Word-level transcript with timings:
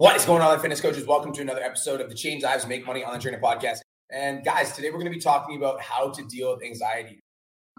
What 0.00 0.16
is 0.16 0.24
going 0.24 0.40
on, 0.40 0.58
fitness 0.60 0.80
coaches? 0.80 1.06
Welcome 1.06 1.30
to 1.34 1.42
another 1.42 1.60
episode 1.60 2.00
of 2.00 2.08
the 2.08 2.14
Change 2.14 2.42
Lives 2.42 2.66
Make 2.66 2.86
Money 2.86 3.04
Online 3.04 3.20
Training 3.20 3.38
Podcast. 3.38 3.80
And 4.10 4.42
guys, 4.42 4.74
today 4.74 4.88
we're 4.88 4.96
going 4.96 5.12
to 5.12 5.14
be 5.14 5.20
talking 5.20 5.58
about 5.58 5.78
how 5.82 6.08
to 6.08 6.24
deal 6.24 6.54
with 6.54 6.64
anxiety. 6.64 7.20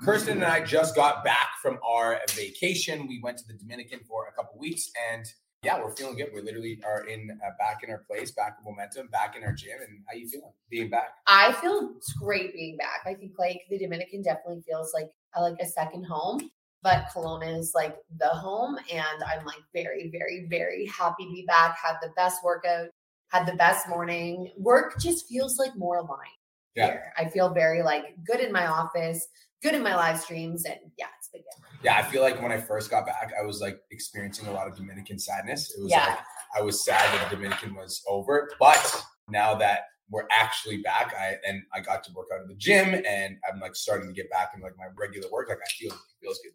Kirsten 0.03 0.33
and 0.33 0.43
I 0.43 0.63
just 0.63 0.95
got 0.95 1.23
back 1.23 1.53
from 1.63 1.79
our 1.83 2.19
vacation. 2.35 3.07
We 3.07 3.19
went 3.23 3.39
to 3.39 3.47
the 3.47 3.55
Dominican 3.55 4.01
for 4.07 4.27
a 4.27 4.33
couple 4.33 4.59
weeks, 4.59 4.91
and 5.11 5.25
yeah, 5.63 5.79
we're 5.81 5.95
feeling 5.95 6.15
good. 6.15 6.27
We 6.31 6.43
literally 6.43 6.79
are 6.85 7.07
in 7.07 7.39
uh, 7.43 7.49
back 7.57 7.83
in 7.83 7.89
our 7.89 8.03
place, 8.07 8.29
back 8.29 8.57
in 8.59 8.71
momentum, 8.71 9.07
back 9.07 9.35
in 9.35 9.43
our 9.43 9.53
gym. 9.53 9.79
And 9.81 10.03
how 10.07 10.15
you 10.15 10.29
feeling 10.29 10.51
being 10.69 10.91
back? 10.91 11.15
I 11.25 11.53
feel 11.53 11.89
great 12.19 12.53
being 12.53 12.77
back. 12.77 13.01
I 13.07 13.15
think 13.15 13.31
like 13.39 13.63
the 13.71 13.79
Dominican 13.79 14.21
definitely 14.21 14.61
feels 14.61 14.93
like 14.93 15.09
like 15.35 15.55
a 15.59 15.65
second 15.65 16.03
home 16.03 16.51
but 16.83 17.05
Kelowna 17.13 17.57
is 17.57 17.73
like 17.75 17.95
the 18.17 18.27
home. 18.27 18.77
And 18.91 19.23
I'm 19.27 19.45
like 19.45 19.61
very, 19.73 20.09
very, 20.11 20.47
very 20.49 20.85
happy 20.87 21.25
to 21.25 21.31
be 21.31 21.45
back. 21.47 21.77
Had 21.77 21.97
the 22.01 22.09
best 22.15 22.43
workout, 22.43 22.89
had 23.29 23.45
the 23.45 23.55
best 23.55 23.87
morning. 23.87 24.51
Work 24.57 24.99
just 24.99 25.27
feels 25.27 25.57
like 25.57 25.75
more 25.75 25.97
aligned. 25.97 26.29
Yeah. 26.75 26.87
Here. 26.87 27.13
I 27.17 27.29
feel 27.29 27.53
very 27.53 27.83
like 27.83 28.15
good 28.25 28.39
in 28.39 28.51
my 28.51 28.67
office, 28.67 29.27
good 29.61 29.75
in 29.75 29.83
my 29.83 29.95
live 29.95 30.19
streams. 30.19 30.65
And 30.65 30.77
yeah, 30.97 31.07
it's 31.19 31.29
been 31.29 31.41
good. 31.41 31.79
Yeah, 31.83 31.97
I 31.97 32.03
feel 32.03 32.21
like 32.21 32.41
when 32.41 32.51
I 32.51 32.59
first 32.59 32.89
got 32.89 33.05
back, 33.05 33.33
I 33.39 33.45
was 33.45 33.59
like 33.59 33.79
experiencing 33.91 34.47
a 34.47 34.51
lot 34.51 34.67
of 34.67 34.75
Dominican 34.75 35.19
sadness. 35.19 35.73
It 35.75 35.81
was 35.81 35.91
yeah. 35.91 36.07
like 36.07 36.19
I 36.57 36.61
was 36.61 36.83
sad 36.83 37.13
that 37.13 37.29
the 37.29 37.35
Dominican 37.35 37.75
was 37.75 38.01
over. 38.07 38.51
But 38.59 39.03
now 39.27 39.55
that 39.55 39.81
we're 40.09 40.27
actually 40.31 40.77
back, 40.77 41.13
I 41.17 41.35
and 41.47 41.61
I 41.73 41.81
got 41.81 42.03
to 42.05 42.11
work 42.13 42.27
out 42.33 42.41
in 42.41 42.47
the 42.47 42.55
gym 42.55 43.01
and 43.05 43.37
I'm 43.49 43.59
like 43.59 43.75
starting 43.75 44.07
to 44.07 44.13
get 44.13 44.29
back 44.29 44.51
in 44.55 44.61
like 44.61 44.77
my 44.77 44.87
regular 44.97 45.29
work. 45.29 45.49
Like 45.49 45.57
I 45.57 45.71
feel 45.77 45.91
it 45.91 45.99
feels 46.21 46.39
good 46.39 46.53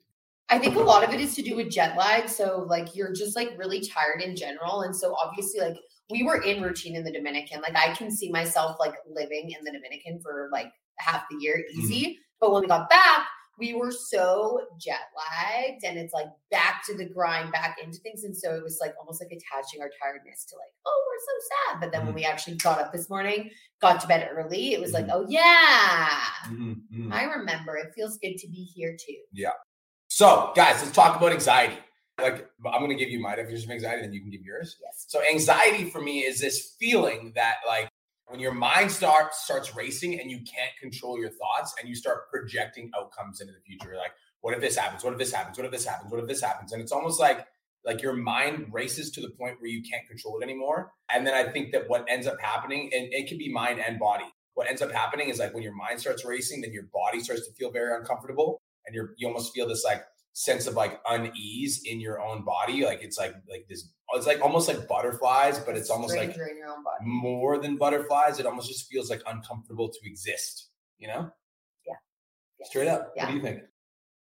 I 0.48 0.58
think 0.58 0.76
a 0.76 0.80
lot 0.80 1.02
of 1.02 1.12
it 1.12 1.20
is 1.20 1.34
to 1.34 1.42
do 1.42 1.56
with 1.56 1.70
jet 1.70 1.96
lag. 1.96 2.28
So 2.28 2.64
like 2.68 2.94
you're 2.94 3.12
just 3.12 3.34
like 3.34 3.50
really 3.56 3.80
tired 3.80 4.22
in 4.22 4.36
general. 4.36 4.82
And 4.82 4.94
so 4.94 5.14
obviously 5.14 5.60
like 5.60 5.76
we 6.10 6.22
were 6.22 6.40
in 6.42 6.62
routine 6.62 6.94
in 6.94 7.04
the 7.04 7.12
Dominican. 7.12 7.60
Like 7.60 7.76
I 7.76 7.92
can 7.94 8.10
see 8.10 8.30
myself 8.30 8.76
like 8.78 8.94
living 9.10 9.50
in 9.50 9.64
the 9.64 9.72
Dominican 9.72 10.20
for 10.22 10.48
like 10.52 10.72
half 10.98 11.24
the 11.30 11.38
year 11.40 11.56
mm-hmm. 11.56 11.80
easy. 11.80 12.04
Mm-hmm. 12.04 12.20
But 12.40 12.52
when 12.52 12.62
we 12.62 12.68
got 12.68 12.88
back, 12.88 13.26
we 13.58 13.74
were 13.74 13.90
so 13.90 14.60
jet 14.78 15.08
lagged 15.16 15.82
and 15.82 15.98
it's 15.98 16.12
like 16.12 16.26
back 16.50 16.84
to 16.86 16.96
the 16.96 17.06
grind, 17.06 17.50
back 17.52 17.78
into 17.82 17.98
things. 17.98 18.22
And 18.22 18.36
so 18.36 18.54
it 18.54 18.62
was 18.62 18.78
like 18.80 18.92
almost 19.00 19.22
like 19.22 19.32
attaching 19.32 19.80
our 19.80 19.90
tiredness 20.00 20.44
to 20.44 20.56
like, 20.56 20.72
oh, 20.86 21.04
we're 21.08 21.18
so 21.18 21.48
sad. 21.72 21.80
But 21.80 21.90
then 21.90 22.00
mm-hmm. 22.00 22.08
when 22.08 22.14
we 22.16 22.24
actually 22.24 22.56
got 22.56 22.78
up 22.78 22.92
this 22.92 23.08
morning, 23.08 23.50
got 23.80 24.00
to 24.00 24.06
bed 24.06 24.28
early, 24.30 24.74
it 24.74 24.80
was 24.80 24.92
mm-hmm. 24.92 25.08
like, 25.08 25.16
oh 25.16 25.26
yeah, 25.28 26.08
mm-hmm. 26.46 26.72
mm-hmm. 26.72 27.12
I 27.12 27.24
remember. 27.24 27.76
It 27.76 27.92
feels 27.94 28.18
good 28.18 28.36
to 28.36 28.48
be 28.48 28.62
here 28.74 28.94
too. 28.94 29.16
Yeah. 29.32 29.50
So, 30.16 30.50
guys, 30.56 30.80
let's 30.80 30.92
talk 30.92 31.14
about 31.14 31.32
anxiety. 31.32 31.76
Like, 32.18 32.48
I'm 32.64 32.80
going 32.80 32.88
to 32.88 32.96
give 32.96 33.10
you 33.10 33.20
my 33.20 33.36
definition 33.36 33.70
of 33.70 33.74
anxiety, 33.74 34.00
then 34.00 34.14
you 34.14 34.22
can 34.22 34.30
give 34.30 34.40
yours. 34.40 34.78
Yes. 34.82 35.04
So, 35.08 35.20
anxiety 35.22 35.90
for 35.90 36.00
me 36.00 36.20
is 36.20 36.40
this 36.40 36.74
feeling 36.80 37.34
that, 37.34 37.56
like, 37.66 37.90
when 38.28 38.40
your 38.40 38.54
mind 38.54 38.90
starts 38.90 39.44
starts 39.44 39.76
racing 39.76 40.18
and 40.18 40.30
you 40.30 40.38
can't 40.38 40.70
control 40.80 41.20
your 41.20 41.28
thoughts 41.28 41.74
and 41.78 41.86
you 41.86 41.94
start 41.94 42.30
projecting 42.30 42.90
outcomes 42.98 43.42
into 43.42 43.52
the 43.52 43.60
future, 43.60 43.94
like, 43.98 44.12
what 44.40 44.54
if 44.54 44.62
this 44.62 44.74
happens? 44.74 45.04
What 45.04 45.12
if 45.12 45.18
this 45.18 45.34
happens? 45.34 45.58
What 45.58 45.66
if 45.66 45.70
this 45.70 45.84
happens? 45.84 46.10
What 46.10 46.22
if 46.22 46.26
this 46.26 46.40
happens? 46.40 46.72
And 46.72 46.80
it's 46.80 46.92
almost 46.92 47.20
like 47.20 47.46
like 47.84 48.00
your 48.00 48.14
mind 48.14 48.68
races 48.72 49.10
to 49.10 49.20
the 49.20 49.28
point 49.38 49.60
where 49.60 49.68
you 49.68 49.82
can't 49.82 50.08
control 50.08 50.40
it 50.40 50.44
anymore. 50.44 50.92
And 51.12 51.26
then 51.26 51.34
I 51.34 51.52
think 51.52 51.72
that 51.72 51.90
what 51.90 52.06
ends 52.08 52.26
up 52.26 52.40
happening, 52.40 52.90
and 52.94 53.12
it 53.12 53.28
can 53.28 53.36
be 53.36 53.52
mind 53.52 53.80
and 53.86 53.98
body. 53.98 54.24
What 54.54 54.66
ends 54.66 54.80
up 54.80 54.90
happening 54.90 55.28
is 55.28 55.40
like 55.40 55.52
when 55.52 55.62
your 55.62 55.74
mind 55.74 56.00
starts 56.00 56.24
racing, 56.24 56.62
then 56.62 56.72
your 56.72 56.84
body 56.84 57.20
starts 57.20 57.46
to 57.46 57.52
feel 57.52 57.70
very 57.70 57.94
uncomfortable 57.94 58.62
and 58.86 58.94
you're 58.94 59.14
you 59.16 59.26
almost 59.26 59.54
feel 59.54 59.68
this 59.68 59.84
like 59.84 60.02
sense 60.32 60.66
of 60.66 60.74
like 60.74 61.00
unease 61.08 61.82
in 61.84 62.00
your 62.00 62.20
own 62.20 62.44
body. 62.44 62.84
Like 62.84 63.02
it's 63.02 63.18
like 63.18 63.34
like 63.48 63.66
this 63.68 63.88
it's 64.14 64.26
like 64.26 64.40
almost 64.40 64.68
like 64.68 64.86
butterflies, 64.86 65.58
but 65.58 65.76
it's 65.76 65.90
almost 65.90 66.16
like 66.16 66.36
more 67.02 67.58
than 67.58 67.76
butterflies. 67.76 68.38
It 68.38 68.46
almost 68.46 68.68
just 68.68 68.88
feels 68.88 69.10
like 69.10 69.22
uncomfortable 69.26 69.88
to 69.88 69.98
exist, 70.04 70.68
you 70.98 71.08
know? 71.08 71.30
Yeah. 71.86 72.66
Straight 72.66 72.88
up. 72.88 73.12
Yeah. 73.16 73.24
What 73.24 73.30
do 73.30 73.36
you 73.36 73.42
think? 73.42 73.62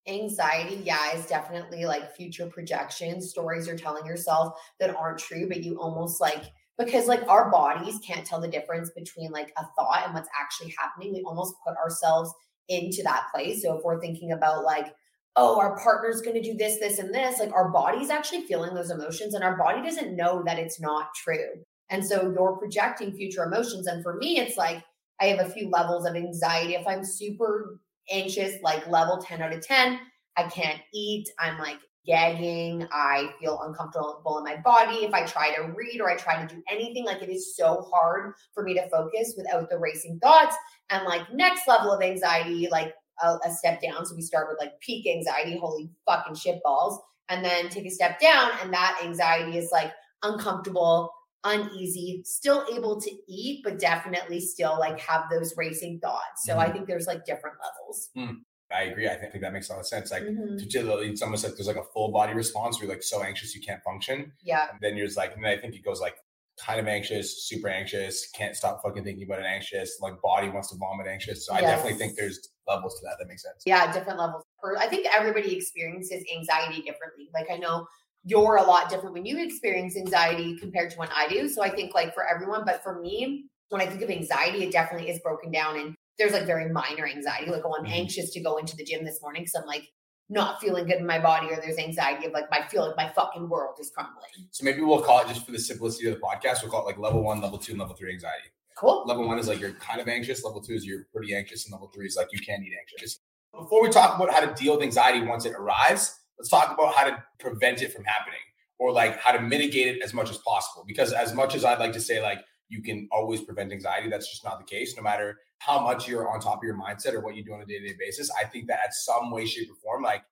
Anxiety, 0.07 0.81
yeah, 0.84 1.13
is 1.13 1.25
definitely 1.25 1.85
like 1.85 2.16
future 2.16 2.47
projections, 2.47 3.29
stories 3.29 3.68
you're 3.68 3.78
telling 3.78 4.06
yourself 4.06 4.57
that 4.79 4.95
aren't 4.95 5.19
true, 5.19 5.47
but 5.47 5.63
you 5.63 5.79
almost 5.79 6.22
like 6.22 6.44
because 6.78 7.07
like 7.07 7.28
our 7.28 7.51
bodies 7.51 8.00
can't 8.06 8.25
tell 8.25 8.39
the 8.39 8.47
difference 8.47 8.89
between 8.95 9.31
like 9.31 9.51
a 9.57 9.66
thought 9.78 10.03
and 10.06 10.13
what's 10.13 10.29
actually 10.39 10.74
happening. 10.78 11.13
We 11.13 11.24
almost 11.24 11.56
put 11.66 11.75
ourselves 11.78 12.34
into 12.69 13.03
that 13.03 13.28
place. 13.33 13.61
So 13.63 13.78
if 13.78 13.83
we're 13.83 14.01
thinking 14.01 14.31
about 14.31 14.63
like, 14.63 14.94
oh, 15.35 15.59
our 15.59 15.78
partner's 15.78 16.22
going 16.22 16.41
to 16.41 16.51
do 16.51 16.57
this, 16.57 16.79
this, 16.79 17.00
and 17.00 17.13
this, 17.13 17.39
like 17.39 17.53
our 17.53 17.69
body's 17.69 18.09
actually 18.09 18.41
feeling 18.41 18.73
those 18.73 18.89
emotions 18.89 19.33
and 19.33 19.44
our 19.44 19.55
body 19.55 19.81
doesn't 19.81 20.16
know 20.16 20.41
that 20.45 20.57
it's 20.57 20.79
not 20.79 21.13
true. 21.16 21.63
And 21.89 22.03
so 22.06 22.33
you're 22.35 22.57
projecting 22.57 23.13
future 23.13 23.44
emotions. 23.44 23.88
And 23.88 24.03
for 24.03 24.17
me, 24.17 24.39
it's 24.39 24.57
like 24.57 24.83
I 25.22 25.25
have 25.27 25.39
a 25.39 25.50
few 25.50 25.69
levels 25.69 26.06
of 26.06 26.16
anxiety. 26.16 26.75
If 26.75 26.88
I'm 26.88 27.06
super 27.06 27.79
anxious, 28.11 28.61
like 28.61 28.88
level 28.88 29.17
10 29.17 29.41
out 29.41 29.53
of 29.53 29.66
10, 29.66 30.00
I 30.35 30.44
can't 30.44 30.81
eat. 30.94 31.27
I'm 31.39 31.57
like 31.57 31.77
gagging. 32.07 32.88
I 32.91 33.29
feel 33.40 33.62
uncomfortable 33.62 34.38
in 34.38 34.44
my 34.44 34.57
body. 34.57 35.06
If 35.06 35.13
I 35.13 35.25
try 35.25 35.53
to 35.56 35.73
read 35.75 36.00
or 36.01 36.09
I 36.09 36.16
try 36.16 36.44
to 36.44 36.56
do 36.56 36.63
anything, 36.72 37.06
like 37.06 37.22
it 37.22 37.29
is 37.29 37.56
so 37.56 37.85
hard 37.91 38.34
for 38.53 38.63
me 38.63 38.73
to 38.75 38.90
focus 38.90 39.34
without 39.38 39.69
the 39.69 39.78
racing 39.78 40.19
thoughts. 40.19 40.56
And 40.90 41.06
like 41.06 41.31
next 41.34 41.68
level 41.68 41.91
of 41.91 42.01
anxiety, 42.01 42.68
like 42.72 42.94
a, 43.22 43.38
a 43.45 43.51
step 43.51 43.81
down. 43.81 44.06
So 44.06 44.16
we 44.16 44.22
start 44.22 44.47
with 44.50 44.59
like 44.59 44.79
peak 44.79 45.06
anxiety, 45.07 45.57
holy 45.57 45.90
fucking 46.06 46.35
shit 46.35 46.62
balls, 46.63 47.00
and 47.29 47.44
then 47.44 47.69
take 47.69 47.85
a 47.85 47.91
step 47.91 48.19
down. 48.19 48.51
And 48.62 48.74
that 48.74 49.01
anxiety 49.03 49.57
is 49.57 49.69
like 49.72 49.91
uncomfortable, 50.24 51.12
uneasy, 51.44 52.22
still 52.25 52.66
able 52.74 53.00
to 53.01 53.12
eat, 53.28 53.62
but 53.63 53.79
definitely 53.79 54.39
still 54.39 54.79
like 54.79 55.00
have 55.00 55.25
those 55.29 55.56
racing 55.57 56.00
thoughts. 56.00 56.45
So 56.45 56.53
mm-hmm. 56.53 56.62
I 56.62 56.69
think 56.72 56.88
there's 56.88 57.07
like 57.07 57.25
different 57.25 57.57
levels. 57.62 58.09
Mm. 58.18 58.38
I 58.72 58.83
agree. 58.83 59.07
I 59.07 59.16
think, 59.16 59.33
that 59.41 59.53
makes 59.53 59.69
a 59.69 59.73
lot 59.73 59.79
of 59.79 59.88
sense. 59.88 60.11
Like, 60.11 60.23
mm-hmm. 60.23 60.57
it's 60.59 61.22
almost 61.22 61.44
like 61.44 61.55
there's 61.55 61.67
like 61.67 61.78
a 61.78 61.83
full 61.94 62.11
body 62.11 62.33
response 62.33 62.78
where 62.78 62.88
you're 62.88 62.95
like 62.95 63.03
so 63.03 63.23
anxious 63.23 63.55
you 63.55 63.61
can't 63.61 63.81
function. 63.83 64.33
Yeah. 64.44 64.67
And 64.72 64.79
then 64.81 64.97
you're 64.97 65.07
just 65.07 65.17
like, 65.17 65.35
and 65.35 65.44
then 65.44 65.57
I 65.57 65.61
think 65.61 65.75
it 65.75 65.85
goes 65.85 66.01
like 66.01 66.16
kind 66.59 66.79
of 66.79 66.88
anxious, 66.88 67.47
super 67.47 67.69
anxious, 67.69 68.29
can't 68.31 68.56
stop 68.56 68.81
fucking 68.83 69.03
thinking 69.03 69.23
about 69.23 69.39
it 69.39 69.45
anxious, 69.45 70.00
like 70.01 70.19
body 70.22 70.50
wants 70.50 70.69
to 70.72 70.77
vomit 70.77 71.07
anxious. 71.07 71.45
So 71.45 71.53
yes. 71.53 71.63
I 71.63 71.66
definitely 71.66 71.97
think 72.00 72.17
there's 72.17 72.50
levels 72.67 73.00
to 73.00 73.06
that. 73.06 73.17
That 73.19 73.27
makes 73.27 73.44
sense. 73.44 73.63
Yeah, 73.66 73.91
different 73.94 74.19
levels. 74.19 74.44
I 74.77 74.88
think 74.88 75.07
everybody 75.13 75.56
experiences 75.56 76.23
anxiety 76.35 76.81
differently. 76.81 77.29
Like 77.33 77.47
I 77.51 77.57
know 77.57 77.88
you're 78.23 78.57
a 78.57 78.63
lot 78.63 78.89
different 78.89 79.13
when 79.13 79.25
you 79.25 79.41
experience 79.41 79.95
anxiety 79.95 80.57
compared 80.57 80.89
to 80.91 80.97
when 80.97 81.09
I 81.16 81.27
do. 81.29 81.47
So 81.47 81.61
I 81.61 81.69
think 81.69 81.94
like 81.94 82.13
for 82.13 82.27
everyone, 82.27 82.63
but 82.66 82.83
for 82.83 83.00
me, 83.00 83.45
when 83.69 83.81
I 83.81 83.85
think 83.85 84.01
of 84.01 84.09
anxiety, 84.09 84.63
it 84.63 84.72
definitely 84.72 85.09
is 85.09 85.19
broken 85.19 85.51
down 85.51 85.79
and 85.79 85.95
there's 86.17 86.33
like 86.33 86.45
very 86.45 86.69
minor 86.69 87.07
anxiety. 87.07 87.51
Like, 87.51 87.63
oh, 87.66 87.75
I'm 87.78 87.85
mm-hmm. 87.85 87.94
anxious 87.94 88.31
to 88.31 88.39
go 88.39 88.57
into 88.57 88.75
the 88.75 88.83
gym 88.83 89.05
this 89.05 89.22
morning 89.22 89.44
because 89.44 89.55
I'm 89.55 89.67
like 89.67 89.88
not 90.29 90.59
feeling 90.59 90.85
good 90.85 90.97
in 90.97 91.05
my 91.05 91.19
body 91.19 91.47
or 91.50 91.55
there's 91.55 91.78
anxiety 91.78 92.25
of 92.25 92.33
like 92.33 92.45
I 92.51 92.67
feel 92.67 92.85
like 92.85 92.97
my 92.97 93.09
fucking 93.13 93.47
world 93.47 93.78
is 93.79 93.89
crumbling. 93.89 94.29
So 94.51 94.63
maybe 94.63 94.81
we'll 94.81 95.01
call 95.01 95.22
it 95.22 95.27
just 95.27 95.45
for 95.45 95.51
the 95.51 95.59
simplicity 95.59 96.09
of 96.09 96.16
the 96.16 96.19
podcast, 96.19 96.61
we'll 96.61 96.72
call 96.72 96.81
it 96.81 96.85
like 96.85 96.97
level 96.97 97.23
one, 97.23 97.41
level 97.41 97.57
two, 97.57 97.73
and 97.73 97.79
level 97.79 97.95
three 97.95 98.11
anxiety. 98.11 98.50
Cool. 98.77 99.06
Level 99.07 99.27
one 99.27 99.39
is 99.39 99.47
like 99.47 99.59
you're 99.59 99.72
kind 99.73 100.00
of 100.00 100.07
anxious. 100.07 100.44
Level 100.44 100.61
two 100.61 100.73
is 100.73 100.85
you're 100.85 101.06
pretty 101.13 101.35
anxious, 101.35 101.66
and 101.66 101.72
level 101.72 101.89
three 101.94 102.06
is 102.06 102.16
like 102.16 102.27
you 102.31 102.39
can't 102.39 102.63
eat 102.63 102.73
anxious. 102.79 103.19
Before 103.51 103.81
we 103.81 103.89
talk 103.89 104.16
about 104.16 104.31
how 104.31 104.39
to 104.39 104.53
deal 104.53 104.75
with 104.75 104.83
anxiety 104.83 105.25
once 105.25 105.45
it 105.45 105.53
arrives, 105.53 106.19
let's 106.38 106.50
talk 106.50 106.72
about 106.72 106.94
how 106.94 107.06
to 107.06 107.23
prevent 107.39 107.81
it 107.81 107.91
from 107.91 108.03
happening 108.03 108.39
or 108.77 108.91
like 108.91 109.17
how 109.17 109.31
to 109.31 109.41
mitigate 109.41 109.95
it 109.95 110.03
as 110.03 110.13
much 110.13 110.29
as 110.29 110.38
possible. 110.38 110.83
Because 110.85 111.11
as 111.11 111.33
much 111.33 111.56
as 111.56 111.66
I'd 111.66 111.79
like 111.79 111.94
to 111.94 112.00
say 112.00 112.22
like 112.22 112.39
you 112.69 112.81
can 112.81 113.07
always 113.11 113.41
prevent 113.41 113.72
anxiety, 113.72 114.09
that's 114.09 114.29
just 114.29 114.44
not 114.44 114.59
the 114.59 114.66
case. 114.66 114.95
No 114.95 115.03
matter 115.03 115.38
how 115.59 115.81
much 115.81 116.07
you're 116.07 116.29
on 116.29 116.39
top 116.39 116.57
of 116.57 116.63
your 116.63 116.75
mindset 116.75 117.13
or 117.13 117.22
what 117.22 117.35
you 117.35 117.44
do 117.44 117.53
on 117.53 117.61
a 117.61 117.66
day 117.66 117.79
to 117.79 117.88
day 117.88 117.95
basis, 118.00 118.29
I 118.39 118.45
think 118.45 118.67
that 118.67 118.79
at 118.83 118.94
some 118.94 119.31
way, 119.31 119.45
shape, 119.45 119.69
or 119.72 119.75
form, 119.75 120.03
like 120.03 120.23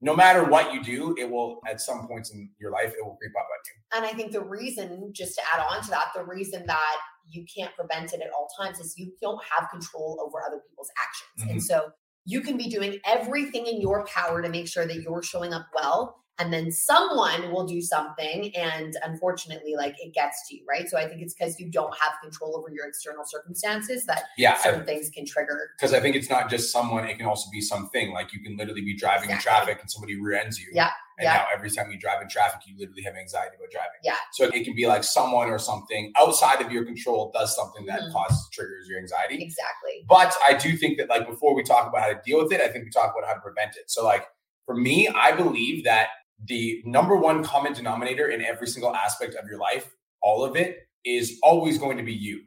no 0.00 0.14
matter 0.14 0.44
what 0.44 0.74
you 0.74 0.82
do, 0.82 1.14
it 1.18 1.30
will 1.30 1.60
at 1.66 1.80
some 1.80 2.06
points 2.06 2.32
in 2.32 2.50
your 2.60 2.70
life, 2.70 2.92
it 2.98 3.04
will 3.04 3.16
creep 3.16 3.32
up 3.38 3.46
on 3.46 3.58
you. 3.66 3.98
And 3.98 4.04
I 4.04 4.16
think 4.16 4.32
the 4.32 4.44
reason, 4.44 5.10
just 5.12 5.34
to 5.36 5.42
add 5.54 5.64
on 5.64 5.82
to 5.82 5.90
that, 5.90 6.08
the 6.14 6.24
reason 6.24 6.64
that 6.66 6.96
you 7.26 7.46
can't 7.54 7.74
prevent 7.74 8.12
it 8.12 8.20
at 8.20 8.30
all 8.36 8.48
times 8.60 8.80
is 8.80 8.94
you 8.98 9.12
don't 9.22 9.40
have 9.44 9.70
control 9.70 10.18
over 10.24 10.42
other 10.46 10.60
people's 10.68 10.90
actions. 11.02 11.42
Mm-hmm. 11.42 11.50
And 11.52 11.62
so 11.62 11.90
you 12.26 12.40
can 12.40 12.56
be 12.56 12.68
doing 12.68 12.98
everything 13.06 13.66
in 13.66 13.80
your 13.80 14.04
power 14.06 14.42
to 14.42 14.48
make 14.48 14.68
sure 14.68 14.86
that 14.86 15.00
you're 15.02 15.22
showing 15.22 15.52
up 15.52 15.66
well 15.74 16.23
and 16.38 16.52
then 16.52 16.70
someone 16.70 17.52
will 17.52 17.66
do 17.66 17.80
something 17.80 18.54
and 18.56 18.96
unfortunately 19.04 19.74
like 19.76 19.94
it 20.00 20.12
gets 20.12 20.48
to 20.48 20.56
you 20.56 20.62
right? 20.68 20.88
So 20.88 20.98
i 20.98 21.06
think 21.06 21.22
it's 21.22 21.34
because 21.34 21.58
you 21.58 21.70
don't 21.70 21.94
have 21.98 22.12
control 22.22 22.56
over 22.56 22.68
your 22.70 22.86
external 22.86 23.24
circumstances 23.24 24.04
that 24.06 24.24
yeah 24.36 24.56
certain 24.58 24.82
I, 24.82 24.84
things 24.84 25.10
can 25.10 25.26
trigger. 25.26 25.70
Because 25.78 25.94
i 25.94 26.00
think 26.00 26.16
it's 26.16 26.30
not 26.30 26.50
just 26.50 26.72
someone 26.72 27.04
it 27.04 27.16
can 27.18 27.26
also 27.26 27.50
be 27.50 27.60
something 27.60 28.12
like 28.12 28.32
you 28.32 28.40
can 28.40 28.56
literally 28.56 28.82
be 28.82 28.96
driving 28.96 29.30
exactly. 29.30 29.34
in 29.34 29.56
traffic 29.56 29.80
and 29.80 29.90
somebody 29.90 30.20
rear 30.20 30.38
ends 30.38 30.58
you. 30.58 30.68
Yeah 30.72 30.90
and 31.18 31.24
yeah. 31.24 31.34
now 31.34 31.44
every 31.54 31.70
time 31.70 31.90
you 31.90 31.98
drive 31.98 32.20
in 32.22 32.28
traffic 32.28 32.60
you 32.66 32.74
literally 32.78 33.02
have 33.02 33.14
anxiety 33.14 33.54
about 33.56 33.70
driving. 33.70 34.00
Yeah. 34.02 34.14
So 34.32 34.44
it 34.44 34.64
can 34.64 34.74
be 34.74 34.86
like 34.86 35.04
someone 35.04 35.48
or 35.48 35.58
something 35.58 36.12
outside 36.18 36.60
of 36.60 36.72
your 36.72 36.84
control 36.84 37.30
does 37.32 37.54
something 37.54 37.86
that 37.86 38.00
mm-hmm. 38.00 38.12
causes 38.12 38.48
triggers 38.52 38.88
your 38.88 38.98
anxiety. 38.98 39.42
Exactly. 39.42 40.04
But 40.08 40.34
i 40.48 40.54
do 40.54 40.76
think 40.76 40.98
that 40.98 41.08
like 41.08 41.26
before 41.28 41.54
we 41.54 41.62
talk 41.62 41.88
about 41.88 42.02
how 42.02 42.08
to 42.08 42.20
deal 42.24 42.42
with 42.42 42.52
it 42.52 42.60
i 42.60 42.68
think 42.68 42.84
we 42.84 42.90
talk 42.90 43.14
about 43.16 43.26
how 43.26 43.34
to 43.34 43.40
prevent 43.40 43.76
it. 43.76 43.90
So 43.90 44.04
like 44.04 44.26
for 44.66 44.74
me 44.74 45.08
i 45.08 45.32
believe 45.32 45.84
that 45.84 46.08
the 46.46 46.82
number 46.84 47.16
one 47.16 47.44
common 47.44 47.72
denominator 47.72 48.28
in 48.28 48.42
every 48.42 48.66
single 48.66 48.94
aspect 48.94 49.34
of 49.34 49.48
your 49.48 49.58
life 49.58 49.94
all 50.22 50.42
of 50.44 50.56
it 50.56 50.88
is 51.04 51.38
always 51.42 51.78
going 51.78 51.96
to 51.98 52.02
be 52.02 52.12
you 52.12 52.40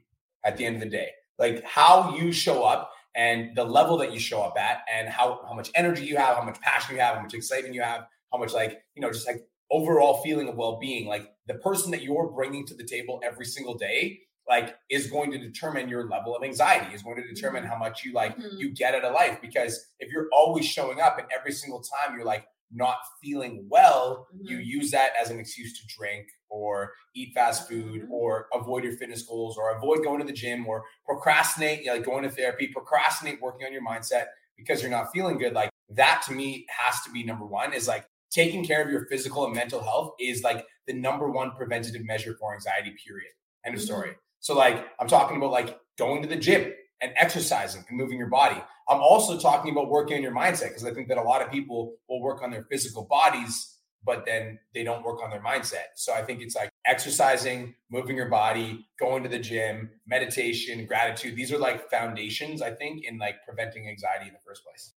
at 0.43 0.57
the 0.57 0.65
end 0.65 0.75
of 0.75 0.81
the 0.81 0.89
day. 0.89 1.09
Like 1.37 1.63
how 1.63 2.15
you 2.15 2.31
show 2.31 2.63
up 2.63 2.91
and 3.15 3.55
the 3.55 3.63
level 3.63 3.97
that 3.99 4.11
you 4.11 4.19
show 4.19 4.41
up 4.41 4.57
at 4.57 4.81
and 4.91 5.07
how 5.07 5.41
how 5.47 5.53
much 5.53 5.69
energy 5.75 6.03
you 6.05 6.17
have, 6.17 6.37
how 6.37 6.43
much 6.43 6.59
passion 6.59 6.95
you 6.95 7.01
have, 7.01 7.15
how 7.15 7.21
much 7.21 7.35
excitement 7.35 7.75
you 7.75 7.81
have, 7.81 8.07
how 8.31 8.39
much 8.39 8.53
like, 8.53 8.81
you 8.95 9.01
know, 9.01 9.11
just 9.11 9.27
like 9.27 9.47
overall 9.69 10.21
feeling 10.23 10.47
of 10.47 10.55
well-being, 10.55 11.07
like 11.07 11.29
the 11.45 11.53
person 11.55 11.91
that 11.91 12.01
you're 12.01 12.31
bringing 12.31 12.65
to 12.65 12.73
the 12.73 12.83
table 12.83 13.21
every 13.23 13.45
single 13.45 13.77
day 13.77 14.19
like 14.49 14.75
is 14.89 15.07
going 15.07 15.29
to 15.29 15.37
determine 15.37 15.89
your 15.89 16.07
level 16.09 16.35
of 16.35 16.41
anxiety 16.43 16.95
is 16.95 17.03
going 17.03 17.17
to 17.17 17.27
determine 17.27 17.63
Mhm. 17.63 17.67
how 17.67 17.77
much 17.77 18.05
you 18.05 18.13
like 18.13 18.35
Mhm. 18.37 18.57
you 18.57 18.69
get 18.71 18.95
out 18.95 19.03
of 19.03 19.13
life 19.13 19.39
because 19.41 19.91
if 19.99 20.09
you're 20.11 20.29
always 20.31 20.65
showing 20.65 21.01
up 21.01 21.19
and 21.19 21.27
every 21.31 21.51
single 21.51 21.81
time 21.81 22.15
you're 22.15 22.25
like 22.25 22.47
not 22.71 22.97
feeling 23.21 23.65
well 23.69 24.27
you 24.41 24.57
Mhm. 24.57 24.65
use 24.65 24.91
that 24.91 25.11
as 25.19 25.29
an 25.29 25.39
excuse 25.39 25.79
to 25.79 25.87
drink 25.87 26.27
or 26.49 26.93
eat 27.15 27.33
fast 27.33 27.67
food 27.67 28.03
Mhm. 28.03 28.11
or 28.11 28.47
avoid 28.53 28.83
your 28.83 28.93
fitness 28.97 29.23
goals 29.23 29.57
or 29.57 29.75
avoid 29.77 30.03
going 30.03 30.19
to 30.19 30.25
the 30.25 30.33
gym 30.33 30.67
or 30.67 30.83
procrastinate 31.05 31.79
you 31.81 31.85
know, 31.87 31.93
like 31.95 32.03
going 32.05 32.23
to 32.23 32.29
therapy 32.29 32.67
procrastinate 32.67 33.41
working 33.41 33.65
on 33.65 33.71
your 33.73 33.81
mindset 33.83 34.27
because 34.57 34.81
you're 34.81 34.91
not 34.91 35.11
feeling 35.13 35.37
good 35.37 35.53
like 35.53 35.69
that 35.89 36.21
to 36.25 36.33
me 36.33 36.65
has 36.69 37.01
to 37.03 37.11
be 37.11 37.23
number 37.23 37.45
one 37.45 37.73
is 37.73 37.87
like 37.87 38.05
taking 38.29 38.65
care 38.65 38.83
of 38.83 38.89
your 38.91 39.05
physical 39.05 39.45
and 39.45 39.55
mental 39.55 39.81
health 39.81 40.13
is 40.19 40.43
like 40.43 40.65
the 40.85 40.93
number 40.93 41.29
one 41.29 41.51
preventative 41.51 42.03
measure 42.03 42.35
for 42.37 42.53
anxiety 42.53 42.93
period 43.05 43.31
end 43.65 43.75
of 43.75 43.81
Mhm. 43.81 43.85
story 43.85 44.15
so 44.39 44.53
like 44.55 44.85
I'm 44.99 45.07
talking 45.07 45.37
about 45.37 45.51
like 45.51 45.79
going 45.97 46.21
to 46.21 46.27
the 46.27 46.35
gym 46.35 46.73
and 47.01 47.11
exercising 47.15 47.85
and 47.89 47.97
moving 47.97 48.17
your 48.17 48.29
body. 48.29 48.61
I'm 48.89 48.99
also 48.99 49.37
talking 49.37 49.71
about 49.71 49.89
working 49.89 50.17
on 50.17 50.23
your 50.23 50.33
mindset 50.33 50.69
because 50.69 50.85
I 50.85 50.93
think 50.93 51.07
that 51.09 51.17
a 51.17 51.21
lot 51.21 51.41
of 51.41 51.51
people 51.51 51.95
will 52.07 52.21
work 52.21 52.41
on 52.41 52.51
their 52.51 52.63
physical 52.63 53.03
bodies, 53.03 53.75
but 54.03 54.25
then 54.25 54.59
they 54.73 54.83
don't 54.83 55.03
work 55.03 55.21
on 55.21 55.29
their 55.29 55.41
mindset. 55.41 55.87
So 55.95 56.13
I 56.13 56.23
think 56.23 56.41
it's 56.41 56.55
like 56.55 56.69
exercising, 56.85 57.75
moving 57.91 58.15
your 58.15 58.29
body, 58.29 58.87
going 58.99 59.23
to 59.23 59.29
the 59.29 59.39
gym, 59.39 59.89
meditation, 60.07 60.85
gratitude. 60.85 61.35
These 61.35 61.51
are 61.51 61.57
like 61.57 61.89
foundations, 61.89 62.61
I 62.61 62.71
think, 62.71 63.03
in 63.03 63.17
like 63.17 63.43
preventing 63.45 63.89
anxiety 63.89 64.27
in 64.27 64.33
the 64.33 64.39
first 64.45 64.63
place. 64.63 64.93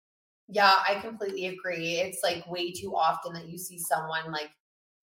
Yeah, 0.48 0.74
I 0.86 1.00
completely 1.00 1.46
agree. 1.46 1.96
It's 1.96 2.20
like 2.22 2.46
way 2.50 2.72
too 2.72 2.94
often 2.94 3.32
that 3.34 3.48
you 3.48 3.58
see 3.58 3.78
someone 3.78 4.30
like 4.32 4.50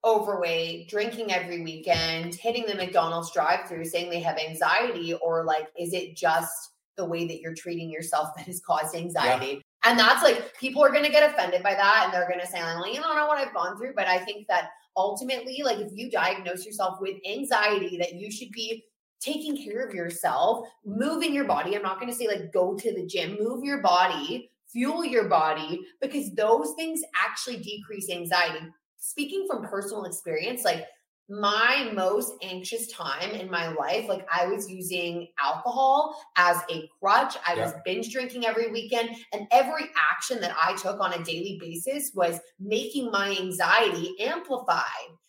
overweight, 0.04 0.88
drinking 0.88 1.32
every 1.34 1.64
weekend, 1.64 2.36
hitting 2.36 2.66
the 2.68 2.76
McDonald's 2.76 3.32
drive 3.32 3.68
through 3.68 3.86
saying 3.86 4.12
they 4.12 4.20
have 4.20 4.38
anxiety, 4.38 5.16
or 5.16 5.44
like, 5.44 5.68
is 5.80 5.94
it 5.94 6.16
just 6.16 6.72
the 6.98 7.06
way 7.06 7.28
that 7.28 7.40
you're 7.40 7.54
treating 7.54 7.90
yourself 7.90 8.30
that 8.36 8.46
has 8.46 8.62
caused 8.62 8.96
anxiety? 8.96 9.62
And 9.84 10.00
that's 10.00 10.24
like, 10.24 10.58
people 10.58 10.84
are 10.84 10.92
going 10.92 11.06
to 11.06 11.12
get 11.12 11.30
offended 11.30 11.62
by 11.62 11.76
that 11.76 12.04
and 12.06 12.14
they're 12.14 12.28
going 12.28 12.40
to 12.40 12.48
say, 12.48 12.64
like, 12.64 12.94
you 12.94 13.00
don't 13.00 13.16
know 13.16 13.28
what 13.28 13.38
I've 13.38 13.54
gone 13.54 13.78
through. 13.78 13.94
But 13.96 14.08
I 14.08 14.18
think 14.20 14.48
that 14.48 14.70
ultimately, 14.98 15.62
like, 15.64 15.80
if 15.80 15.92
you 15.94 16.10
diagnose 16.10 16.66
yourself 16.66 17.00
with 17.00 17.18
anxiety, 17.30 17.98
that 17.98 18.16
you 18.16 18.32
should 18.32 18.52
be 18.52 18.84
taking 19.20 19.58
care 19.58 19.86
of 19.86 19.94
yourself, 19.94 20.68
moving 20.86 21.34
your 21.34 21.46
body. 21.46 21.76
I'm 21.76 21.82
not 21.82 22.00
going 22.00 22.12
to 22.12 22.18
say 22.18 22.28
like 22.28 22.52
go 22.52 22.76
to 22.76 22.94
the 22.94 23.06
gym, 23.06 23.38
move 23.40 23.64
your 23.64 23.82
body, 23.82 24.52
fuel 24.72 25.06
your 25.06 25.28
body, 25.30 25.82
because 26.02 26.34
those 26.34 26.74
things 26.76 27.02
actually 27.16 27.58
decrease 27.58 28.10
anxiety. 28.10 28.66
Speaking 28.98 29.48
from 29.50 29.64
personal 29.64 30.06
experience, 30.06 30.64
like 30.64 30.86
my 31.30 31.90
most 31.94 32.34
anxious 32.44 32.88
time 32.92 33.32
in 33.32 33.50
my 33.50 33.70
life, 33.70 34.08
like 34.08 34.28
I 34.32 34.46
was 34.48 34.70
using 34.70 35.28
alcohol 35.42 36.16
as 36.38 36.58
a 36.70 36.90
crutch. 37.00 37.36
I 37.48 37.56
was 37.56 37.74
binge 37.84 38.12
drinking 38.12 38.46
every 38.46 38.72
weekend, 38.72 39.10
and 39.34 39.48
every 39.52 39.90
action 39.98 40.40
that 40.42 40.56
I 40.62 40.76
took 40.76 41.00
on 41.00 41.14
a 41.14 41.24
daily 41.24 41.58
basis 41.60 42.12
was 42.14 42.40
making 42.60 43.12
my 43.12 43.36
anxiety 43.40 44.16
amplified. 44.20 44.84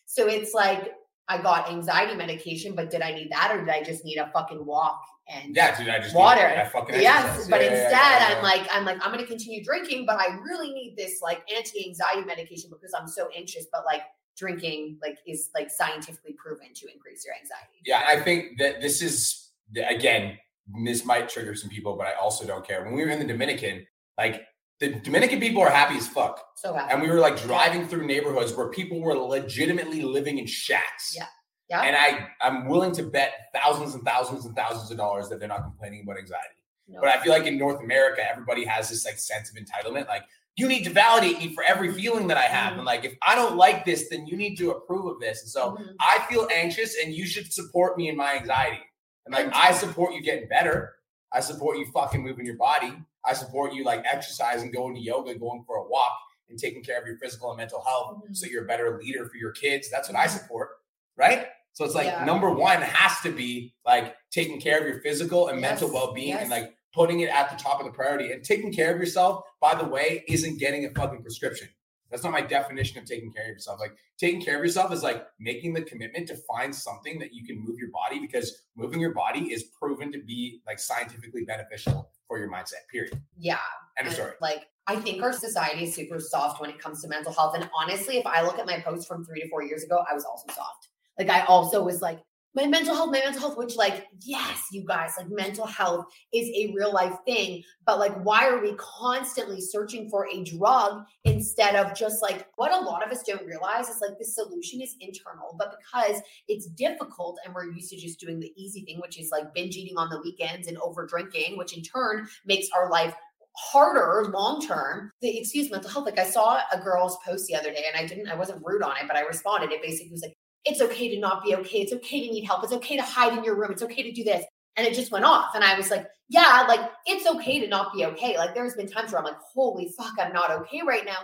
So 0.04 0.28
it's 0.28 0.52
like 0.52 0.92
I 1.28 1.38
got 1.38 1.70
anxiety 1.70 2.14
medication, 2.14 2.74
but 2.74 2.90
did 2.90 3.02
I 3.02 3.12
need 3.12 3.30
that 3.32 3.50
or 3.52 3.64
did 3.64 3.68
I 3.68 3.82
just 3.82 4.04
need 4.04 4.18
a 4.18 4.30
fucking 4.32 4.64
walk 4.64 5.02
and 5.28 5.56
Yeah, 5.56 5.76
dude, 5.76 5.88
I 5.88 5.98
just 5.98 6.14
Water. 6.14 6.46
I 6.46 6.64
fucking 6.64 7.00
yes, 7.00 7.48
but 7.48 7.60
Yeah, 7.60 7.66
yeah, 7.66 7.72
instead 7.72 7.90
yeah, 7.92 8.28
yeah, 8.28 8.36
I'm 8.36 8.42
like, 8.42 8.68
I'm 8.70 8.84
like, 8.84 8.98
I'm 9.04 9.10
gonna 9.10 9.26
continue 9.26 9.64
drinking, 9.64 10.06
but 10.06 10.20
I 10.20 10.36
really 10.44 10.72
need 10.72 10.94
this 10.96 11.20
like 11.22 11.42
anti-anxiety 11.54 12.24
medication 12.24 12.70
because 12.70 12.92
I'm 12.98 13.08
so 13.08 13.28
anxious. 13.36 13.66
But 13.72 13.84
like 13.84 14.02
drinking 14.36 14.98
like 15.02 15.18
is 15.26 15.50
like 15.54 15.70
scientifically 15.70 16.32
proven 16.32 16.68
to 16.74 16.92
increase 16.92 17.24
your 17.24 17.34
anxiety. 17.34 17.80
Yeah, 17.84 18.02
I 18.06 18.20
think 18.20 18.58
that 18.58 18.80
this 18.80 19.02
is 19.02 19.50
again, 19.88 20.38
this 20.82 21.04
might 21.04 21.28
trigger 21.28 21.54
some 21.54 21.70
people, 21.70 21.96
but 21.96 22.06
I 22.06 22.14
also 22.14 22.46
don't 22.46 22.66
care. 22.66 22.84
When 22.84 22.94
we 22.94 23.04
were 23.04 23.10
in 23.10 23.18
the 23.18 23.26
Dominican, 23.26 23.86
like 24.18 24.42
the 24.80 24.94
Dominican 24.94 25.40
people 25.40 25.62
are 25.62 25.70
happy 25.70 25.96
as 25.96 26.06
fuck. 26.06 26.44
So 26.56 26.74
happy. 26.74 26.92
And 26.92 27.02
we 27.02 27.08
were 27.08 27.20
like 27.20 27.40
driving 27.42 27.88
through 27.88 28.06
neighborhoods 28.06 28.54
where 28.54 28.68
people 28.68 29.00
were 29.00 29.14
legitimately 29.14 30.02
living 30.02 30.38
in 30.38 30.46
shacks. 30.46 31.14
Yeah. 31.16 31.26
Yeah. 31.68 31.80
And 31.80 31.96
I, 31.96 32.28
I'm 32.40 32.68
willing 32.68 32.92
to 32.92 33.02
bet 33.02 33.32
thousands 33.52 33.94
and 33.94 34.04
thousands 34.04 34.44
and 34.44 34.54
thousands 34.54 34.90
of 34.90 34.96
dollars 34.96 35.28
that 35.30 35.40
they're 35.40 35.48
not 35.48 35.64
complaining 35.64 36.02
about 36.04 36.18
anxiety. 36.18 36.54
No. 36.86 37.00
But 37.00 37.08
I 37.08 37.22
feel 37.22 37.32
like 37.32 37.46
in 37.46 37.58
North 37.58 37.82
America, 37.82 38.22
everybody 38.30 38.64
has 38.64 38.88
this 38.88 39.04
like 39.04 39.18
sense 39.18 39.50
of 39.50 39.56
entitlement. 39.56 40.06
Like, 40.06 40.22
you 40.56 40.66
need 40.68 40.84
to 40.84 40.90
validate 40.90 41.38
me 41.38 41.54
for 41.54 41.62
every 41.62 41.92
feeling 41.92 42.26
that 42.28 42.38
I 42.38 42.42
have. 42.44 42.72
Mhm. 42.72 42.76
And 42.78 42.84
like, 42.86 43.04
if 43.04 43.14
I 43.22 43.34
don't 43.34 43.56
like 43.56 43.84
this, 43.84 44.08
then 44.08 44.26
you 44.26 44.36
need 44.36 44.56
to 44.56 44.70
approve 44.70 45.06
of 45.06 45.20
this. 45.20 45.42
And 45.42 45.50
so 45.50 45.72
Mhm. 45.72 45.94
I 46.00 46.26
feel 46.30 46.48
anxious 46.52 46.96
and 47.02 47.12
you 47.12 47.26
should 47.26 47.52
support 47.52 47.98
me 47.98 48.08
in 48.08 48.16
my 48.16 48.34
anxiety. 48.36 48.80
And 49.26 49.34
like, 49.34 49.48
I 49.52 49.72
support 49.72 50.14
you 50.14 50.22
getting 50.22 50.48
better. 50.48 50.96
I 51.32 51.40
support 51.40 51.76
you 51.78 51.86
fucking 51.92 52.22
moving 52.22 52.46
your 52.46 52.56
body. 52.56 52.94
I 53.24 53.34
support 53.34 53.74
you 53.74 53.84
like 53.84 54.04
exercising, 54.10 54.70
going 54.70 54.94
to 54.94 55.00
yoga, 55.00 55.34
going 55.34 55.64
for 55.66 55.76
a 55.76 55.82
walk, 55.86 56.16
and 56.48 56.58
taking 56.58 56.82
care 56.82 56.98
of 57.00 57.06
your 57.06 57.18
physical 57.18 57.50
and 57.50 57.58
mental 57.58 57.82
health 57.82 58.22
Mhm. 58.22 58.34
so 58.36 58.46
you're 58.46 58.64
a 58.64 58.66
better 58.66 58.98
leader 59.02 59.28
for 59.28 59.36
your 59.36 59.50
kids. 59.52 59.90
That's 59.90 60.08
what 60.08 60.16
I 60.16 60.26
support. 60.26 60.70
Right. 61.16 61.48
So 61.72 61.84
it's 61.84 61.94
like 61.94 62.06
Yeah. 62.06 62.24
number 62.24 62.48
one 62.50 62.80
has 62.80 63.20
to 63.22 63.30
be 63.30 63.74
like 63.84 64.16
taking 64.30 64.58
care 64.60 64.78
of 64.80 64.86
your 64.86 65.00
physical 65.00 65.48
and 65.48 65.60
mental 65.60 65.92
well 65.92 66.12
being 66.14 66.34
and 66.34 66.48
like 66.48 66.74
putting 66.96 67.20
it 67.20 67.28
at 67.28 67.50
the 67.50 67.62
top 67.62 67.78
of 67.78 67.86
the 67.86 67.92
priority. 67.92 68.32
And 68.32 68.42
taking 68.42 68.72
care 68.72 68.92
of 68.92 68.98
yourself, 68.98 69.44
by 69.60 69.74
the 69.74 69.84
way, 69.84 70.24
isn't 70.26 70.58
getting 70.58 70.86
a 70.86 70.90
fucking 70.90 71.22
prescription. 71.22 71.68
That's 72.10 72.24
not 72.24 72.32
my 72.32 72.40
definition 72.40 72.98
of 72.98 73.04
taking 73.04 73.32
care 73.32 73.44
of 73.44 73.50
yourself. 73.50 73.78
Like 73.78 73.96
taking 74.18 74.40
care 74.40 74.56
of 74.56 74.64
yourself 74.64 74.92
is 74.92 75.02
like 75.02 75.26
making 75.38 75.74
the 75.74 75.82
commitment 75.82 76.26
to 76.28 76.36
find 76.48 76.74
something 76.74 77.18
that 77.18 77.34
you 77.34 77.44
can 77.44 77.62
move 77.62 77.78
your 77.78 77.90
body 77.90 78.18
because 78.20 78.62
moving 78.76 79.00
your 79.00 79.12
body 79.12 79.52
is 79.52 79.64
proven 79.64 80.10
to 80.12 80.20
be 80.20 80.62
like 80.66 80.78
scientifically 80.78 81.44
beneficial 81.44 82.10
for 82.26 82.38
your 82.38 82.50
mindset. 82.50 82.88
Period. 82.90 83.20
Yeah. 83.36 83.58
End 83.98 84.08
of 84.08 84.14
story. 84.14 84.32
Like, 84.40 84.66
I 84.86 84.96
think 84.96 85.22
our 85.22 85.32
society 85.32 85.84
is 85.84 85.94
super 85.94 86.20
soft 86.20 86.60
when 86.60 86.70
it 86.70 86.78
comes 86.78 87.02
to 87.02 87.08
mental 87.08 87.32
health. 87.32 87.56
And 87.56 87.68
honestly, 87.76 88.18
if 88.18 88.26
I 88.26 88.42
look 88.42 88.58
at 88.58 88.66
my 88.66 88.80
post 88.80 89.08
from 89.08 89.24
three 89.24 89.40
to 89.40 89.48
four 89.48 89.64
years 89.64 89.82
ago, 89.82 90.04
I 90.08 90.14
was 90.14 90.24
also 90.24 90.46
soft. 90.54 90.88
Like, 91.18 91.28
I 91.28 91.44
also 91.46 91.82
was 91.82 92.00
like, 92.00 92.20
my 92.56 92.66
mental 92.66 92.94
health, 92.94 93.10
my 93.12 93.20
mental 93.22 93.42
health, 93.42 93.58
which, 93.58 93.76
like, 93.76 94.06
yes, 94.20 94.68
you 94.72 94.82
guys, 94.82 95.12
like, 95.18 95.28
mental 95.28 95.66
health 95.66 96.06
is 96.32 96.48
a 96.48 96.72
real 96.74 96.90
life 96.90 97.14
thing. 97.26 97.62
But, 97.84 97.98
like, 97.98 98.18
why 98.24 98.48
are 98.48 98.62
we 98.62 98.74
constantly 98.78 99.60
searching 99.60 100.08
for 100.08 100.26
a 100.32 100.42
drug 100.42 101.04
instead 101.24 101.76
of 101.76 101.94
just 101.94 102.22
like 102.22 102.46
what 102.56 102.72
a 102.72 102.84
lot 102.84 103.04
of 103.04 103.12
us 103.12 103.22
don't 103.22 103.44
realize 103.44 103.88
is 103.88 104.00
like 104.00 104.18
the 104.18 104.24
solution 104.24 104.80
is 104.80 104.96
internal, 105.00 105.54
but 105.58 105.74
because 105.78 106.22
it's 106.48 106.66
difficult 106.68 107.38
and 107.44 107.54
we're 107.54 107.70
used 107.70 107.90
to 107.90 107.96
just 107.98 108.18
doing 108.18 108.40
the 108.40 108.52
easy 108.56 108.80
thing, 108.86 109.00
which 109.00 109.20
is 109.20 109.30
like 109.30 109.52
binge 109.52 109.76
eating 109.76 109.98
on 109.98 110.08
the 110.08 110.20
weekends 110.22 110.66
and 110.66 110.78
over 110.78 111.06
drinking, 111.06 111.58
which 111.58 111.76
in 111.76 111.82
turn 111.82 112.26
makes 112.46 112.68
our 112.74 112.90
life 112.90 113.14
harder 113.58 114.30
long 114.32 114.60
term 114.60 115.10
the 115.22 115.38
excuse 115.38 115.70
mental 115.70 115.88
health 115.88 116.04
like 116.04 116.18
i 116.18 116.28
saw 116.28 116.60
a 116.72 116.78
girl's 116.78 117.16
post 117.24 117.46
the 117.46 117.54
other 117.54 117.70
day 117.72 117.84
and 117.90 117.98
i 117.98 118.06
didn't 118.06 118.28
i 118.28 118.34
wasn't 118.34 118.62
rude 118.62 118.82
on 118.82 118.94
it 118.98 119.04
but 119.08 119.16
i 119.16 119.22
responded 119.22 119.72
it 119.72 119.80
basically 119.80 120.10
was 120.10 120.20
like 120.20 120.36
it's 120.66 120.80
okay 120.82 121.08
to 121.14 121.18
not 121.18 121.44
be 121.44 121.54
okay. 121.54 121.78
It's 121.78 121.92
okay 121.92 122.26
to 122.26 122.32
need 122.32 122.44
help. 122.44 122.64
It's 122.64 122.72
okay 122.72 122.96
to 122.96 123.02
hide 123.02 123.38
in 123.38 123.44
your 123.44 123.54
room. 123.54 123.70
It's 123.70 123.82
okay 123.82 124.02
to 124.02 124.12
do 124.12 124.24
this. 124.24 124.44
And 124.76 124.86
it 124.86 124.94
just 124.94 125.10
went 125.10 125.24
off. 125.24 125.54
And 125.54 125.64
i 125.64 125.74
was 125.74 125.90
like 125.90 126.06
yeah 126.28 126.66
like 126.68 126.90
it's 127.06 127.26
okay 127.26 127.60
to 127.60 127.68
not 127.68 127.94
be 127.94 128.04
okay. 128.04 128.36
Like 128.36 128.54
there's 128.54 128.74
been 128.74 128.88
times 128.88 129.12
where 129.12 129.20
i'm 129.20 129.24
like 129.24 129.38
holy 129.54 129.88
fuck 129.96 130.12
i'm 130.18 130.32
not 130.32 130.50
okay 130.50 130.82
right 130.86 131.06
now. 131.06 131.18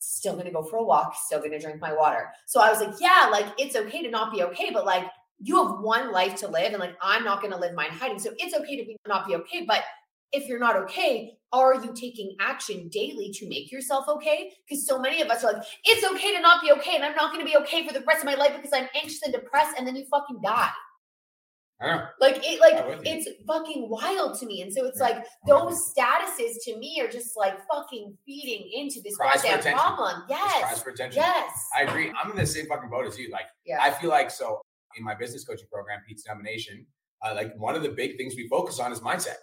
Still 0.00 0.36
gonna 0.36 0.50
go 0.50 0.64
for 0.64 0.78
a 0.78 0.82
walk. 0.82 1.14
Still 1.26 1.40
gonna 1.40 1.60
drink 1.60 1.80
my 1.80 1.92
water. 1.92 2.30
So 2.46 2.60
i 2.60 2.70
was 2.70 2.80
like 2.80 2.94
yeah 3.00 3.28
like 3.30 3.46
it's 3.58 3.76
okay 3.76 4.02
to 4.02 4.10
not 4.10 4.32
be 4.32 4.42
okay 4.44 4.70
but 4.72 4.84
like 4.84 5.04
you 5.38 5.62
have 5.62 5.80
one 5.80 6.10
life 6.10 6.34
to 6.36 6.48
live 6.48 6.72
and 6.72 6.80
like 6.80 6.96
i'm 7.00 7.22
not 7.22 7.40
gonna 7.42 7.58
live 7.58 7.74
mine 7.74 7.90
hiding. 7.90 8.18
So 8.18 8.30
it's 8.38 8.54
okay 8.54 8.76
to 8.76 8.84
be 8.84 8.96
not 9.06 9.28
be 9.28 9.36
okay 9.36 9.64
but 9.64 9.84
if 10.32 10.48
you're 10.48 10.58
not 10.58 10.76
okay, 10.76 11.38
are 11.52 11.74
you 11.74 11.92
taking 11.94 12.36
action 12.40 12.88
daily 12.88 13.30
to 13.34 13.48
make 13.48 13.72
yourself 13.72 14.06
okay? 14.08 14.52
Because 14.68 14.86
so 14.86 14.98
many 14.98 15.22
of 15.22 15.28
us 15.28 15.44
are 15.44 15.52
like, 15.54 15.62
it's 15.84 16.04
okay 16.12 16.34
to 16.34 16.40
not 16.40 16.62
be 16.62 16.70
okay, 16.72 16.96
and 16.96 17.04
I'm 17.04 17.14
not 17.14 17.32
going 17.32 17.44
to 17.44 17.50
be 17.50 17.56
okay 17.58 17.86
for 17.86 17.94
the 17.94 18.04
rest 18.06 18.20
of 18.20 18.26
my 18.26 18.34
life 18.34 18.52
because 18.56 18.72
I'm 18.74 18.88
anxious 18.94 19.22
and 19.22 19.32
depressed, 19.32 19.76
and 19.78 19.86
then 19.86 19.96
you 19.96 20.04
fucking 20.10 20.40
die. 20.42 20.70
I 21.80 21.86
don't 21.86 21.96
know. 21.98 22.06
Like 22.20 22.40
it, 22.44 22.60
like 22.60 22.74
I'm 22.74 22.88
with 22.88 23.06
you. 23.06 23.12
it's 23.12 23.28
fucking 23.46 23.88
wild 23.88 24.38
to 24.40 24.46
me. 24.46 24.62
And 24.62 24.72
so 24.72 24.84
it's 24.86 24.98
Yeah, 24.98 25.04
like 25.04 25.26
those 25.46 25.94
statuses 25.94 26.56
to 26.64 26.76
me 26.76 27.00
are 27.00 27.08
just 27.08 27.36
like 27.36 27.54
fucking 27.72 28.18
feeding 28.26 28.68
into 28.74 29.00
this 29.00 29.16
Cries 29.16 29.42
goddamn 29.42 29.74
problem. 29.74 30.24
Yes, 30.28 30.82
yes. 31.14 31.52
I 31.76 31.82
agree. 31.82 32.12
I'm 32.20 32.32
in 32.32 32.36
the 32.36 32.46
same 32.46 32.66
fucking 32.66 32.90
boat 32.90 33.06
as 33.06 33.16
you. 33.16 33.30
Like, 33.30 33.46
Yeah. 33.64 33.78
I 33.80 33.92
feel 33.92 34.10
like 34.10 34.30
so 34.30 34.60
in 34.96 35.04
my 35.04 35.14
business 35.14 35.44
coaching 35.44 35.68
program, 35.72 36.00
Pizza 36.06 36.28
Domination, 36.28 36.84
uh, 37.24 37.34
like 37.34 37.54
one 37.56 37.76
of 37.76 37.82
the 37.82 37.90
big 37.90 38.16
things 38.16 38.34
we 38.34 38.48
focus 38.48 38.80
on 38.80 38.90
is 38.90 38.98
mindset. 38.98 39.36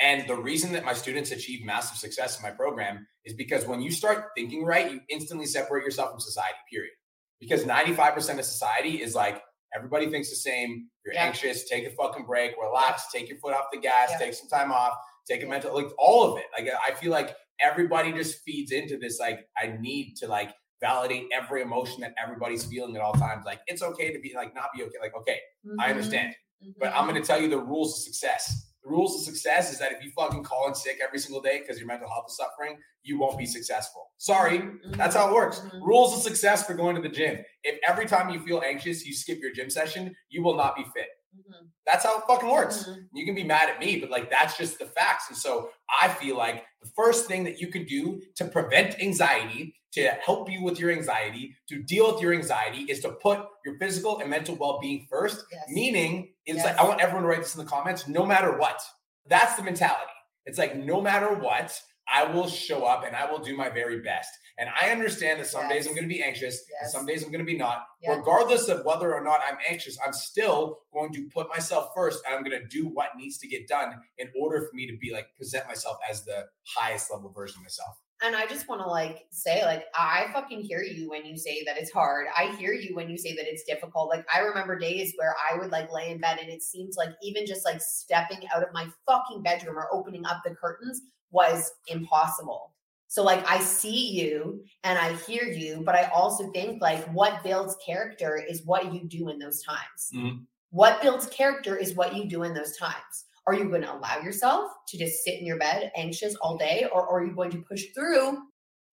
And 0.00 0.28
the 0.28 0.36
reason 0.36 0.72
that 0.72 0.84
my 0.84 0.92
students 0.92 1.30
achieve 1.30 1.64
massive 1.64 1.96
success 1.98 2.36
in 2.38 2.42
my 2.42 2.50
program 2.50 3.06
is 3.24 3.34
because 3.34 3.66
when 3.66 3.80
you 3.80 3.90
start 3.92 4.26
thinking 4.36 4.64
right, 4.64 4.90
you 4.90 5.00
instantly 5.08 5.46
separate 5.46 5.84
yourself 5.84 6.10
from 6.10 6.20
society, 6.20 6.56
period. 6.70 6.92
Because 7.40 7.64
95% 7.64 8.38
of 8.38 8.44
society 8.44 9.00
is 9.02 9.14
like 9.14 9.42
Everybody 9.76 10.08
thinks 10.08 10.30
the 10.30 10.36
same. 10.36 10.88
You're 11.04 11.14
Yeah. 11.14 11.24
anxious, 11.24 11.68
take 11.68 11.84
a 11.84 11.90
fucking 11.90 12.26
break, 12.26 12.54
relax, 12.62 13.10
take 13.10 13.28
your 13.28 13.38
foot 13.38 13.54
off 13.54 13.64
the 13.72 13.78
gas, 13.80 14.10
Yeah. 14.12 14.18
take 14.18 14.34
some 14.34 14.48
time 14.48 14.70
off, 14.70 14.96
take 15.26 15.42
a 15.42 15.46
mental 15.46 15.74
like 15.74 15.88
all 15.98 16.32
of 16.32 16.38
it. 16.38 16.44
Like 16.56 16.72
I 16.80 16.94
feel 16.94 17.10
like 17.10 17.34
everybody 17.58 18.12
just 18.12 18.44
feeds 18.44 18.70
into 18.70 18.96
this 18.98 19.18
like 19.18 19.48
I 19.60 19.76
need 19.80 20.14
to 20.18 20.28
like 20.28 20.54
validate 20.80 21.26
every 21.32 21.60
emotion 21.62 22.02
that 22.02 22.14
everybody's 22.22 22.64
feeling 22.64 22.94
at 22.94 23.02
all 23.02 23.14
times. 23.14 23.46
Like 23.46 23.62
it's 23.66 23.82
okay 23.82 24.12
to 24.12 24.20
be 24.20 24.32
like 24.32 24.54
not 24.54 24.68
be 24.76 24.84
okay. 24.84 24.98
Like, 25.00 25.16
okay, 25.16 25.40
I 25.80 25.86
Mhm, 25.86 25.90
understand. 25.90 26.36
But 26.78 26.92
mhm. 26.92 26.96
I'm 26.96 27.08
going 27.08 27.20
to 27.20 27.26
tell 27.26 27.42
you 27.42 27.48
the 27.48 27.58
rules 27.58 27.98
of 27.98 28.04
success. 28.04 28.73
The 28.84 28.90
rules 28.90 29.14
of 29.16 29.22
success 29.22 29.72
is 29.72 29.78
that 29.78 29.92
if 29.92 30.04
you 30.04 30.10
fucking 30.10 30.44
call 30.44 30.68
in 30.68 30.74
sick 30.74 30.98
every 31.02 31.18
single 31.18 31.40
day 31.40 31.60
because 31.60 31.78
your 31.78 31.86
mental 31.86 32.08
health 32.08 32.26
is 32.28 32.36
suffering, 32.36 32.76
you 33.02 33.18
won't 33.18 33.38
be 33.38 33.46
successful. 33.46 34.10
Sorry, 34.18 34.58
Mhm, 34.58 34.96
that's 34.96 35.14
how 35.16 35.28
it 35.30 35.34
works. 35.34 35.60
mhm. 35.60 35.80
Rules 35.82 36.14
of 36.14 36.22
success 36.22 36.66
for 36.66 36.74
going 36.74 36.94
to 36.96 37.02
the 37.02 37.08
gym. 37.08 37.42
If 37.62 37.78
every 37.88 38.06
time 38.06 38.28
you 38.30 38.40
feel 38.40 38.60
anxious, 38.64 39.06
you 39.06 39.14
skip 39.14 39.38
your 39.40 39.52
gym 39.52 39.70
session, 39.70 40.14
you 40.28 40.42
will 40.42 40.54
not 40.54 40.76
be 40.76 40.84
fit. 40.94 41.08
Mhm, 41.36 41.68
That's 41.86 42.04
how 42.04 42.18
it 42.18 42.24
fucking 42.26 42.48
works. 42.50 42.84
mhm. 42.84 43.08
You 43.14 43.24
can 43.24 43.34
be 43.34 43.44
mad 43.44 43.70
at 43.70 43.78
me, 43.80 43.98
but 44.00 44.10
like 44.10 44.30
that's 44.30 44.56
just 44.58 44.78
the 44.78 44.86
facts. 44.86 45.28
And 45.28 45.36
so 45.36 45.70
I 46.02 46.08
feel 46.08 46.36
like 46.36 46.64
the 46.82 46.90
first 46.94 47.26
thing 47.26 47.42
that 47.44 47.58
you 47.60 47.68
can 47.68 47.84
do 47.86 48.20
to 48.36 48.44
prevent 48.46 49.00
anxiety, 49.00 49.74
to 49.94 50.08
help 50.24 50.50
you 50.50 50.62
with 50.62 50.78
your 50.78 50.90
anxiety, 50.90 51.54
to 51.68 51.82
deal 51.82 52.12
with 52.12 52.22
your 52.22 52.32
anxiety, 52.32 52.82
is 52.82 53.00
to 53.00 53.10
put 53.10 53.40
your 53.64 53.78
physical 53.78 54.18
and 54.20 54.30
mental 54.30 54.54
well 54.56 54.78
being 54.80 55.06
first. 55.10 55.44
Yes. 55.50 55.64
Meaning, 55.68 56.32
it's 56.46 56.56
Yes. 56.58 56.66
like 56.66 56.78
I 56.78 56.84
want 56.88 57.00
everyone 57.00 57.22
to 57.22 57.28
write 57.28 57.40
this 57.40 57.54
in 57.54 57.64
the 57.64 57.70
comments, 57.70 58.06
no 58.08 58.26
matter 58.26 58.56
what. 58.58 58.80
That's 59.26 59.56
the 59.56 59.62
mentality. 59.62 60.12
It's 60.46 60.58
like 60.58 60.76
no 60.76 61.00
matter 61.00 61.34
what, 61.34 61.80
I 62.12 62.24
will 62.24 62.48
show 62.48 62.84
up 62.84 63.04
and 63.06 63.16
I 63.16 63.30
will 63.30 63.38
do 63.38 63.56
my 63.56 63.70
very 63.70 64.00
best. 64.00 64.28
And 64.58 64.68
I 64.80 64.90
understand 64.90 65.40
that 65.40 65.46
some 65.46 65.68
days 65.68 65.86
I'm 65.86 65.94
going 65.94 66.06
to 66.06 66.14
be 66.14 66.22
anxious 66.22 66.62
and 66.80 66.88
some 66.90 67.06
days 67.06 67.24
I'm 67.24 67.30
going 67.32 67.44
to 67.44 67.50
be 67.50 67.56
not. 67.56 67.86
Yeah. 68.02 68.14
Regardless 68.16 68.68
of 68.68 68.84
whether 68.84 69.12
or 69.14 69.24
not 69.24 69.40
I'm 69.48 69.56
anxious, 69.68 69.96
I'm 70.04 70.12
still 70.12 70.80
going 70.92 71.12
to 71.14 71.26
put 71.32 71.48
myself 71.48 71.90
first 71.94 72.22
and 72.26 72.34
I'm 72.36 72.44
going 72.44 72.60
to 72.60 72.66
do 72.68 72.86
what 72.86 73.16
needs 73.16 73.38
to 73.38 73.48
get 73.48 73.66
done 73.66 73.94
in 74.18 74.28
order 74.38 74.60
for 74.60 74.76
me 74.76 74.86
to 74.86 74.96
be 74.98 75.12
like 75.12 75.28
present 75.36 75.66
myself 75.66 75.96
as 76.08 76.24
the 76.24 76.44
highest 76.76 77.10
level 77.10 77.32
version 77.32 77.58
of 77.58 77.62
myself. 77.62 77.96
And 78.24 78.34
I 78.34 78.46
just 78.46 78.68
want 78.68 78.80
to 78.80 78.86
like 78.86 79.26
say, 79.30 79.64
like, 79.64 79.84
I 79.94 80.28
fucking 80.32 80.62
hear 80.62 80.82
you 80.82 81.10
when 81.10 81.26
you 81.26 81.36
say 81.36 81.62
that 81.66 81.76
it's 81.76 81.92
hard. 81.92 82.26
I 82.36 82.56
hear 82.56 82.72
you 82.72 82.94
when 82.94 83.10
you 83.10 83.18
say 83.18 83.34
that 83.36 83.46
it's 83.46 83.64
difficult. 83.64 84.08
Like, 84.08 84.24
I 84.34 84.38
remember 84.38 84.78
days 84.78 85.12
where 85.16 85.34
I 85.50 85.58
would 85.58 85.70
like 85.70 85.92
lay 85.92 86.10
in 86.10 86.20
bed 86.20 86.38
and 86.40 86.48
it 86.48 86.62
seems 86.62 86.96
like 86.96 87.10
even 87.22 87.44
just 87.44 87.66
like 87.66 87.82
stepping 87.82 88.48
out 88.54 88.62
of 88.62 88.72
my 88.72 88.86
fucking 89.06 89.42
bedroom 89.42 89.76
or 89.76 89.88
opening 89.92 90.24
up 90.24 90.40
the 90.42 90.54
curtains 90.54 91.02
was 91.32 91.72
impossible. 91.88 92.72
So, 93.08 93.22
like, 93.22 93.46
I 93.48 93.60
see 93.60 94.12
you 94.12 94.64
and 94.84 94.98
I 94.98 95.12
hear 95.12 95.44
you, 95.44 95.82
but 95.84 95.94
I 95.94 96.04
also 96.04 96.50
think 96.52 96.80
like 96.80 97.04
what 97.12 97.44
builds 97.44 97.76
character 97.84 98.36
is 98.36 98.64
what 98.64 98.92
you 98.92 99.04
do 99.04 99.28
in 99.28 99.38
those 99.38 99.62
times. 99.62 100.10
Mhm. 100.14 100.46
What 100.70 101.02
builds 101.02 101.26
character 101.26 101.76
is 101.76 101.94
what 101.94 102.16
you 102.16 102.24
do 102.24 102.42
in 102.42 102.54
those 102.54 102.76
times. 102.76 103.26
Are 103.46 103.54
you 103.54 103.68
going 103.68 103.82
to 103.82 103.94
allow 103.94 104.20
yourself 104.20 104.70
to 104.88 104.98
just 104.98 105.22
sit 105.22 105.38
in 105.38 105.46
your 105.46 105.58
bed 105.58 105.92
anxious 105.96 106.34
all 106.36 106.56
day, 106.56 106.86
or, 106.92 107.06
are 107.08 107.24
you 107.24 107.34
going 107.34 107.50
to 107.50 107.58
push 107.68 107.84
through 107.94 108.38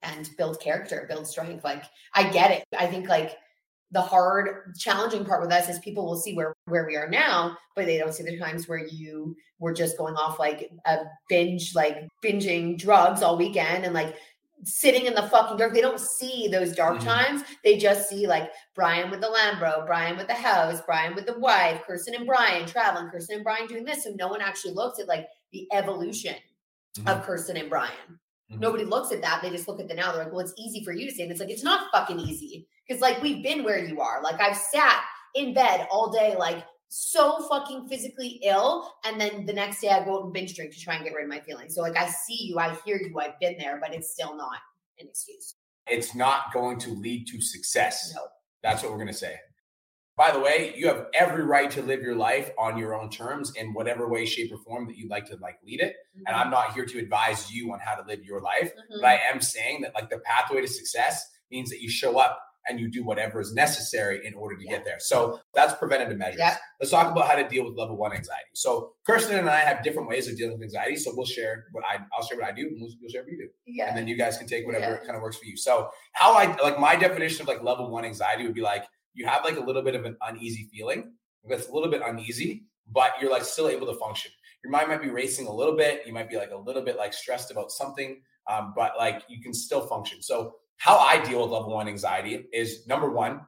and 0.03 0.29
build 0.37 0.59
character, 0.59 1.05
build 1.07 1.27
strength? 1.27 1.63
Like, 1.63 1.83
I 2.13 2.29
get 2.29 2.51
it. 2.51 2.63
I 2.77 2.87
think 2.87 3.07
like 3.07 3.37
the 3.91 4.01
hard, 4.01 4.73
challenging 4.77 5.25
part 5.25 5.41
with 5.41 5.51
us 5.51 5.69
is 5.69 5.79
people 5.79 6.05
will 6.05 6.19
see 6.19 6.33
where 6.33 6.53
where 6.65 6.85
we 6.85 6.95
are 6.95 7.09
now, 7.09 7.57
but 7.75 7.85
they 7.85 7.97
don't 7.97 8.13
see 8.13 8.23
the 8.23 8.39
times 8.39 8.67
where 8.67 8.85
you 8.85 9.35
were 9.59 9.73
just 9.73 9.97
going 9.97 10.15
off 10.15 10.39
like 10.39 10.71
a 10.85 10.97
binge, 11.29 11.75
like 11.75 12.07
binging 12.23 12.77
drugs 12.77 13.21
all 13.21 13.37
weekend 13.37 13.85
and 13.85 13.93
like 13.93 14.15
sitting 14.63 15.05
in 15.05 15.13
the 15.13 15.23
fucking 15.23 15.57
dark. 15.57 15.73
They 15.73 15.81
don't 15.81 15.99
see 15.99 16.47
those 16.47 16.75
dark 16.75 16.99
Mhm. 16.99 17.03
times. 17.05 17.43
They 17.63 17.77
just 17.77 18.09
see 18.09 18.27
like 18.27 18.51
Brian 18.75 19.09
with 19.09 19.21
the 19.21 19.27
Lambo, 19.27 19.85
Brian 19.85 20.17
with 20.17 20.27
the 20.27 20.33
house, 20.33 20.81
Brian 20.85 21.15
with 21.15 21.25
the 21.25 21.39
wife, 21.39 21.81
Kirsten 21.85 22.15
and 22.15 22.25
Brian 22.25 22.65
traveling, 22.67 23.09
Kirsten 23.09 23.35
and 23.35 23.43
Brian 23.43 23.67
doing 23.67 23.83
this. 23.83 24.03
So 24.03 24.11
no 24.11 24.27
one 24.27 24.41
actually 24.41 24.73
looks 24.73 24.99
at 24.99 25.07
like 25.07 25.27
the 25.51 25.67
evolution 25.73 26.35
of 27.07 27.23
Kirsten 27.23 27.57
and 27.57 27.69
Brian. 27.69 28.19
Mhm. 28.51 28.59
Nobody 28.59 28.83
looks 28.83 29.11
at 29.11 29.21
that. 29.21 29.41
They 29.41 29.49
just 29.49 29.67
look 29.67 29.79
at 29.79 29.87
the 29.87 29.93
now. 29.93 30.11
They're 30.11 30.23
like, 30.23 30.33
well, 30.33 30.41
it's 30.41 30.53
easy 30.57 30.83
for 30.83 30.91
you 30.91 31.09
to 31.09 31.15
say. 31.15 31.23
And 31.23 31.31
it's 31.31 31.39
like, 31.39 31.49
it's 31.49 31.63
not 31.63 31.89
fucking 31.91 32.19
easy. 32.19 32.67
Because 32.87 33.01
like 33.01 33.21
we've 33.21 33.41
been 33.43 33.63
where 33.63 33.83
you 33.83 34.01
are. 34.01 34.21
Like 34.21 34.41
I've 34.41 34.57
sat 34.57 35.03
in 35.35 35.53
bed 35.53 35.87
all 35.89 36.11
day, 36.11 36.35
like 36.35 36.65
so 36.93 37.47
fucking 37.47 37.87
physically 37.87 38.41
ill. 38.43 38.91
And 39.05 39.19
then 39.19 39.45
the 39.45 39.53
next 39.53 39.79
day 39.79 39.87
I 39.87 40.03
go 40.03 40.17
out 40.17 40.23
and 40.25 40.33
binge 40.33 40.55
drink 40.55 40.73
to 40.73 40.79
try 40.79 40.95
and 40.95 41.05
get 41.05 41.13
rid 41.13 41.23
of 41.23 41.29
my 41.29 41.39
feelings. 41.39 41.73
So 41.73 41.81
like 41.81 41.95
I 41.95 42.07
see 42.07 42.43
you, 42.43 42.59
I 42.59 42.77
hear 42.85 42.97
you, 42.97 43.17
I've 43.17 43.39
been 43.39 43.55
there, 43.57 43.79
but 43.81 43.93
it's 43.93 44.11
still 44.11 44.35
not 44.35 44.57
an 44.99 45.07
excuse. 45.07 45.55
It's 45.87 46.13
not 46.13 46.51
going 46.53 46.79
to 46.79 46.89
lead 46.89 47.27
to 47.27 47.41
success. 47.41 48.11
No. 48.13 48.23
That's 48.61 48.83
what 48.83 48.91
we're 48.91 48.97
going 48.97 49.07
to 49.07 49.13
say. 49.13 49.37
By 50.17 50.31
the 50.31 50.39
way, 50.41 50.73
you 50.75 50.87
have 50.87 51.07
every 51.13 51.43
right 51.43 51.71
to 51.71 51.81
live 51.81 52.01
your 52.01 52.15
life 52.15 52.51
on 52.59 52.77
your 52.77 52.93
own 52.93 53.09
terms 53.09 53.53
in 53.55 53.73
whatever 53.73 54.09
way, 54.09 54.25
shape, 54.25 54.51
or 54.51 54.57
form 54.57 54.85
that 54.87 54.97
you'd 54.97 55.09
like 55.09 55.25
to 55.27 55.37
like 55.37 55.59
lead 55.65 55.79
it. 55.79 55.95
And 56.27 56.35
I'm 56.35 56.51
not 56.51 56.73
here 56.73 56.85
to 56.85 56.99
advise 56.99 57.49
you 57.49 57.71
on 57.71 57.79
how 57.79 57.95
to 57.95 58.05
live 58.05 58.25
your 58.25 58.41
life, 58.41 58.73
Mhm. 58.75 58.99
but 58.99 59.05
I 59.05 59.21
am 59.31 59.39
saying 59.39 59.81
that 59.81 59.95
like 59.95 60.09
the 60.09 60.19
pathway 60.19 60.59
to 60.59 60.67
success 60.67 61.25
means 61.49 61.69
that 61.69 61.81
you 61.81 61.89
show 61.89 62.19
up 62.19 62.37
and 62.67 62.79
you 62.79 62.89
do 62.89 63.03
whatever 63.03 63.39
is 63.41 63.53
necessary 63.53 64.25
in 64.25 64.33
order 64.33 64.55
to 64.55 64.63
Yeah. 64.63 64.71
get 64.71 64.85
there. 64.85 64.99
So 64.99 65.39
that's 65.53 65.73
preventative 65.73 66.17
measures. 66.17 66.39
Yep. 66.39 66.57
Let's 66.79 66.91
talk 66.91 67.11
about 67.11 67.27
how 67.27 67.35
to 67.35 67.47
deal 67.47 67.65
with 67.65 67.75
level 67.77 67.97
one 67.97 68.13
anxiety. 68.13 68.49
So 68.53 68.93
Kirsten 69.05 69.37
and 69.39 69.49
I 69.49 69.59
have 69.59 69.83
different 69.83 70.07
ways 70.07 70.27
of 70.27 70.37
dealing 70.37 70.53
with 70.53 70.63
anxiety. 70.63 70.95
So 70.95 71.11
we'll 71.15 71.25
share 71.25 71.65
what 71.71 71.83
I 71.85 71.99
I'll 72.15 72.25
share 72.25 72.37
what 72.37 72.47
I 72.47 72.51
do, 72.51 72.67
and 72.67 72.77
we'll, 72.79 72.91
you'll 72.99 73.09
share 73.09 73.23
what 73.23 73.31
you 73.31 73.37
do 73.37 73.49
yeah. 73.65 73.87
and 73.89 73.97
then 73.97 74.07
you 74.07 74.15
guys 74.17 74.37
can 74.37 74.47
take 74.47 74.65
whatever 74.65 74.91
Yeah. 74.93 74.97
kind 75.05 75.15
of 75.15 75.21
works 75.21 75.37
for 75.37 75.45
you. 75.45 75.57
So 75.57 75.89
how 76.13 76.33
I 76.33 76.55
like 76.61 76.79
my 76.79 76.95
definition 76.95 77.41
of 77.41 77.47
like 77.47 77.63
level 77.63 77.89
one 77.89 78.05
anxiety 78.05 78.43
would 78.45 78.55
be 78.55 78.61
like 78.61 78.85
you 79.13 79.25
have 79.27 79.43
like 79.43 79.57
a 79.57 79.61
little 79.61 79.81
bit 79.81 79.95
of 79.95 80.05
an 80.05 80.15
uneasy 80.27 80.69
feeling. 80.73 81.13
That's 81.49 81.67
a 81.67 81.73
little 81.73 81.89
bit 81.89 82.01
uneasy, 82.05 82.65
but 82.91 83.13
you're 83.19 83.31
like 83.31 83.43
still 83.43 83.67
able 83.67 83.87
to 83.87 83.97
function. 83.99 84.31
Your 84.63 84.71
mind 84.71 84.89
might 84.89 85.01
be 85.01 85.09
racing 85.09 85.47
a 85.47 85.53
little 85.53 85.75
bit. 85.75 86.03
You 86.05 86.13
might 86.13 86.29
be 86.29 86.37
like 86.37 86.51
a 86.51 86.55
little 86.57 86.83
bit 86.83 86.95
like 86.95 87.13
stressed 87.13 87.49
about 87.49 87.71
something, 87.71 88.21
um, 88.47 88.73
but 88.75 88.93
like 88.97 89.23
you 89.27 89.41
can 89.41 89.53
still 89.55 89.87
function. 89.87 90.21
So 90.21 90.53
how 90.81 90.97
I 90.97 91.23
deal 91.23 91.43
with 91.43 91.51
level 91.51 91.69
one 91.69 91.87
anxiety 91.87 92.47
is 92.51 92.87
number 92.87 93.07
one, 93.07 93.41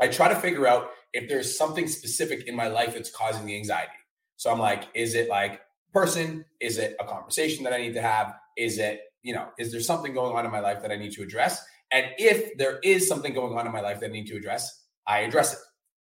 I 0.00 0.08
try 0.08 0.28
to 0.30 0.34
figure 0.34 0.66
out 0.66 0.88
if 1.12 1.28
there's 1.28 1.58
something 1.58 1.86
specific 1.86 2.48
in 2.48 2.56
my 2.56 2.68
life 2.68 2.94
that's 2.94 3.10
causing 3.10 3.44
the 3.44 3.54
anxiety. 3.54 3.92
So 4.36 4.50
I'm 4.50 4.58
like, 4.58 4.84
is 4.94 5.14
it 5.14 5.28
like 5.28 5.60
person? 5.92 6.46
Is 6.60 6.78
it 6.78 6.96
a 6.98 7.04
conversation 7.04 7.62
that 7.64 7.74
I 7.74 7.76
need 7.76 7.92
to 7.92 8.00
have? 8.00 8.36
Is 8.56 8.78
it, 8.78 9.02
you 9.22 9.34
know, 9.34 9.48
is 9.58 9.70
there 9.70 9.82
something 9.82 10.14
going 10.14 10.34
on 10.34 10.46
in 10.46 10.50
my 10.50 10.60
life 10.60 10.80
that 10.80 10.90
I 10.90 10.96
need 10.96 11.12
to 11.12 11.22
address? 11.22 11.62
And 11.90 12.06
if 12.16 12.56
there 12.56 12.78
is 12.82 13.06
something 13.06 13.34
going 13.34 13.58
on 13.58 13.66
in 13.66 13.72
my 13.72 13.82
life 13.82 14.00
that 14.00 14.08
I 14.08 14.12
need 14.14 14.28
to 14.28 14.36
address, 14.38 14.86
I 15.06 15.18
address 15.18 15.52
it, 15.52 15.58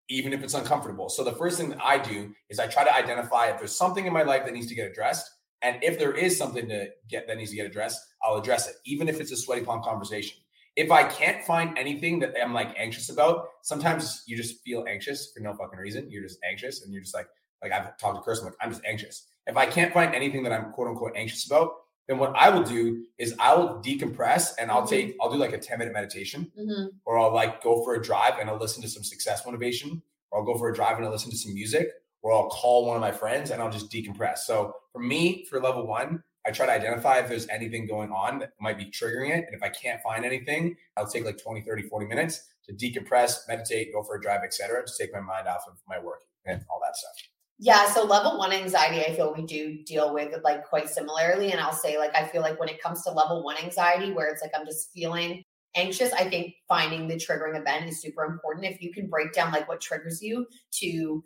even 0.09 0.33
if 0.33 0.43
it's 0.43 0.55
uncomfortable. 0.55 1.07
So 1.07 1.23
the 1.23 1.31
first 1.31 1.57
thing 1.57 1.69
that 1.69 1.81
I 1.81 1.99
do 1.99 2.33
is 2.49 2.59
I 2.59 2.67
try 2.67 2.83
to 2.83 2.93
identify 2.93 3.45
if 3.45 3.59
there's 3.59 3.77
something 3.77 4.05
in 4.05 4.11
my 4.11 4.23
life 4.23 4.43
that 4.43 4.53
needs 4.53 4.67
to 4.67 4.75
get 4.75 4.91
addressed. 4.91 5.25
And 5.61 5.81
if 5.81 5.97
there 5.97 6.11
is 6.11 6.37
something 6.37 6.67
to 6.67 6.89
get 7.07 7.27
that 7.27 7.37
needs 7.37 7.51
to 7.51 7.55
get 7.55 7.65
addressed, 7.65 8.01
I'll 8.21 8.35
address 8.35 8.67
it, 8.67 8.75
even 8.85 9.07
if 9.07 9.21
it's 9.21 9.31
a 9.31 9.37
sweaty 9.37 9.63
palm 9.63 9.81
conversation. 9.81 10.37
If 10.79 10.91
I 10.91 11.03
can't 11.03 11.43
find 11.43 11.77
anything 11.77 12.19
that 12.19 12.33
I'm 12.41 12.53
like 12.53 12.73
anxious 12.77 13.09
about, 13.09 13.49
sometimes 13.63 14.23
you 14.27 14.37
just 14.37 14.63
feel 14.63 14.85
anxious 14.87 15.29
for 15.33 15.41
no 15.41 15.53
fucking 15.53 15.77
reason. 15.77 16.09
You're 16.09 16.23
just 16.23 16.39
anxious 16.49 16.83
and 16.83 16.93
you're 16.93 17.03
just 17.03 17.13
like, 17.13 17.27
like 17.61 17.73
I've 17.73 17.97
talked 17.97 18.15
to 18.15 18.21
Kirsten, 18.21 18.45
like 18.45 18.55
I'm 18.61 18.69
just 18.71 18.85
anxious. 18.85 19.27
If 19.45 19.57
I 19.57 19.65
can't 19.65 19.93
find 19.93 20.15
anything 20.15 20.41
that 20.43 20.53
I'm 20.53 20.71
quote 20.71 20.87
unquote 20.87 21.17
anxious 21.17 21.45
about, 21.45 21.71
then 22.07 22.17
what 22.17 22.33
I 22.33 22.49
will 22.49 22.63
do 22.63 23.03
is 23.17 23.35
I 23.39 23.53
will 23.55 23.81
decompress 23.83 24.53
and 24.57 24.71
I'll 24.71 24.83
Mhm. 24.83 24.89
take, 24.89 25.17
I'll 25.19 25.29
do 25.29 25.37
like 25.37 25.51
a 25.51 25.57
10 25.57 25.79
minute 25.79 25.93
meditation 25.93 26.49
Mhm. 26.57 26.91
or 27.03 27.19
I'll 27.19 27.33
like 27.33 27.61
go 27.61 27.83
for 27.83 27.95
a 27.95 28.01
drive 28.01 28.39
and 28.39 28.49
I'll 28.49 28.57
listen 28.57 28.81
to 28.83 28.87
some 28.87 29.03
success 29.03 29.45
motivation, 29.45 30.01
or 30.31 30.39
I'll 30.39 30.45
go 30.45 30.57
for 30.57 30.69
a 30.69 30.73
drive 30.73 30.95
and 30.95 31.05
I'll 31.05 31.11
listen 31.11 31.29
to 31.31 31.37
some 31.37 31.53
music, 31.53 31.91
or 32.21 32.31
I'll 32.31 32.49
call 32.49 32.85
one 32.85 32.95
of 32.95 33.01
my 33.01 33.11
friends 33.11 33.51
and 33.51 33.61
I'll 33.61 33.69
just 33.69 33.91
decompress. 33.91 34.39
So 34.39 34.73
for 34.93 34.99
me, 34.99 35.43
for 35.49 35.59
level 35.59 35.85
one, 35.85 36.23
I 36.47 36.51
try 36.51 36.65
to 36.65 36.71
identify 36.71 37.19
if 37.19 37.27
there's 37.27 37.47
anything 37.49 37.87
going 37.87 38.11
on 38.11 38.39
that 38.39 38.51
might 38.59 38.77
be 38.77 38.85
triggering 38.85 39.29
it. 39.29 39.45
And 39.45 39.53
if 39.53 39.61
I 39.61 39.69
can't 39.69 40.01
find 40.01 40.25
anything, 40.25 40.75
I'll 40.97 41.07
take 41.07 41.25
like 41.25 41.37
20, 41.37 41.61
30, 41.61 41.83
40 41.83 42.05
minutes 42.05 42.41
to 42.65 42.73
decompress, 42.73 43.47
meditate, 43.47 43.93
go 43.93 44.03
for 44.03 44.15
a 44.15 44.21
drive, 44.21 44.41
etc., 44.43 44.85
to 44.85 44.93
take 44.97 45.13
my 45.13 45.19
mind 45.19 45.47
off 45.47 45.63
of 45.67 45.77
my 45.87 45.99
work 45.99 46.21
and 46.45 46.61
all 46.69 46.79
that 46.83 46.95
stuff. 46.95 47.13
Yeah, 47.61 47.91
so 47.91 48.05
level 48.05 48.37
one 48.37 48.53
anxiety, 48.53 49.03
I 49.05 49.13
feel 49.15 49.33
we 49.35 49.45
do 49.45 49.83
deal 49.83 50.13
with 50.13 50.33
like 50.45 50.63
quite 50.63 50.89
similarly. 50.89 51.51
And 51.51 51.59
I'll 51.59 51.73
say, 51.73 51.97
like, 51.97 52.15
I 52.15 52.25
feel 52.25 52.41
like 52.41 52.57
when 52.57 52.69
it 52.69 52.81
comes 52.81 53.03
to 53.03 53.11
level 53.11 53.43
one 53.43 53.57
anxiety, 53.57 54.13
where 54.13 54.29
it's 54.29 54.41
like 54.41 54.51
I'm 54.57 54.65
just 54.65 54.91
feeling 54.93 55.43
anxious, 55.75 56.13
I 56.13 56.29
think 56.29 56.53
finding 56.69 57.09
the 57.09 57.15
triggering 57.15 57.59
event 57.59 57.89
is 57.89 58.01
super 58.01 58.23
important. 58.23 58.65
If 58.65 58.81
you 58.81 58.93
can 58.93 59.07
break 59.07 59.33
down 59.33 59.51
like 59.51 59.67
what 59.67 59.81
triggers 59.81 60.21
you 60.21 60.47
to 60.79 61.21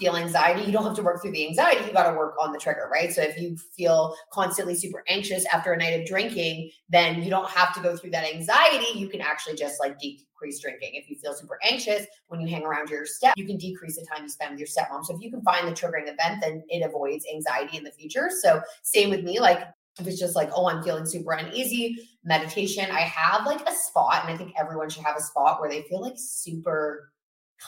feel 0.00 0.16
anxiety, 0.16 0.62
you 0.62 0.72
don't 0.72 0.84
have 0.84 0.96
to 0.96 1.02
work 1.02 1.20
through 1.20 1.32
the 1.32 1.46
anxiety, 1.46 1.86
you 1.86 1.92
got 1.92 2.10
to 2.10 2.16
work 2.16 2.34
on 2.40 2.52
the 2.52 2.58
trigger, 2.58 2.88
right? 2.90 3.12
So 3.12 3.22
if 3.22 3.38
you 3.38 3.56
feel 3.76 4.16
constantly 4.32 4.74
super 4.74 5.04
anxious 5.08 5.44
after 5.52 5.72
a 5.72 5.76
night 5.76 6.00
of 6.00 6.06
drinking, 6.06 6.70
then 6.88 7.22
you 7.22 7.30
don't 7.30 7.48
have 7.50 7.74
to 7.74 7.80
go 7.80 7.96
through 7.96 8.10
that 8.12 8.24
anxiety. 8.24 8.98
You 8.98 9.08
can 9.08 9.20
actually 9.20 9.56
just 9.56 9.78
like 9.78 9.98
decrease 10.00 10.58
drinking. 10.60 10.92
If 10.94 11.10
you 11.10 11.16
feel 11.16 11.34
super 11.34 11.58
anxious 11.62 12.06
when 12.28 12.40
you 12.40 12.48
hang 12.48 12.64
around 12.64 12.88
your 12.88 13.04
step, 13.04 13.34
you 13.36 13.46
can 13.46 13.58
decrease 13.58 13.96
the 13.96 14.06
time 14.06 14.22
you 14.22 14.30
spend 14.30 14.52
with 14.52 14.60
your 14.60 14.68
stepmom. 14.68 15.04
So 15.04 15.14
if 15.14 15.20
you 15.20 15.30
can 15.30 15.42
find 15.42 15.68
the 15.68 15.72
triggering 15.72 16.08
event, 16.08 16.40
then 16.40 16.64
it 16.68 16.84
avoids 16.84 17.26
anxiety 17.32 17.76
in 17.76 17.84
the 17.84 17.92
future. 17.92 18.30
So 18.40 18.62
same 18.82 19.10
with 19.10 19.22
me, 19.22 19.38
like 19.38 19.60
if 19.98 20.06
it's 20.06 20.18
just 20.18 20.36
like, 20.36 20.50
oh, 20.54 20.66
I'm 20.66 20.82
feeling 20.82 21.04
super 21.04 21.32
uneasy, 21.32 22.08
meditation, 22.24 22.86
I 22.90 23.00
have 23.00 23.44
like 23.44 23.60
a 23.68 23.74
spot, 23.74 24.24
and 24.24 24.32
I 24.32 24.36
think 24.36 24.54
everyone 24.58 24.88
should 24.88 25.04
have 25.04 25.16
a 25.16 25.22
spot 25.22 25.60
where 25.60 25.68
they 25.68 25.82
feel 25.82 26.00
like 26.00 26.14
super 26.16 27.12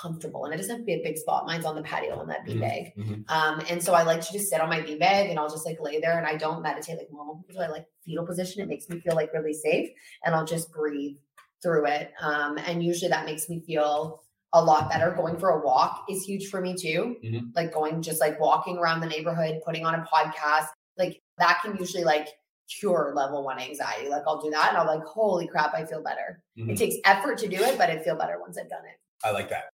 comfortable 0.01 0.45
and 0.45 0.55
it 0.55 0.57
doesn't 0.57 0.71
have 0.71 0.81
to 0.81 0.85
be 0.85 0.95
a 0.95 1.03
big 1.03 1.19
spot. 1.19 1.47
Mine's 1.47 1.65
on 1.65 1.75
the 1.75 1.83
patio 1.83 2.19
on 2.19 2.27
that 2.29 2.45
beanbag. 2.47 2.95
Mhm. 2.97 3.25
Um, 3.31 3.63
and 3.69 3.83
so 3.83 3.95
I 3.95 4.03
like 4.03 4.21
to 4.23 4.33
just 4.33 4.49
sit 4.49 4.61
on 4.61 4.69
my 4.69 4.81
beanbag 4.81 5.31
and 5.31 5.39
I'll 5.39 5.49
just 5.51 5.67
like 5.67 5.79
lay 5.81 6.01
there 6.01 6.17
and 6.19 6.27
I 6.27 6.37
don't 6.37 6.63
meditate 6.63 6.97
like 6.99 7.09
normal 7.13 7.37
people. 7.47 7.61
do. 7.63 7.67
I 7.67 7.69
like 7.71 7.87
fetal 8.05 8.27
position. 8.27 8.63
It 8.63 8.69
makes 8.69 8.89
me 8.89 9.01
feel 9.01 9.15
like 9.15 9.33
really 9.33 9.53
safe 9.53 9.91
and 10.25 10.35
I'll 10.35 10.47
just 10.47 10.73
breathe 10.73 11.17
through 11.63 11.87
it. 11.87 12.13
Um, 12.21 12.59
and 12.59 12.83
usually 12.83 13.11
that 13.11 13.27
makes 13.27 13.49
me 13.49 13.61
feel 13.67 14.23
a 14.55 14.63
lot 14.63 14.91
better. 14.91 15.11
Going 15.13 15.39
for 15.39 15.51
a 15.51 15.65
walk 15.65 16.05
is 16.11 16.25
huge 16.25 16.49
for 16.49 16.61
me 16.61 16.75
too. 16.75 17.17
Mhm. 17.25 17.55
Like 17.55 17.73
going 17.73 18.03
just 18.03 18.21
like 18.21 18.39
walking 18.41 18.79
around 18.79 19.01
the 19.01 19.07
neighborhood, 19.07 19.61
putting 19.65 19.85
on 19.87 19.95
a 19.95 20.05
podcast, 20.13 20.69
like 20.99 21.23
that 21.39 21.61
can 21.63 21.77
usually 21.77 22.05
like 22.05 22.29
cure 22.69 23.13
level 23.15 23.45
one 23.45 23.59
anxiety. 23.59 24.09
Like 24.09 24.23
I'll 24.27 24.41
do 24.41 24.51
that 24.51 24.71
and 24.71 24.79
I'm 24.79 24.87
like, 24.87 25.05
holy 25.05 25.47
crap, 25.47 25.75
I 25.75 25.85
feel 25.85 26.03
better. 26.03 26.43
Mhm. 26.59 26.71
It 26.71 26.79
takes 26.79 26.97
effort 27.05 27.39
to 27.39 27.49
do 27.49 27.57
it, 27.57 27.77
but 27.79 27.91
I 27.91 27.99
feel 27.99 28.17
better 28.17 28.41
once 28.41 28.57
I've 28.59 28.69
done 28.71 28.85
it. 28.85 28.99
I 29.25 29.31
like 29.31 29.49
that. 29.51 29.72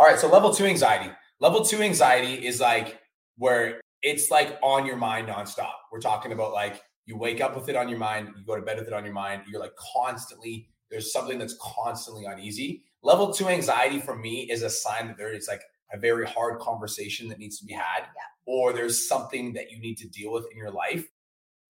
All 0.00 0.06
right, 0.06 0.18
so 0.18 0.28
level 0.28 0.54
two 0.54 0.64
anxiety. 0.64 1.10
Level 1.40 1.62
two 1.62 1.82
anxiety 1.82 2.46
is 2.46 2.58
like 2.58 2.98
where 3.36 3.82
it's 4.00 4.30
like 4.30 4.58
on 4.62 4.86
your 4.86 4.96
mind 4.96 5.28
nonstop. 5.28 5.74
We're 5.92 6.00
talking 6.00 6.32
about 6.32 6.54
like 6.54 6.80
you 7.04 7.18
wake 7.18 7.42
up 7.42 7.54
with 7.54 7.68
it 7.68 7.76
on 7.76 7.86
your 7.86 7.98
mind, 7.98 8.28
you 8.38 8.46
go 8.46 8.56
to 8.56 8.62
bed 8.62 8.78
with 8.78 8.86
it 8.86 8.94
on 8.94 9.04
your 9.04 9.12
mind. 9.12 9.42
You're 9.46 9.60
like 9.60 9.74
constantly, 9.94 10.70
there's 10.90 11.12
something 11.12 11.38
that's 11.38 11.54
constantly 11.60 12.24
uneasy. 12.24 12.82
Level 13.02 13.30
two 13.30 13.48
anxiety 13.48 14.00
for 14.00 14.16
me 14.16 14.50
is 14.50 14.62
a 14.62 14.70
sign 14.70 15.08
that 15.08 15.18
there 15.18 15.34
is 15.34 15.46
like 15.48 15.60
a 15.92 15.98
very 15.98 16.24
hard 16.24 16.60
conversation 16.60 17.28
that 17.28 17.38
needs 17.38 17.58
to 17.58 17.66
be 17.66 17.74
had, 17.74 18.06
or 18.46 18.72
there's 18.72 19.06
something 19.06 19.52
that 19.52 19.70
you 19.70 19.78
need 19.78 19.98
to 19.98 20.08
deal 20.08 20.32
with 20.32 20.46
in 20.50 20.56
your 20.56 20.70
life. 20.70 21.06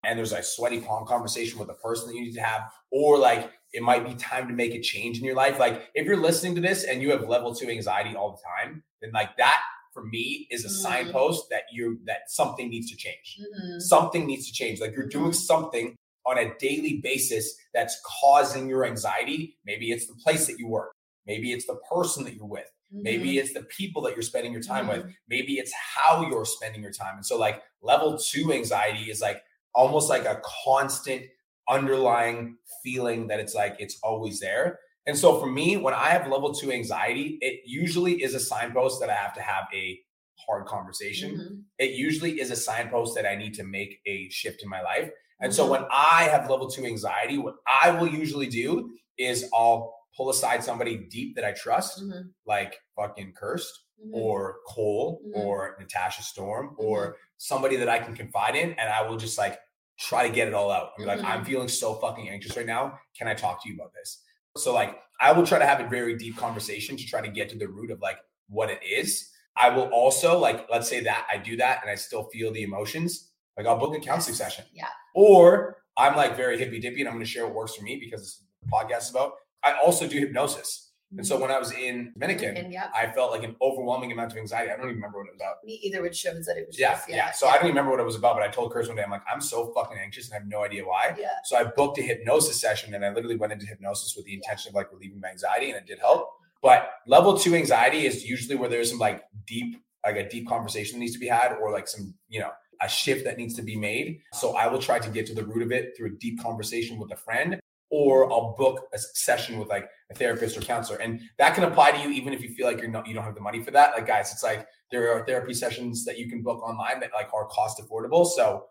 And 0.03 0.17
there's 0.17 0.33
a 0.33 0.41
sweaty 0.41 0.81
palm 0.81 1.05
conversation 1.05 1.59
with 1.59 1.69
a 1.69 1.75
person 1.75 2.07
that 2.07 2.15
you 2.15 2.21
need 2.21 2.33
to 2.33 2.41
have, 2.41 2.71
or 2.91 3.17
like 3.17 3.51
it 3.73 3.83
might 3.83 4.05
be 4.05 4.15
time 4.15 4.47
to 4.47 4.53
make 4.53 4.73
a 4.73 4.81
change 4.81 5.19
in 5.19 5.23
your 5.23 5.35
life. 5.35 5.59
Like 5.59 5.89
if 5.93 6.05
you're 6.05 6.17
listening 6.17 6.55
to 6.55 6.61
this 6.61 6.83
and 6.83 7.01
you 7.01 7.11
have 7.11 7.27
level 7.27 7.53
two 7.53 7.69
anxiety 7.69 8.15
all 8.15 8.31
the 8.31 8.41
time, 8.47 8.83
then 9.01 9.11
like 9.13 9.37
that 9.37 9.61
for 9.93 10.03
me 10.05 10.47
is 10.49 10.65
a 10.65 10.69
Mhm. 10.69 10.81
signpost 10.81 11.49
that 11.49 11.63
you 11.71 11.99
that 12.05 12.29
something 12.31 12.69
needs 12.69 12.89
to 12.89 12.97
change. 12.97 13.37
Mhm. 13.39 13.81
Something 13.81 14.25
needs 14.25 14.47
to 14.47 14.53
change. 14.53 14.81
Like 14.81 14.93
you're 14.95 15.05
doing 15.07 15.33
something 15.33 15.95
on 16.25 16.37
a 16.37 16.57
daily 16.57 16.99
basis 17.01 17.55
that's 17.73 17.99
causing 18.21 18.67
your 18.67 18.85
anxiety. 18.85 19.57
Maybe 19.65 19.91
it's 19.91 20.07
the 20.07 20.15
place 20.15 20.47
that 20.47 20.57
you 20.59 20.67
work. 20.67 20.93
Maybe 21.25 21.51
it's 21.51 21.65
the 21.67 21.79
person 21.91 22.23
that 22.25 22.33
you're 22.35 22.45
with. 22.45 22.69
Maybe 22.93 23.37
it's 23.37 23.53
the 23.53 23.63
people 23.63 24.01
that 24.01 24.15
you're 24.15 24.21
spending 24.21 24.51
your 24.51 24.61
time 24.61 24.87
with. 24.87 25.05
Maybe 25.29 25.53
it's 25.59 25.71
how 25.73 26.27
you're 26.27 26.43
spending 26.45 26.81
your 26.81 26.91
time. 26.91 27.15
And 27.15 27.25
so, 27.25 27.37
like, 27.37 27.63
level 27.81 28.17
two 28.17 28.51
anxiety 28.51 29.09
is 29.09 29.21
like 29.21 29.41
almost 29.73 30.09
like 30.09 30.25
a 30.25 30.41
constant 30.65 31.23
underlying 31.69 32.57
feeling 32.83 33.27
that 33.27 33.39
it's 33.39 33.55
like 33.55 33.75
it's 33.79 33.97
always 34.03 34.39
there. 34.39 34.79
And 35.07 35.17
so, 35.17 35.39
for 35.39 35.47
me, 35.47 35.77
when 35.77 35.93
I 35.93 36.09
have 36.09 36.27
level 36.27 36.53
two 36.53 36.71
anxiety, 36.71 37.37
it 37.41 37.61
usually 37.65 38.21
is 38.21 38.35
a 38.35 38.39
signpost 38.39 38.99
that 38.99 39.09
I 39.09 39.15
have 39.15 39.33
to 39.33 39.41
have 39.41 39.65
a 39.73 39.99
hard 40.47 40.65
conversation. 40.65 41.37
Mhm. 41.37 41.63
It 41.79 41.91
usually 41.91 42.39
is 42.39 42.51
a 42.51 42.55
signpost 42.55 43.15
that 43.15 43.25
I 43.25 43.35
need 43.35 43.53
to 43.55 43.63
make 43.63 43.99
a 44.05 44.29
shift 44.29 44.61
in 44.63 44.69
my 44.69 44.81
life. 44.81 45.09
And 45.39 45.53
so, 45.53 45.65
Mhm. 45.65 45.69
when 45.71 45.85
I 45.91 46.23
have 46.25 46.49
level 46.49 46.69
two 46.69 46.85
anxiety, 46.85 47.37
what 47.37 47.55
I 47.67 47.91
will 47.91 48.07
usually 48.07 48.47
do 48.47 48.91
is 49.17 49.49
I'll 49.53 49.95
pull 50.15 50.29
aside 50.29 50.63
somebody 50.63 50.97
deep 50.97 51.35
that 51.35 51.45
I 51.45 51.53
trust, 51.53 52.03
Mhm. 52.03 52.33
like 52.45 52.77
fucking 52.95 53.33
Kirst 53.33 53.71
Mhm. 54.05 54.11
or 54.13 54.59
Cole 54.67 55.21
Mhm. 55.25 55.35
or 55.35 55.77
Natasha 55.79 56.23
Storm 56.23 56.75
or 56.77 57.17
somebody 57.37 57.75
that 57.77 57.89
I 57.89 57.99
can 57.99 58.15
confide 58.15 58.55
in, 58.55 58.71
and 58.73 58.89
I 58.89 59.01
will 59.03 59.17
just 59.17 59.37
like 59.37 59.59
try 59.99 60.27
to 60.27 60.33
get 60.33 60.47
it 60.47 60.53
all 60.53 60.71
out. 60.71 60.93
I'm 60.97 61.05
like, 61.05 61.19
Mhm. 61.19 61.25
I'm 61.25 61.45
feeling 61.45 61.67
so 61.67 61.95
fucking 61.95 62.29
anxious 62.29 62.57
right 62.57 62.65
now. 62.65 62.99
Can 63.17 63.27
I 63.27 63.33
talk 63.35 63.61
to 63.63 63.69
you 63.69 63.75
about 63.75 63.93
this? 63.93 64.23
So 64.57 64.73
like, 64.73 64.97
I 65.19 65.31
will 65.31 65.45
try 65.45 65.59
to 65.59 65.65
have 65.65 65.79
a 65.79 65.87
very 65.87 66.17
deep 66.17 66.35
conversation 66.37 66.97
to 66.97 67.05
try 67.05 67.21
to 67.21 67.29
get 67.29 67.49
to 67.49 67.57
the 67.57 67.67
root 67.67 67.91
of 67.91 67.99
like 68.01 68.17
what 68.49 68.69
it 68.71 68.81
is. 68.83 69.29
I 69.55 69.69
will 69.69 69.89
also 69.93 70.37
like, 70.39 70.67
let's 70.71 70.87
say 70.89 71.01
that 71.01 71.27
I 71.31 71.37
do 71.37 71.55
that 71.57 71.81
and 71.81 71.91
I 71.91 71.95
still 71.95 72.23
feel 72.29 72.51
the 72.51 72.63
emotions. 72.63 73.31
Like 73.57 73.67
I'll 73.67 73.77
book 73.77 73.95
a 73.95 73.99
counseling 73.99 74.35
session. 74.35 74.65
Yeah. 74.73 74.87
Or 75.13 75.83
I'm 75.97 76.15
like 76.15 76.35
very 76.35 76.57
hippy 76.57 76.79
dippy 76.79 77.01
and 77.01 77.07
I'm 77.09 77.15
going 77.15 77.25
to 77.25 77.29
share 77.31 77.45
what 77.45 77.53
works 77.53 77.75
for 77.75 77.83
me 77.83 77.97
because 77.97 78.21
this 78.21 78.29
is 78.29 78.43
the 78.63 78.69
podcast 78.71 79.01
is 79.03 79.09
about. 79.11 79.33
I 79.63 79.73
also 79.73 80.07
do 80.07 80.17
hypnosis. 80.19 80.90
And 81.17 81.27
so 81.27 81.39
when 81.39 81.51
I 81.51 81.59
was 81.59 81.71
in 81.73 82.11
Dominican, 82.13 82.71
yeah, 82.71 82.89
I 82.95 83.11
felt 83.11 83.31
like 83.31 83.43
an 83.43 83.55
overwhelming 83.61 84.11
amount 84.11 84.31
of 84.31 84.37
anxiety. 84.37 84.71
I 84.71 84.75
don't 84.77 84.85
even 84.85 84.95
remember 84.95 85.17
what 85.19 85.27
it 85.27 85.33
was 85.33 85.41
about. 85.41 85.55
me 85.65 85.79
either, 85.83 86.01
which 86.01 86.15
shows 86.15 86.45
that 86.45 86.57
it 86.57 86.65
was 86.67 86.79
Yeah, 86.79 86.93
just, 86.93 87.09
yeah. 87.09 87.31
So 87.31 87.47
I 87.47 87.55
don't 87.55 87.65
even 87.65 87.71
remember 87.75 87.91
what 87.91 87.99
it 87.99 88.05
was 88.05 88.15
about, 88.15 88.35
but 88.35 88.43
I 88.43 88.47
told 88.47 88.73
Kirst 88.73 88.87
one 88.87 88.95
day, 88.95 89.03
I'm 89.03 89.11
like, 89.11 89.23
I'm 89.31 89.41
so 89.41 89.73
fucking 89.73 89.97
anxious 89.97 90.27
and 90.27 90.35
I 90.35 90.39
have 90.39 90.47
no 90.47 90.63
idea 90.63 90.85
why. 90.85 91.15
Yeah. 91.19 91.27
So 91.43 91.57
I 91.57 91.65
booked 91.65 91.97
a 91.99 92.01
hypnosis 92.01 92.59
session 92.59 92.93
and 92.93 93.05
I 93.05 93.09
literally 93.13 93.35
went 93.35 93.51
into 93.53 93.65
hypnosis 93.65 94.15
with 94.15 94.25
the 94.25 94.33
intention 94.33 94.69
of 94.69 94.75
like 94.75 94.91
relieving 94.91 95.19
my 95.19 95.29
anxiety 95.29 95.69
and 95.69 95.77
it 95.77 95.85
did 95.85 95.99
help. 95.99 96.29
But 96.61 96.89
level 97.07 97.37
two 97.37 97.55
anxiety 97.55 98.05
is 98.05 98.23
usually 98.23 98.55
where 98.55 98.69
there's 98.69 98.89
some 98.91 98.99
like 98.99 99.23
deep, 99.45 99.83
like 100.05 100.15
a 100.15 100.29
deep 100.29 100.47
conversation 100.47 100.95
that 100.95 101.01
needs 101.01 101.13
to 101.13 101.19
be 101.19 101.27
had 101.27 101.53
or 101.53 101.71
like 101.71 101.87
some, 101.87 102.13
you 102.29 102.39
know, 102.39 102.51
a 102.81 102.89
shift 102.89 103.25
that 103.25 103.37
needs 103.37 103.55
to 103.55 103.61
be 103.61 103.75
made. 103.75 104.21
So 104.33 104.55
I 104.55 104.65
will 104.67 104.79
try 104.79 104.97
to 104.97 105.09
get 105.09 105.27
to 105.27 105.35
the 105.35 105.45
root 105.45 105.61
of 105.61 105.71
it 105.71 105.95
through 105.95 106.07
a 106.07 106.17
deep 106.17 106.41
conversation 106.41 106.97
with 106.97 107.11
a 107.11 107.15
friend 107.15 107.60
or 107.91 108.31
I'll 108.31 108.55
book 108.57 108.87
a 108.93 108.97
session 108.97 109.59
with 109.59 109.67
like 109.67 109.87
a 110.09 110.15
therapist 110.15 110.57
or 110.57 110.61
counselor. 110.61 110.97
And 110.99 111.19
that 111.37 111.53
can 111.53 111.65
apply 111.65 111.91
to 111.91 111.99
you 111.99 112.09
even 112.09 112.33
if 112.33 112.41
you 112.41 112.49
feel 112.49 112.65
like 112.65 112.79
you're 112.79 112.89
not 112.89 113.05
you 113.05 113.13
don't 113.13 113.23
have 113.23 113.35
the 113.35 113.41
money 113.41 113.61
for 113.61 113.71
that. 113.71 113.93
Like 113.93 114.07
guys, 114.07 114.31
it's 114.31 114.43
like 114.43 114.65
there 114.91 115.11
are 115.13 115.25
therapy 115.25 115.53
sessions 115.53 116.05
that 116.05 116.17
you 116.17 116.29
can 116.29 116.41
book 116.41 116.63
online 116.63 116.99
that 117.01 117.11
like 117.13 117.33
are 117.33 117.45
cost 117.47 117.81
affordable. 117.81 118.25
So 118.25 118.65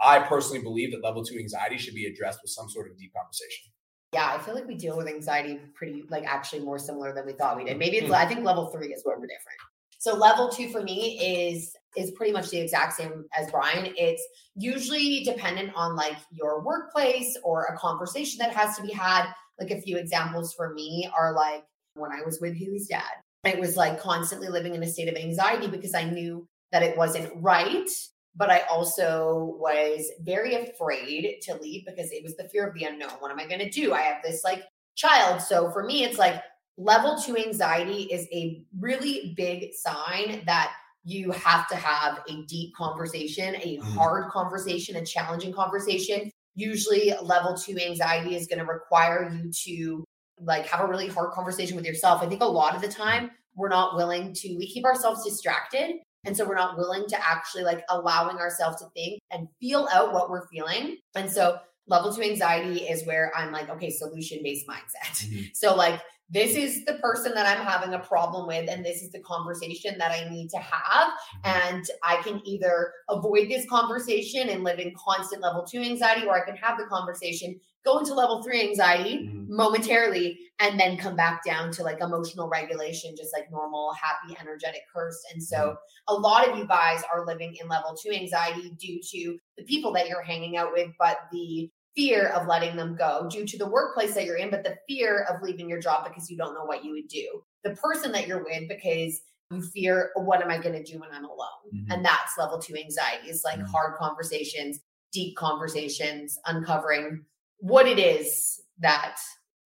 I 0.00 0.20
personally 0.20 0.62
believe 0.62 0.92
that 0.92 1.02
level 1.02 1.24
two 1.24 1.36
anxiety 1.38 1.78
should 1.78 1.94
be 1.94 2.06
addressed 2.06 2.38
with 2.42 2.50
some 2.50 2.70
sort 2.70 2.90
of 2.90 2.96
deep 2.96 3.12
conversation. 3.12 3.70
Yeah, 4.12 4.32
I 4.34 4.38
feel 4.38 4.54
like 4.54 4.66
we 4.66 4.74
deal 4.74 4.96
with 4.96 5.06
anxiety 5.06 5.60
pretty, 5.74 6.04
like 6.08 6.24
actually 6.24 6.62
more 6.62 6.78
similar 6.78 7.12
than 7.12 7.26
we 7.26 7.32
thought 7.32 7.56
we 7.56 7.64
did. 7.64 7.78
Maybe 7.78 7.98
it's, 7.98 8.08
Mhm. 8.08 8.14
I 8.16 8.26
think 8.26 8.44
level 8.44 8.68
three 8.68 8.92
is 8.92 9.04
where 9.04 9.16
we're 9.18 9.26
different. 9.26 9.58
So 10.00 10.16
level 10.16 10.48
two 10.48 10.70
for 10.70 10.82
me 10.82 11.44
is 11.46 11.76
is 11.94 12.10
pretty 12.12 12.32
much 12.32 12.48
the 12.48 12.58
exact 12.58 12.94
same 12.94 13.24
as 13.38 13.50
Brian. 13.50 13.92
It's 13.98 14.26
usually 14.54 15.24
dependent 15.24 15.72
on 15.74 15.94
like 15.94 16.16
your 16.32 16.64
workplace 16.64 17.36
or 17.44 17.64
a 17.64 17.76
conversation 17.76 18.38
that 18.38 18.54
has 18.54 18.76
to 18.76 18.82
be 18.82 18.92
had. 18.92 19.26
Like 19.58 19.70
a 19.70 19.80
few 19.82 19.98
examples 19.98 20.54
for 20.54 20.72
me 20.72 21.10
are 21.14 21.34
like 21.34 21.64
when 21.94 22.12
I 22.12 22.22
was 22.24 22.40
with 22.40 22.56
Haley's 22.56 22.88
dad, 22.88 23.02
it 23.44 23.60
was 23.60 23.76
like 23.76 24.00
constantly 24.00 24.48
living 24.48 24.74
in 24.74 24.82
a 24.82 24.88
state 24.88 25.08
of 25.08 25.16
anxiety 25.16 25.66
because 25.66 25.94
I 25.94 26.04
knew 26.04 26.48
that 26.72 26.82
it 26.82 26.96
wasn't 26.96 27.30
right 27.36 27.88
but 28.36 28.48
I 28.48 28.60
also 28.70 29.56
was 29.58 30.08
very 30.20 30.54
afraid 30.54 31.40
to 31.42 31.56
leave 31.56 31.84
because 31.84 32.12
it 32.12 32.22
was 32.22 32.36
the 32.36 32.48
fear 32.48 32.66
of 32.66 32.74
the 32.74 32.84
unknown. 32.84 33.10
What 33.18 33.32
am 33.32 33.40
I 33.40 33.46
going 33.46 33.58
to 33.58 33.68
do? 33.68 33.92
I 33.92 34.02
have 34.02 34.22
this 34.22 34.44
like 34.44 34.62
child. 34.94 35.42
So 35.42 35.70
for 35.72 35.82
me, 35.82 36.04
it's 36.04 36.18
like 36.18 36.40
level 36.80 37.18
two 37.18 37.36
anxiety 37.36 38.04
is 38.04 38.26
a 38.32 38.62
really 38.78 39.34
big 39.36 39.72
sign 39.74 40.42
that 40.46 40.72
you 41.04 41.30
have 41.30 41.68
to 41.68 41.76
have 41.76 42.20
a 42.28 42.42
deep 42.46 42.74
conversation, 42.74 43.54
a 43.56 43.78
Mhm. 43.78 43.82
hard 43.94 44.30
conversation, 44.30 44.96
a 44.96 45.04
challenging 45.04 45.52
conversation. 45.52 46.30
Usually, 46.54 47.14
level 47.22 47.54
two 47.54 47.78
anxiety 47.78 48.34
is 48.34 48.46
going 48.46 48.58
to 48.58 48.64
require 48.64 49.30
you 49.30 49.50
to 49.64 50.04
like 50.42 50.66
have 50.66 50.80
a 50.80 50.86
really 50.86 51.08
hard 51.08 51.32
conversation 51.32 51.76
with 51.76 51.84
yourself. 51.84 52.22
I 52.22 52.26
think 52.26 52.42
a 52.42 52.46
lot 52.46 52.74
of 52.74 52.80
the 52.80 52.88
time 52.88 53.30
we're 53.54 53.68
not 53.68 53.94
willing 53.96 54.32
to, 54.32 54.56
we 54.56 54.66
keep 54.66 54.84
ourselves 54.84 55.22
distracted 55.22 55.96
and 56.24 56.34
so 56.36 56.46
we're 56.46 56.54
not 56.54 56.78
willing 56.78 57.06
to 57.08 57.28
actually 57.28 57.62
like 57.64 57.82
allowing 57.90 58.38
ourselves 58.38 58.80
to 58.80 58.88
think 58.94 59.20
and 59.30 59.48
feel 59.60 59.86
out 59.92 60.12
what 60.14 60.30
we're 60.30 60.46
feeling. 60.48 60.96
And 61.14 61.30
so 61.30 61.58
level 61.86 62.12
two 62.14 62.22
anxiety 62.22 62.80
is 62.88 63.06
where 63.06 63.32
I'm 63.36 63.52
like, 63.52 63.68
okay, 63.68 63.90
solution 63.90 64.42
based 64.42 64.66
mindset. 64.66 65.26
Mhm. 65.26 65.50
So 65.54 65.74
like 65.74 66.00
this 66.30 66.54
is 66.54 66.84
the 66.84 66.94
person 66.94 67.34
that 67.34 67.46
I'm 67.46 67.64
having 67.64 67.92
a 67.94 67.98
problem 67.98 68.46
with, 68.46 68.70
and 68.70 68.84
this 68.84 69.02
is 69.02 69.10
the 69.10 69.20
conversation 69.20 69.98
that 69.98 70.12
I 70.12 70.28
need 70.30 70.48
to 70.50 70.58
have. 70.58 71.10
And 71.44 71.84
I 72.04 72.22
can 72.22 72.40
either 72.46 72.92
avoid 73.08 73.48
this 73.48 73.68
conversation 73.68 74.48
and 74.48 74.62
live 74.62 74.78
in 74.78 74.94
constant 74.96 75.42
level 75.42 75.64
two 75.64 75.80
anxiety, 75.80 76.26
or 76.26 76.40
I 76.40 76.44
can 76.44 76.56
have 76.56 76.78
the 76.78 76.84
conversation, 76.84 77.58
go 77.84 77.98
into 77.98 78.14
level 78.14 78.42
three 78.42 78.60
anxiety 78.60 79.26
Mhm. 79.26 79.48
momentarily, 79.48 80.38
and 80.60 80.78
then 80.78 80.96
come 80.96 81.16
back 81.16 81.42
down 81.44 81.72
to 81.72 81.82
like 81.82 82.00
emotional 82.00 82.48
regulation, 82.48 83.16
just 83.16 83.32
like 83.32 83.50
normal, 83.50 83.92
happy, 83.94 84.36
energetic 84.38 84.82
Kirst. 84.94 85.22
And 85.32 85.42
so 85.42 85.76
a 86.06 86.14
lot 86.14 86.48
of 86.48 86.56
you 86.56 86.66
guys 86.66 87.02
are 87.12 87.26
living 87.26 87.56
in 87.60 87.66
level 87.66 87.96
two 87.96 88.12
anxiety 88.12 88.70
due 88.78 89.00
to 89.02 89.38
the 89.56 89.64
people 89.64 89.92
that 89.94 90.08
you're 90.08 90.22
hanging 90.22 90.56
out 90.56 90.72
with, 90.72 90.90
but 90.98 91.18
the 91.32 91.70
fear 91.96 92.28
of 92.28 92.46
letting 92.46 92.76
them 92.76 92.96
go 92.96 93.28
due 93.30 93.46
to 93.46 93.58
the 93.58 93.68
workplace 93.68 94.14
that 94.14 94.24
you're 94.24 94.36
in, 94.36 94.50
but 94.50 94.62
the 94.62 94.76
fear 94.88 95.26
of 95.28 95.42
leaving 95.42 95.68
your 95.68 95.80
job 95.80 96.04
because 96.04 96.30
you 96.30 96.36
don't 96.36 96.54
know 96.54 96.64
what 96.64 96.84
you 96.84 96.92
would 96.92 97.08
do. 97.08 97.42
The 97.64 97.74
person 97.76 98.12
that 98.12 98.26
you're 98.26 98.44
with 98.44 98.68
because 98.68 99.20
you 99.50 99.60
fear, 99.60 100.12
what 100.14 100.40
am 100.40 100.50
I 100.50 100.58
going 100.58 100.82
to 100.82 100.84
do 100.84 101.00
when 101.00 101.10
I'm 101.12 101.24
alone? 101.24 101.48
Mhm. 101.74 101.92
And 101.92 102.04
that's 102.04 102.38
level 102.38 102.58
two 102.58 102.76
anxiety. 102.76 103.28
It's 103.28 103.44
like 103.44 103.58
Mhm. 103.58 103.66
hard 103.66 103.96
conversations, 103.96 104.80
deep 105.12 105.36
conversations, 105.36 106.38
uncovering 106.46 107.24
what 107.58 107.86
it 107.86 107.98
is 107.98 108.62
that 108.78 109.18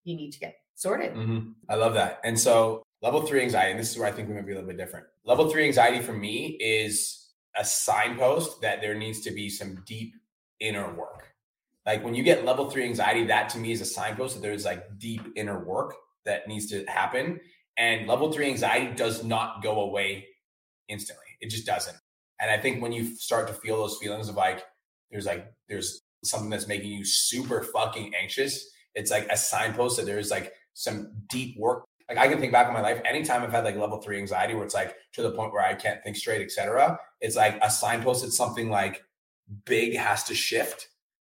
you 0.04 0.16
need 0.16 0.32
to 0.32 0.40
get 0.40 0.56
sorted. 0.74 1.12
Mhm. 1.14 1.54
I 1.68 1.74
love 1.74 1.94
that. 1.94 2.20
And 2.24 2.40
so 2.40 2.82
level 3.02 3.26
three 3.26 3.42
anxiety, 3.42 3.72
and 3.72 3.80
this 3.80 3.90
is 3.90 3.98
where 3.98 4.08
I 4.08 4.12
think 4.12 4.28
we 4.28 4.34
might 4.34 4.46
be 4.46 4.52
a 4.52 4.54
little 4.54 4.68
bit 4.68 4.78
different. 4.78 5.06
Level 5.24 5.50
three 5.50 5.66
anxiety 5.66 6.00
for 6.00 6.14
me 6.14 6.56
is 6.60 7.32
a 7.56 7.64
signpost 7.64 8.62
that 8.62 8.80
there 8.80 8.94
needs 8.94 9.20
to 9.20 9.30
be 9.30 9.48
some 9.50 9.82
deep 9.86 10.14
inner 10.60 10.92
work. 10.94 11.33
Like 11.86 12.02
when 12.02 12.14
you 12.14 12.22
get 12.22 12.44
level 12.44 12.70
three 12.70 12.84
anxiety, 12.84 13.24
that 13.26 13.48
to 13.50 13.58
me 13.58 13.72
is 13.72 13.80
a 13.80 13.86
signpost 13.86 14.34
that 14.34 14.42
there's 14.42 14.64
like 14.64 14.98
deep 14.98 15.22
inner 15.36 15.64
work 15.64 15.94
that 16.24 16.48
needs 16.48 16.66
to 16.70 16.84
happen. 16.86 17.40
And 17.76 18.06
level 18.06 18.32
three 18.32 18.46
anxiety 18.46 18.94
does 18.94 19.24
not 19.24 19.62
go 19.62 19.80
away 19.80 20.26
instantly. 20.88 21.24
It 21.40 21.50
just 21.50 21.66
doesn't. 21.66 21.96
And 22.40 22.50
I 22.50 22.58
think 22.58 22.82
when 22.82 22.92
you 22.92 23.14
start 23.16 23.48
to 23.48 23.54
feel 23.54 23.76
those 23.76 23.98
feelings 23.98 24.28
of 24.28 24.36
like, 24.36 24.64
there's 25.10 25.26
like, 25.26 25.52
there's 25.68 26.00
something 26.22 26.50
that's 26.50 26.68
making 26.68 26.90
you 26.90 27.04
super 27.04 27.62
fucking 27.62 28.12
anxious, 28.20 28.70
it's 28.94 29.10
like 29.10 29.26
a 29.30 29.36
signpost 29.36 29.96
that 29.96 30.06
there's 30.06 30.30
like 30.30 30.52
some 30.72 31.12
deep 31.28 31.58
work. 31.58 31.84
Like 32.08 32.18
I 32.18 32.28
can 32.28 32.38
think 32.38 32.52
back 32.52 32.66
on 32.66 32.74
my 32.74 32.80
life, 32.80 33.00
anytime 33.04 33.42
I've 33.42 33.50
had 33.50 33.64
like 33.64 33.76
level 33.76 34.00
three 34.00 34.18
anxiety 34.18 34.54
where 34.54 34.64
it's 34.64 34.74
like 34.74 34.96
to 35.14 35.22
the 35.22 35.32
point 35.32 35.52
where 35.52 35.64
I 35.64 35.74
can't 35.74 36.02
think 36.02 36.16
straight, 36.16 36.42
etc. 36.42 36.98
It's 37.20 37.36
like 37.36 37.58
a 37.62 37.70
signpost. 37.70 38.24
It's 38.24 38.36
something 38.36 38.68
like 38.68 39.02
big 39.64 39.96
has 39.96 40.24
to 40.24 40.34
shift. 40.34 40.88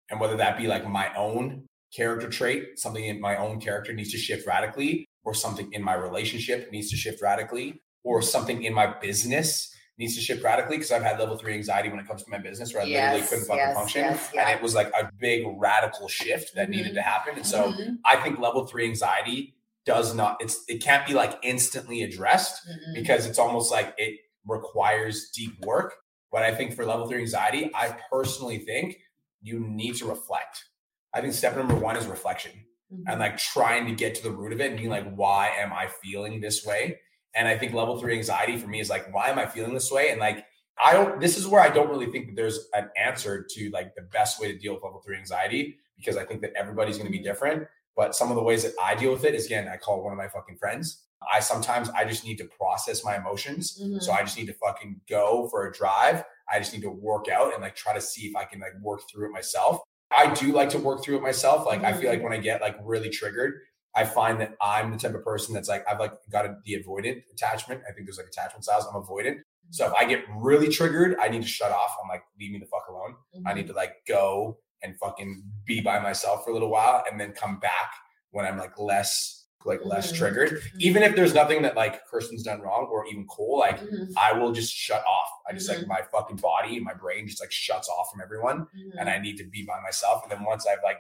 And 0.10 0.20
whether 0.20 0.38
that 0.38 0.58
be 0.58 0.68
like 0.68 0.88
my 0.88 1.14
own 1.16 1.66
character 1.96 2.30
trait, 2.30 2.78
something 2.80 3.04
in 3.06 3.20
my 3.22 3.38
own 3.38 3.60
character 3.60 3.94
needs 3.94 4.12
to 4.12 4.18
shift 4.18 4.46
radically, 4.48 5.06
or 5.24 5.34
something 5.34 5.72
in 5.74 5.84
my 5.84 5.94
relationship 5.96 6.72
needs 6.72 6.90
to 6.92 6.98
shift 6.98 7.22
radically, 7.22 7.82
or 8.04 8.22
something 8.22 8.64
in 8.64 8.74
my 8.74 8.88
business 9.00 9.72
needs 9.98 10.14
to 10.16 10.22
shift 10.22 10.44
radically 10.44 10.76
because 10.78 10.92
I've 10.92 11.02
had 11.04 11.18
level 11.20 11.38
three 11.38 11.54
anxiety 11.54 11.90
when 11.90 12.00
it 12.00 12.08
comes 12.08 12.22
to 12.24 12.30
my 12.30 12.38
business 12.38 12.74
where 12.74 12.84
I 12.84 12.86
literally 12.86 13.22
couldn't 13.22 13.46
fucking 13.46 13.58
yes, 13.58 13.76
function. 13.76 14.02
yes, 14.02 14.30
yeah. 14.34 14.42
And 14.50 14.58
it 14.58 14.62
was 14.62 14.76
like 14.76 14.88
a 14.90 15.10
big 15.20 15.46
radical 15.58 16.10
shift 16.10 16.54
that 16.56 16.70
needed 16.70 16.92
Mhm. 16.92 16.96
to 16.96 17.02
happen. 17.02 17.36
And 17.38 17.46
so 17.48 17.72
Mhm, 17.72 18.00
I 18.04 18.18
think 18.18 18.38
level 18.38 18.68
three 18.68 18.86
anxiety 18.86 19.56
does 19.86 20.14
not, 20.14 20.38
it's 20.42 20.64
it 20.68 20.84
can't 20.84 21.08
be 21.08 21.14
like 21.14 21.40
instantly 21.44 22.04
addressed 22.04 22.68
mhm. 22.68 22.94
because 22.94 23.26
it's 23.26 23.40
almost 23.40 23.72
like 23.72 23.94
it 23.98 24.20
requires 24.46 25.30
deep 25.30 25.58
work. 25.66 25.96
But 26.32 26.44
I 26.44 26.54
think 26.54 26.76
for 26.76 26.86
level 26.86 27.08
three 27.08 27.22
anxiety, 27.22 27.72
I 27.74 27.96
personally 28.12 28.58
think 28.60 28.98
you 29.46 29.60
need 29.60 29.96
to 29.96 30.06
reflect. 30.08 30.66
I 31.14 31.22
think 31.22 31.34
step 31.34 31.56
number 31.56 31.76
one 31.76 31.96
is 31.96 32.08
reflection 32.08 32.52
Mhm. 32.92 33.04
and 33.08 33.20
like 33.20 33.38
trying 33.38 33.86
to 33.88 33.94
get 33.94 34.16
to 34.16 34.24
the 34.24 34.32
root 34.32 34.54
of 34.54 34.60
it 34.62 34.70
and 34.72 34.78
being 34.78 34.90
like, 34.90 35.14
why 35.16 35.50
am 35.50 35.72
I 35.72 35.88
feeling 35.88 36.42
this 36.42 36.66
way? 36.66 37.00
And 37.36 37.48
I 37.48 37.58
think 37.58 37.74
level 37.74 38.00
three 38.00 38.16
anxiety 38.16 38.58
for 38.58 38.68
me 38.68 38.80
is 38.80 38.90
like, 38.90 39.14
why 39.14 39.30
am 39.30 39.38
I 39.40 39.46
feeling 39.46 39.74
this 39.74 39.92
way? 39.92 40.10
And 40.10 40.20
like, 40.20 40.46
I 40.84 40.94
don't, 40.94 41.20
this 41.22 41.38
is 41.38 41.48
where 41.48 41.62
I 41.62 41.70
don't 41.70 41.90
really 41.90 42.12
think 42.12 42.28
that 42.28 42.36
there's 42.36 42.68
an 42.74 42.90
answer 42.98 43.46
to 43.50 43.70
like 43.72 43.96
the 43.96 44.02
best 44.02 44.40
way 44.42 44.52
to 44.52 44.58
deal 44.58 44.74
with 44.74 44.84
level 44.84 45.02
three 45.06 45.18
anxiety 45.18 45.78
because 45.96 46.18
I 46.18 46.26
think 46.26 46.42
that 46.42 46.54
everybody's 46.56 46.98
going 46.98 47.12
to 47.12 47.18
be 47.18 47.24
different. 47.24 47.68
But 47.96 48.14
some 48.16 48.30
of 48.30 48.36
the 48.36 48.44
ways 48.44 48.64
that 48.64 48.74
I 48.82 48.96
deal 48.96 49.12
with 49.14 49.24
it 49.24 49.36
is 49.36 49.46
again, 49.46 49.68
I 49.70 49.78
call 49.78 50.04
one 50.04 50.12
of 50.12 50.18
my 50.18 50.28
fucking 50.28 50.58
friends. 50.58 51.04
I 51.32 51.40
sometimes 51.40 51.90
I 51.90 52.06
just 52.06 52.24
need 52.26 52.38
to 52.38 52.46
process 52.46 53.04
my 53.04 53.16
emotions. 53.18 53.80
Mhm. 53.82 54.02
So 54.02 54.12
I 54.12 54.22
just 54.22 54.38
need 54.38 54.48
to 54.48 54.54
fucking 54.54 55.02
go 55.10 55.48
for 55.50 55.68
a 55.68 55.74
drive. 55.74 56.24
I 56.52 56.60
just 56.60 56.74
need 56.74 56.82
to 56.84 56.90
work 56.92 57.28
out 57.28 57.54
and 57.54 57.62
like 57.62 57.76
try 57.76 57.94
to 57.94 58.02
see 58.02 58.28
if 58.28 58.36
I 58.36 58.46
can 58.46 58.60
like 58.60 58.74
work 58.82 59.02
through 59.12 59.28
it 59.28 59.32
myself. 59.32 59.82
I 60.16 60.34
do 60.34 60.52
like 60.52 60.70
to 60.70 60.78
work 60.80 61.04
through 61.04 61.18
it 61.18 61.22
myself. 61.24 61.66
Like 61.66 61.84
I 61.84 61.94
feel 61.94 62.10
like 62.10 62.22
when 62.24 62.34
I 62.34 62.38
get 62.38 62.62
like 62.62 62.78
really 62.84 63.10
triggered, 63.10 63.54
I 63.96 64.06
find 64.06 64.40
that 64.42 64.56
I'm 64.62 64.92
the 64.92 64.98
type 64.98 65.16
of 65.16 65.24
person 65.24 65.54
that's 65.54 65.70
like 65.70 65.84
I've 65.90 66.00
like 66.00 66.14
got 66.32 66.46
a, 66.46 66.56
the 66.66 66.74
avoidant 66.84 67.24
attachment. 67.34 67.82
I 67.90 67.94
think 67.94 68.06
there's 68.06 68.18
like 68.18 68.28
attachment 68.28 68.64
styles. 68.64 68.86
I'm 68.86 69.02
avoidant. 69.02 69.38
So 69.72 69.88
if 69.88 69.94
I 69.94 70.06
get 70.06 70.24
really 70.36 70.70
triggered, 70.70 71.18
I 71.20 71.28
need 71.28 71.42
to 71.42 71.48
shut 71.48 71.72
off. 71.72 71.96
I'm 72.02 72.08
like, 72.08 72.22
leave 72.40 72.52
me 72.52 72.60
the 72.60 72.68
fuck 72.68 72.88
alone. 72.88 73.16
I 73.34 73.38
Mm-hmm. 73.40 73.58
need 73.58 73.68
to 73.68 73.74
like 73.74 73.94
go 74.08 74.60
and 74.84 74.96
fucking 75.00 75.44
be 75.66 75.82
by 75.82 76.00
myself 76.00 76.44
for 76.44 76.52
a 76.52 76.54
little 76.54 76.70
while 76.70 77.04
and 77.10 77.20
then 77.20 77.32
come 77.32 77.60
back 77.60 77.92
when 78.30 78.46
I'm 78.46 78.58
like 78.60 78.78
less 78.78 79.35
like 79.66 79.82
less 79.86 80.12
Mhm. 80.12 80.16
triggered. 80.16 80.62
Even 80.80 81.04
if 81.04 81.16
there's 81.16 81.34
nothing 81.34 81.62
that 81.64 81.76
like 81.76 82.06
Kirsten's 82.08 82.44
done 82.44 82.62
wrong 82.62 82.88
or 82.92 83.06
even 83.08 83.26
Cole, 83.28 83.58
like 83.60 83.80
Mhm, 83.82 84.14
I 84.18 84.34
will 84.34 84.52
just 84.52 84.74
shut 84.74 85.04
off. 85.06 85.30
I 85.48 85.54
just 85.54 85.70
Mm-hmm. 85.70 85.90
like 85.90 86.02
my 86.02 86.08
fucking 86.12 86.38
body 86.38 86.76
and 86.78 86.86
my 86.86 86.94
brain 86.94 87.28
just 87.28 87.42
like 87.42 87.52
shuts 87.52 87.90
off 87.90 88.12
from 88.12 88.22
everyone 88.22 88.68
mhm. 88.76 88.92
and 89.00 89.10
I 89.10 89.18
need 89.20 89.38
to 89.38 89.44
be 89.44 89.64
by 89.66 89.80
myself. 89.82 90.24
And 90.24 90.32
then 90.32 90.44
once 90.44 90.66
I've 90.68 90.84
like 90.84 91.00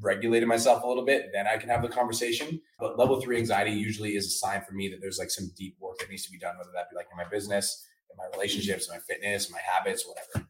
regulated 0.00 0.48
myself 0.48 0.84
a 0.84 0.86
little 0.86 1.04
bit, 1.04 1.30
then 1.32 1.46
I 1.48 1.56
can 1.56 1.68
have 1.70 1.82
the 1.82 1.88
conversation. 1.88 2.60
But 2.78 2.98
level 2.98 3.20
three 3.20 3.36
anxiety 3.36 3.72
usually 3.72 4.14
is 4.16 4.26
a 4.26 4.30
sign 4.30 4.62
for 4.62 4.72
me 4.74 4.88
that 4.90 5.00
there's 5.00 5.18
like 5.18 5.30
some 5.30 5.50
deep 5.56 5.76
work 5.80 5.98
that 5.98 6.08
needs 6.08 6.24
to 6.24 6.30
be 6.30 6.38
done, 6.38 6.56
whether 6.56 6.70
that 6.74 6.88
be 6.90 6.96
like 6.96 7.08
in 7.10 7.16
my 7.16 7.24
business, 7.28 7.84
in 8.10 8.16
my 8.16 8.26
relationships, 8.32 8.88
my 8.88 8.98
fitness, 8.98 9.50
my 9.50 9.58
habits, 9.60 10.06
whatever. 10.06 10.48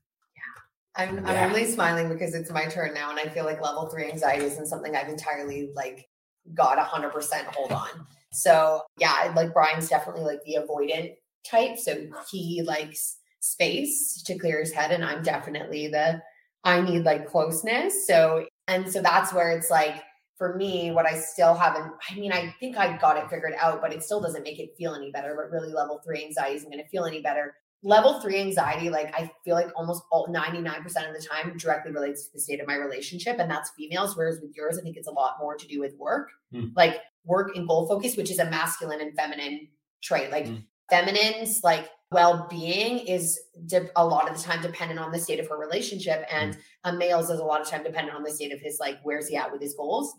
I'm, 0.96 1.24
Yeah. 1.24 1.44
I'm 1.44 1.50
only 1.50 1.64
smiling 1.64 2.08
because 2.08 2.34
it's 2.34 2.50
my 2.50 2.66
turn 2.66 2.92
now, 2.92 3.10
and 3.10 3.18
I 3.20 3.28
feel 3.28 3.44
like 3.44 3.60
level 3.62 3.88
three 3.88 4.10
anxiety 4.10 4.44
isn't 4.46 4.66
something 4.66 4.96
I've 4.96 5.08
entirely 5.08 5.70
like 5.74 6.07
got 6.54 6.78
a 6.78 6.82
hundred 6.82 7.12
percent 7.12 7.46
hold 7.48 7.72
on. 7.72 7.88
So 8.32 8.82
yeah, 8.98 9.32
like 9.34 9.52
Brian's 9.52 9.88
definitely 9.88 10.22
like 10.22 10.42
the 10.44 10.58
avoidant 10.60 11.14
type. 11.44 11.78
So 11.78 12.06
he 12.30 12.62
likes 12.62 13.16
space 13.40 14.22
to 14.24 14.38
clear 14.38 14.60
his 14.60 14.72
head, 14.72 14.90
and 14.90 15.04
I'm 15.04 15.22
definitely 15.22 15.88
the 15.88 16.20
I 16.64 16.80
need 16.80 17.04
like 17.04 17.26
closeness. 17.26 18.06
So 18.06 18.46
and 18.66 18.90
so 18.90 19.00
that's 19.00 19.32
where 19.32 19.50
it's 19.50 19.70
like 19.70 20.02
for 20.38 20.54
me, 20.54 20.92
what 20.92 21.04
I 21.04 21.18
still 21.18 21.54
haven't. 21.54 21.92
I 22.08 22.14
mean, 22.14 22.32
I 22.32 22.54
think 22.60 22.76
I 22.76 22.96
got 22.96 23.16
it 23.16 23.28
figured 23.28 23.54
out, 23.60 23.82
but 23.82 23.92
it 23.92 24.04
still 24.04 24.20
doesn't 24.20 24.44
make 24.44 24.60
it 24.60 24.76
feel 24.78 24.94
any 24.94 25.10
better. 25.10 25.34
But 25.36 25.50
really, 25.50 25.72
level 25.72 26.00
three 26.04 26.24
anxiety 26.24 26.56
isn't 26.56 26.70
going 26.70 26.82
to 26.82 26.88
feel 26.88 27.04
any 27.04 27.20
better 27.20 27.56
level 27.82 28.20
three 28.20 28.40
anxiety, 28.40 28.90
like 28.90 29.14
I 29.14 29.30
feel 29.44 29.54
like 29.54 29.68
almost 29.76 30.02
all 30.10 30.26
99% 30.28 30.84
of 30.86 31.14
the 31.14 31.24
time 31.26 31.56
directly 31.56 31.92
relates 31.92 32.26
to 32.26 32.32
the 32.34 32.40
state 32.40 32.60
of 32.60 32.66
my 32.66 32.74
relationship. 32.74 33.38
And 33.38 33.50
that's 33.50 33.70
females. 33.70 34.16
Whereas 34.16 34.40
with 34.40 34.54
yours, 34.56 34.78
I 34.78 34.82
think 34.82 34.96
it's 34.96 35.06
a 35.08 35.12
lot 35.12 35.36
more 35.38 35.56
to 35.56 35.66
do 35.66 35.80
with 35.80 35.94
work, 35.96 36.30
Hmm. 36.52 36.66
like 36.74 37.00
work 37.24 37.54
and 37.56 37.68
goal 37.68 37.86
focus, 37.86 38.16
which 38.16 38.30
is 38.30 38.38
a 38.38 38.50
masculine 38.50 39.00
and 39.00 39.14
feminine 39.14 39.68
trait. 40.02 40.30
Like 40.32 40.46
Hmm. 40.46 40.56
feminine's 40.90 41.62
like 41.62 41.88
well-being 42.10 43.00
is 43.00 43.38
de- 43.66 43.90
a 43.94 44.04
lot 44.04 44.30
of 44.30 44.36
the 44.36 44.42
time 44.42 44.62
dependent 44.62 44.98
on 44.98 45.12
the 45.12 45.18
state 45.18 45.38
of 45.38 45.46
her 45.48 45.58
relationship. 45.58 46.24
And 46.30 46.56
a 46.84 46.92
male's 46.92 47.28
is 47.30 47.38
a 47.38 47.44
lot 47.44 47.60
of 47.60 47.66
time 47.68 47.84
dependent 47.84 48.16
on 48.16 48.22
the 48.22 48.30
state 48.30 48.50
of 48.52 48.60
his, 48.60 48.78
like, 48.80 48.98
where's 49.02 49.28
he 49.28 49.36
at 49.36 49.52
with 49.52 49.60
his 49.60 49.74
goals. 49.74 50.14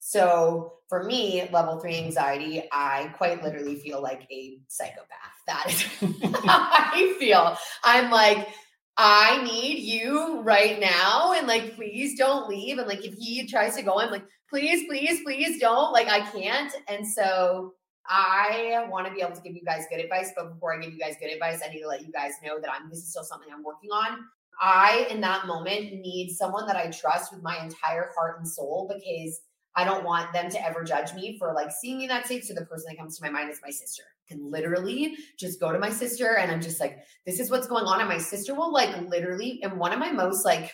So 0.00 0.78
for 0.88 1.04
me, 1.04 1.48
level 1.52 1.78
three 1.78 1.98
anxiety, 1.98 2.64
I 2.72 3.12
quite 3.16 3.42
literally 3.44 3.76
feel 3.76 4.02
like 4.02 4.26
a 4.30 4.58
psychopath. 4.66 5.06
That 5.46 5.66
is 5.68 5.82
how 6.44 6.68
I 6.72 7.14
feel. 7.18 7.56
I'm 7.84 8.10
like, 8.10 8.48
I 8.96 9.42
need 9.44 9.78
you 9.78 10.40
right 10.40 10.80
now. 10.80 11.32
And 11.36 11.46
like, 11.46 11.76
please 11.76 12.18
don't 12.18 12.48
leave. 12.48 12.78
And 12.78 12.88
like, 12.88 13.04
if 13.04 13.14
he 13.14 13.46
tries 13.46 13.76
to 13.76 13.82
go, 13.82 14.00
I'm 14.00 14.10
like, 14.10 14.24
please, 14.48 14.86
please, 14.88 15.22
please 15.22 15.60
don't. 15.60 15.92
Like, 15.92 16.08
I 16.08 16.20
can't. 16.30 16.72
And 16.88 17.06
so 17.06 17.74
I 18.06 18.86
want 18.90 19.06
to 19.06 19.12
be 19.12 19.20
able 19.20 19.36
to 19.36 19.42
give 19.42 19.54
you 19.54 19.62
guys 19.64 19.84
good 19.90 20.00
advice. 20.00 20.32
But 20.34 20.54
before 20.54 20.74
I 20.74 20.80
give 20.80 20.92
you 20.92 20.98
guys 20.98 21.14
good 21.20 21.32
advice, 21.32 21.60
I 21.64 21.72
need 21.72 21.82
to 21.82 21.88
let 21.88 22.04
you 22.04 22.12
guys 22.12 22.32
know 22.44 22.58
that 22.60 22.70
I'm 22.70 22.88
this 22.88 22.98
is 22.98 23.10
still 23.10 23.22
something 23.22 23.48
I'm 23.52 23.62
working 23.62 23.90
on. 23.90 24.18
I, 24.60 25.06
in 25.10 25.20
that 25.22 25.46
moment, 25.46 25.92
need 25.92 26.30
someone 26.30 26.66
that 26.66 26.76
I 26.76 26.90
trust 26.90 27.32
with 27.32 27.42
my 27.42 27.58
entire 27.62 28.10
heart 28.14 28.38
and 28.38 28.46
soul 28.46 28.92
because 28.92 29.40
I 29.76 29.84
don't 29.84 30.04
want 30.04 30.32
them 30.32 30.50
to 30.50 30.66
ever 30.66 30.82
judge 30.82 31.14
me 31.14 31.38
for 31.38 31.52
like 31.54 31.70
seeing 31.70 31.98
me 31.98 32.04
in 32.04 32.08
that 32.08 32.26
state. 32.26 32.44
So 32.44 32.54
the 32.54 32.66
person 32.66 32.86
that 32.88 32.98
comes 32.98 33.18
to 33.18 33.24
my 33.24 33.30
mind 33.30 33.50
is 33.50 33.60
my 33.64 33.70
sister. 33.70 34.02
I 34.02 34.34
can 34.34 34.50
literally 34.50 35.16
just 35.38 35.60
go 35.60 35.72
to 35.72 35.78
my 35.78 35.90
sister 35.90 36.36
and 36.38 36.50
I'm 36.50 36.60
just 36.60 36.80
like, 36.80 36.98
this 37.24 37.38
is 37.38 37.50
what's 37.50 37.68
going 37.68 37.84
on. 37.84 38.00
And 38.00 38.08
my 38.08 38.18
sister 38.18 38.54
will 38.54 38.72
like 38.72 38.96
literally, 39.08 39.60
in 39.62 39.78
one 39.78 39.92
of 39.92 39.98
my 39.98 40.10
most 40.10 40.44
like 40.44 40.72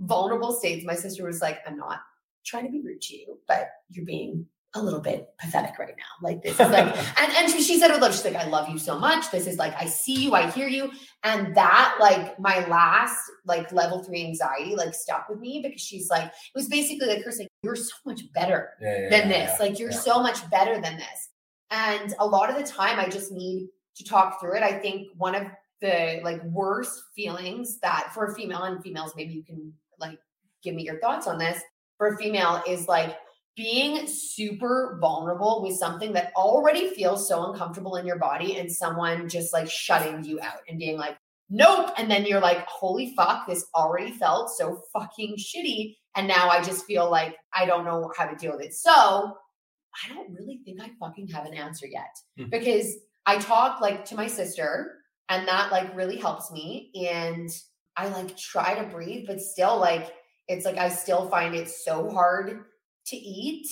vulnerable 0.00 0.52
states, 0.52 0.84
my 0.84 0.94
sister 0.94 1.24
was 1.24 1.40
like, 1.40 1.58
I'm 1.66 1.76
not 1.76 2.00
trying 2.44 2.64
to 2.66 2.72
be 2.72 2.82
rude 2.82 3.00
to 3.02 3.16
you, 3.16 3.38
but 3.46 3.68
you're 3.90 4.04
being 4.04 4.46
a 4.74 4.82
little 4.82 5.00
bit 5.00 5.28
pathetic 5.38 5.78
right 5.78 5.94
now. 5.96 6.26
Like 6.26 6.42
this 6.42 6.54
is 6.54 6.70
like, 6.70 6.86
and, 7.20 7.32
and 7.32 7.50
she, 7.50 7.62
she 7.62 7.78
said 7.78 7.90
it 7.90 7.94
with 7.94 8.02
love. 8.02 8.12
She's 8.12 8.24
like, 8.24 8.34
I 8.34 8.48
love 8.48 8.68
you 8.68 8.78
so 8.78 8.98
much. 8.98 9.30
This 9.30 9.46
is 9.46 9.56
like, 9.56 9.74
I 9.80 9.86
see 9.86 10.24
you, 10.24 10.34
I 10.34 10.50
hear 10.50 10.66
you. 10.66 10.90
And 11.22 11.54
that 11.54 11.96
like 12.00 12.38
my 12.40 12.66
last 12.66 13.18
like 13.46 13.70
level 13.72 14.02
three 14.02 14.24
anxiety 14.24 14.74
like 14.74 14.94
stuck 14.94 15.28
with 15.28 15.38
me 15.38 15.60
because 15.62 15.80
she's 15.80 16.10
like, 16.10 16.26
it 16.26 16.54
was 16.54 16.68
basically 16.68 17.06
like 17.06 17.24
her 17.24 17.30
saying, 17.30 17.48
you're 17.62 17.76
so 17.76 17.94
much 18.04 18.20
better 18.32 18.70
Yeah, 18.80 19.02
yeah, 19.02 19.10
than 19.10 19.30
yeah, 19.30 19.46
this. 19.46 19.60
Like 19.60 19.78
you're 19.78 19.92
so 19.92 20.20
much 20.20 20.48
better 20.50 20.80
than 20.80 20.96
this. 20.96 21.28
And 21.70 22.14
a 22.18 22.26
lot 22.26 22.50
of 22.50 22.56
the 22.56 22.64
time 22.64 22.98
I 22.98 23.08
just 23.08 23.32
need 23.32 23.68
to 23.96 24.04
talk 24.04 24.40
through 24.40 24.56
it. 24.56 24.62
I 24.62 24.72
think 24.72 25.08
one 25.16 25.34
of 25.34 25.46
the 25.80 26.20
like 26.24 26.42
worst 26.44 27.02
feelings 27.14 27.78
that 27.80 28.10
for 28.12 28.26
a 28.26 28.34
female 28.34 28.64
and 28.64 28.82
females, 28.82 29.12
maybe 29.16 29.34
you 29.34 29.44
can 29.44 29.72
like 29.98 30.18
give 30.62 30.74
me 30.74 30.82
your 30.82 30.98
thoughts 31.00 31.26
on 31.26 31.38
this. 31.38 31.60
For 31.96 32.08
a 32.08 32.16
female 32.16 32.62
is 32.66 32.88
like 32.88 33.16
being 33.56 34.06
super 34.06 34.98
vulnerable 35.00 35.62
with 35.62 35.76
something 35.76 36.12
that 36.12 36.32
already 36.36 36.90
feels 36.94 37.28
so 37.28 37.50
uncomfortable 37.50 37.96
in 37.96 38.06
your 38.06 38.18
body 38.18 38.56
and 38.58 38.70
someone 38.70 39.28
just 39.28 39.52
like 39.52 39.70
shutting 39.70 40.24
you 40.24 40.40
out 40.40 40.58
and 40.68 40.78
being 40.78 40.98
like, 40.98 41.16
nope. 41.50 41.90
And 41.96 42.10
then 42.10 42.26
you're 42.26 42.40
like, 42.40 42.66
holy 42.66 43.14
fuck, 43.16 43.46
this 43.46 43.64
already 43.74 44.10
felt 44.12 44.50
so 44.50 44.80
fucking 44.92 45.36
shitty. 45.36 45.96
And 46.16 46.26
now 46.26 46.48
I 46.48 46.62
just 46.62 46.84
feel 46.86 47.08
like 47.10 47.36
I 47.52 47.66
don't 47.66 47.84
know 47.84 48.10
how 48.16 48.26
to 48.26 48.36
deal 48.36 48.52
with 48.52 48.66
it. 48.66 48.74
So 48.74 48.90
I 48.92 50.12
don't 50.12 50.32
really 50.32 50.60
think 50.64 50.80
I 50.80 50.90
fucking 50.98 51.28
have 51.28 51.46
an 51.46 51.54
answer 51.54 51.86
yet 51.86 52.10
Hmm. 52.36 52.48
because 52.50 52.96
I 53.26 53.38
talk 53.38 53.80
like 53.80 54.04
to 54.06 54.16
my 54.16 54.26
sister 54.26 54.96
and 55.28 55.46
that 55.46 55.70
like 55.70 55.94
really 55.96 56.16
helps 56.16 56.50
me. 56.50 56.90
And 57.08 57.48
I 57.96 58.08
like 58.08 58.36
try 58.36 58.74
to 58.74 58.88
breathe, 58.90 59.26
but 59.28 59.40
still 59.40 59.78
like 59.78 60.12
it's 60.48 60.64
like 60.64 60.76
I 60.76 60.88
still 60.88 61.28
find 61.28 61.54
it 61.54 61.68
so 61.70 62.10
hard 62.10 62.64
to 63.06 63.16
eat. 63.16 63.66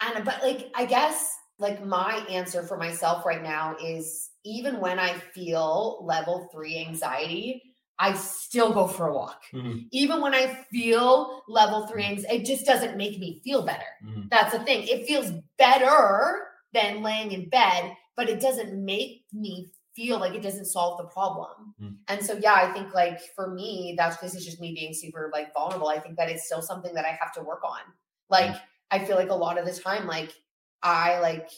And 0.00 0.24
but 0.24 0.42
like 0.42 0.70
I 0.74 0.84
guess 0.84 1.34
like 1.58 1.84
my 1.84 2.24
answer 2.30 2.62
for 2.62 2.76
myself 2.76 3.26
right 3.26 3.42
now 3.42 3.76
is 3.82 4.30
even 4.44 4.80
when 4.80 4.98
I 4.98 5.14
feel 5.34 6.04
level 6.04 6.48
three 6.52 6.78
anxiety, 6.78 7.62
I 7.98 8.14
still 8.14 8.72
go 8.72 8.86
for 8.86 9.08
a 9.08 9.12
walk. 9.12 9.42
Mhm. 9.52 9.88
Even 9.90 10.20
when 10.20 10.34
I 10.34 10.64
feel 10.70 11.42
level 11.48 11.86
three 11.88 12.04
anxiety, 12.04 12.42
it 12.42 12.46
just 12.46 12.64
doesn't 12.64 12.96
make 12.96 13.18
me 13.18 13.40
feel 13.42 13.62
better. 13.62 13.98
Mhm. 14.04 14.30
That's 14.30 14.52
the 14.52 14.62
thing. 14.64 14.86
It 14.86 15.06
feels 15.06 15.32
better 15.58 16.46
than 16.72 17.02
laying 17.02 17.32
in 17.32 17.48
bed, 17.48 17.96
but 18.14 18.28
it 18.28 18.40
doesn't 18.40 18.72
make 18.84 19.24
me 19.32 19.72
feel 19.96 20.20
like 20.20 20.34
it 20.34 20.42
doesn't 20.42 20.66
solve 20.66 20.98
the 20.98 21.08
problem. 21.08 21.74
Mm. 21.82 21.96
And 22.06 22.24
so, 22.24 22.34
yeah, 22.34 22.54
I 22.54 22.72
think 22.72 22.94
like 22.94 23.20
for 23.34 23.52
me, 23.52 23.96
that's 23.98 24.16
this 24.18 24.36
is 24.36 24.44
just 24.44 24.60
me 24.60 24.72
being 24.72 24.94
super 24.94 25.28
like 25.32 25.52
vulnerable. 25.52 25.88
I 25.88 25.98
think 25.98 26.16
that 26.18 26.30
it's 26.30 26.46
still 26.46 26.62
something 26.62 26.94
that 26.94 27.04
I 27.04 27.18
have 27.20 27.32
to 27.32 27.42
work 27.42 27.64
on. 27.64 27.80
Like, 28.30 28.54
I 28.90 29.04
feel 29.04 29.16
like 29.16 29.30
a 29.30 29.34
lot 29.34 29.58
of 29.58 29.66
the 29.66 29.72
time, 29.72 30.06
like 30.06 30.32
I 30.82 31.18
like 31.20 31.50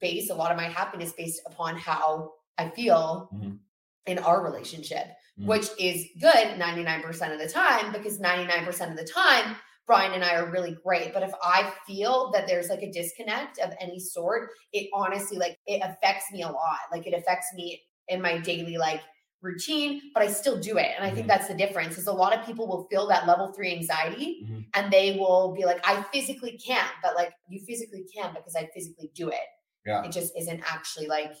base 0.00 0.30
a 0.30 0.34
lot 0.34 0.50
of 0.50 0.56
my 0.56 0.68
happiness 0.68 1.12
based 1.12 1.40
upon 1.46 1.76
how 1.76 2.32
I 2.58 2.68
feel 2.70 3.30
Mhm. 3.32 3.58
in 4.06 4.18
our 4.18 4.42
relationship, 4.42 5.06
Mhm. 5.38 5.46
which 5.46 5.68
is 5.78 6.06
good 6.20 6.58
99% 6.58 7.32
of 7.32 7.38
the 7.38 7.48
time 7.48 7.92
because 7.92 8.18
99% 8.20 8.90
of 8.90 8.96
the 8.96 9.04
time, 9.10 9.56
Brian 9.86 10.12
and 10.12 10.24
I 10.24 10.34
are 10.34 10.50
really 10.50 10.72
great. 10.84 11.14
But 11.14 11.22
if 11.22 11.32
I 11.42 11.72
feel 11.86 12.30
that 12.32 12.46
there's 12.46 12.68
like 12.68 12.82
a 12.82 12.92
disconnect 12.92 13.58
of 13.58 13.72
any 13.80 13.98
sort, 13.98 14.50
it 14.72 14.90
honestly 14.92 15.38
like 15.38 15.58
it 15.66 15.80
affects 15.82 16.30
me 16.32 16.42
a 16.42 16.50
lot. 16.50 16.80
Like 16.92 17.06
it 17.06 17.14
affects 17.14 17.46
me 17.54 17.82
in 18.08 18.20
my 18.20 18.38
daily 18.38 18.76
like 18.76 19.02
routine, 19.40 20.02
but 20.14 20.22
I 20.22 20.26
still 20.28 20.58
do 20.58 20.78
it. 20.78 20.90
And 20.96 21.04
I 21.04 21.10
think 21.10 21.26
Mhm. 21.26 21.28
that's 21.28 21.48
the 21.48 21.54
difference 21.54 21.96
is 21.98 22.06
a 22.06 22.12
lot 22.12 22.36
of 22.36 22.44
people 22.44 22.66
will 22.66 22.84
feel 22.88 23.06
that 23.08 23.26
level 23.26 23.52
three 23.52 23.72
anxiety 23.72 24.42
Mhm. 24.44 24.66
and 24.74 24.92
they 24.92 25.16
will 25.16 25.52
be 25.54 25.64
like, 25.64 25.80
I 25.86 26.02
physically 26.12 26.58
can't, 26.58 26.92
but 27.02 27.14
like 27.14 27.32
you 27.48 27.60
physically 27.66 28.04
can 28.12 28.34
because 28.34 28.56
I 28.56 28.66
physically 28.74 29.10
do 29.14 29.28
it. 29.28 29.46
Yeah. 29.86 30.04
It 30.04 30.10
just 30.12 30.36
isn't 30.36 30.60
actually 30.66 31.06
like 31.06 31.34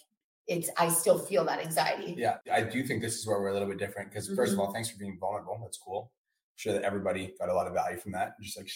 it's 0.46 0.70
I 0.78 0.88
still 0.88 1.18
feel 1.18 1.44
that 1.44 1.58
anxiety. 1.58 2.14
Yeah, 2.16 2.38
I 2.50 2.62
do 2.62 2.82
think 2.82 3.02
this 3.02 3.18
is 3.18 3.26
where 3.26 3.38
we're 3.40 3.48
a 3.48 3.52
little 3.52 3.68
bit 3.68 3.76
different 3.78 4.08
because 4.10 4.28
1st 4.28 4.52
Mm-hmm. 4.52 4.60
of 4.60 4.66
all, 4.68 4.72
thanks 4.72 4.88
for 4.88 4.96
being 4.98 5.18
vulnerable. 5.18 5.58
That's 5.62 5.76
cool. 5.76 6.12
I'm 6.14 6.56
sure 6.56 6.72
that 6.72 6.82
everybody 6.84 7.34
got 7.38 7.50
a 7.50 7.54
lot 7.54 7.66
of 7.66 7.74
value 7.74 7.98
from 7.98 8.12
that. 8.12 8.32
Just 8.40 8.56
like 8.56 8.70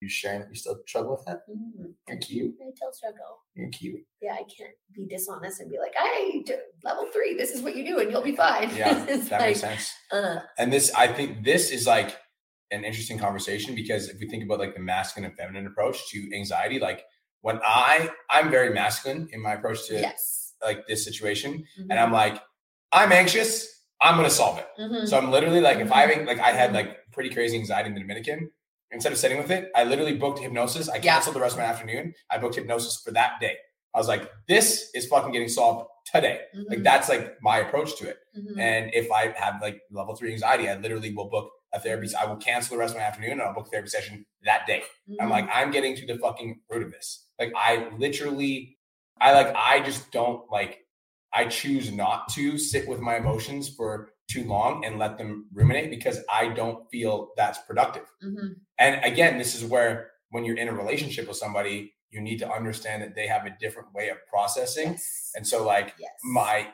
you 0.00 0.08
sharing 0.08 0.40
that 0.40 0.48
you 0.48 0.54
still 0.54 0.78
struggle 0.86 1.12
with 1.16 1.24
that. 1.26 1.40
Mm, 1.50 1.92
You're 2.08 2.18
cute. 2.18 2.54
I 2.60 2.70
still 2.74 2.92
struggle. 2.92 3.40
You're 3.54 3.68
cute. 3.70 4.00
Yeah, 4.22 4.34
I 4.34 4.44
can't 4.56 4.74
be 4.94 5.06
dishonest 5.06 5.60
and 5.60 5.70
be 5.70 5.78
like, 5.78 5.94
I 5.98 6.44
level 6.84 7.06
three, 7.12 7.34
this 7.36 7.50
is 7.50 7.62
what 7.62 7.74
you 7.76 7.84
do 7.84 7.98
and 7.98 8.10
you'll 8.10 8.22
be 8.22 8.36
fine. 8.36 8.70
Yeah, 8.76 8.94
that 9.04 9.30
like, 9.30 9.40
makes 9.40 9.60
sense. 9.60 9.92
uh, 10.12 10.36
And 10.58 10.72
this, 10.72 10.92
I 10.94 11.08
think, 11.08 11.44
this 11.44 11.70
is 11.70 11.86
like 11.86 12.16
an 12.70 12.84
interesting 12.84 13.18
conversation 13.18 13.74
because 13.74 14.08
if 14.08 14.20
we 14.20 14.28
think 14.28 14.44
about 14.44 14.58
like 14.60 14.74
the 14.74 14.80
masculine 14.80 15.28
and 15.30 15.36
feminine 15.38 15.66
approach 15.66 16.08
to 16.10 16.30
anxiety, 16.34 16.78
like 16.78 17.02
when 17.40 17.58
I, 17.64 18.10
I'm 18.30 18.50
very 18.50 18.70
masculine 18.74 19.28
in 19.32 19.42
my 19.42 19.54
approach 19.54 19.86
to 19.88 19.94
yes. 19.94 20.54
like 20.62 20.86
this 20.86 21.04
situation, 21.04 21.64
Mhm. 21.80 21.86
and 21.90 21.98
I'm 21.98 22.12
like, 22.12 22.40
I'm 22.92 23.10
anxious. 23.12 23.66
I'm 24.00 24.14
gonna 24.16 24.30
solve 24.30 24.58
it. 24.58 24.66
Mhm. 24.80 25.08
So 25.08 25.18
I'm 25.18 25.30
literally 25.32 25.60
like, 25.60 25.78
if 25.78 25.90
I 25.90 26.06
Mm-hmm. 26.06 26.26
like, 26.26 26.38
I 26.38 26.52
had 26.52 26.72
like 26.72 26.98
pretty 27.12 27.30
crazy 27.30 27.56
anxiety 27.58 27.88
in 27.88 27.94
the 27.94 28.00
Dominican. 28.00 28.50
Instead 28.90 29.12
of 29.12 29.18
sitting 29.18 29.38
with 29.38 29.50
it, 29.50 29.70
I 29.74 29.84
literally 29.84 30.16
booked 30.16 30.38
hypnosis. 30.38 30.88
I 30.88 30.96
Yeah. 30.96 31.14
canceled 31.14 31.36
the 31.36 31.40
rest 31.40 31.54
of 31.54 31.58
my 31.60 31.66
afternoon. 31.66 32.14
I 32.30 32.38
booked 32.38 32.54
hypnosis 32.54 33.00
for 33.04 33.10
that 33.12 33.38
day. 33.40 33.56
I 33.94 33.98
was 33.98 34.08
like, 34.08 34.30
this 34.46 34.90
is 34.94 35.06
fucking 35.06 35.32
getting 35.32 35.48
solved 35.48 35.88
today. 36.06 36.42
Like 36.54 36.78
Mhm. 36.80 36.84
that's 36.84 37.08
like 37.08 37.36
my 37.42 37.58
approach 37.58 37.96
to 37.96 38.08
it. 38.08 38.18
Mhm. 38.36 38.58
And 38.58 38.94
if 38.94 39.10
I 39.12 39.28
have 39.32 39.60
like 39.60 39.80
level 39.90 40.14
three 40.14 40.32
anxiety, 40.32 40.68
I 40.68 40.74
literally 40.76 41.12
will 41.14 41.28
book 41.28 41.50
a 41.72 41.80
therapy. 41.80 42.08
I 42.14 42.24
will 42.24 42.36
cancel 42.36 42.76
the 42.76 42.80
rest 42.80 42.94
of 42.94 42.98
my 43.00 43.04
afternoon 43.06 43.32
and 43.32 43.42
I'll 43.42 43.52
book 43.54 43.66
a 43.66 43.70
therapy 43.70 43.88
session 43.88 44.24
that 44.42 44.66
day. 44.66 44.84
I'm 45.20 45.28
Mhm. 45.28 45.30
like, 45.30 45.48
I'm 45.52 45.70
getting 45.70 45.94
to 45.96 46.06
the 46.06 46.16
fucking 46.18 46.60
root 46.70 46.82
of 46.82 46.90
this. 46.92 47.26
Like 47.38 47.52
I 47.54 47.88
literally, 47.98 48.78
I 49.20 49.32
like, 49.32 49.52
I 49.54 49.80
just 49.80 50.10
don't 50.12 50.50
like, 50.50 50.86
I 51.32 51.44
choose 51.46 51.92
not 51.92 52.28
to 52.34 52.56
sit 52.56 52.88
with 52.88 53.00
my 53.00 53.16
emotions 53.16 53.68
for 53.74 54.14
too 54.28 54.44
long 54.44 54.84
and 54.84 54.98
let 54.98 55.16
them 55.18 55.46
ruminate 55.52 55.90
because 55.90 56.20
I 56.30 56.48
don't 56.48 56.88
feel 56.90 57.30
that's 57.36 57.58
productive. 57.66 58.04
Mhm. 58.22 58.56
And 58.78 59.04
again, 59.04 59.38
this 59.38 59.54
is 59.54 59.64
where 59.64 60.10
when 60.30 60.44
you're 60.44 60.56
in 60.58 60.68
a 60.68 60.72
relationship 60.72 61.26
with 61.28 61.36
somebody, 61.38 61.94
you 62.10 62.20
need 62.20 62.38
to 62.38 62.50
understand 62.50 63.02
that 63.02 63.14
they 63.14 63.26
have 63.26 63.46
a 63.46 63.56
different 63.58 63.92
way 63.94 64.08
of 64.10 64.18
processing. 64.26 64.92
Yes. 64.92 65.32
And 65.34 65.46
so 65.46 65.64
like 65.64 65.94
Yes. 65.98 66.10
my 66.24 66.68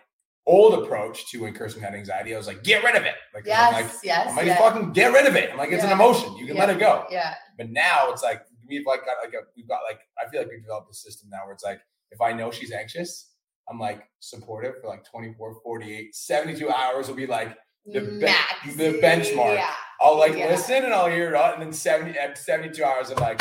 old 0.47 0.85
approach 0.85 1.31
to 1.31 1.43
when 1.43 1.55
Kirsten 1.55 1.81
had 1.83 1.95
anxiety, 1.95 2.35
I 2.35 2.37
was 2.39 2.47
like, 2.47 2.63
get 2.65 2.83
rid 2.85 2.97
of 2.97 3.05
it. 3.05 3.15
Like, 3.33 3.49
I'm 3.49 3.73
like, 3.73 3.85
Yes, 3.87 4.01
yes. 4.05 4.27
I'm 4.31 4.37
like, 4.37 4.47
yeah. 4.47 4.59
fucking 4.59 4.93
get 4.93 5.13
rid 5.13 5.27
of 5.27 5.37
it. 5.37 5.51
I'm 5.51 5.57
like, 5.57 5.71
it's 5.73 5.85
an 5.85 5.93
emotion. 5.93 6.37
You 6.37 6.47
can 6.47 6.57
let 6.57 6.71
it 6.71 6.79
go. 6.79 7.07
yeah. 7.11 7.35
But 7.57 7.71
now 7.71 8.11
it's 8.11 8.23
like 8.23 8.43
we've 8.69 8.85
like 8.87 9.05
got 9.07 9.17
like 9.25 9.33
a 9.35 9.45
we've 9.57 9.69
got 9.69 9.81
like 9.89 10.01
I 10.23 10.29
feel 10.29 10.41
like 10.41 10.51
we've 10.51 10.63
developed 10.63 10.91
a 10.91 10.95
system 10.95 11.31
now 11.31 11.45
where 11.45 11.53
it's 11.55 11.65
like 11.65 11.81
if 12.11 12.21
I 12.21 12.33
know 12.33 12.51
she's 12.51 12.73
anxious, 12.73 13.34
I'm 13.69 13.79
like 13.79 14.03
supportive 14.21 14.75
for 14.81 14.89
like 14.89 15.05
24, 15.05 15.61
48, 15.63 16.15
72 16.15 16.71
hours 16.71 17.09
will 17.09 17.15
be 17.15 17.27
like 17.27 17.57
the 17.87 18.01
be- 18.01 18.73
the 18.75 18.99
benchmark. 19.01 19.55
Yeah. 19.57 19.71
I'll 20.01 20.19
like 20.19 20.37
Yeah. 20.37 20.49
listen 20.49 20.85
and 20.85 20.93
I'll 20.93 21.09
hear 21.09 21.35
it 21.35 21.37
and 21.37 21.63
then 21.63 21.73
70 21.73 22.15
72 22.35 22.83
hours 22.85 23.11
I'm 23.11 23.17
like, 23.19 23.41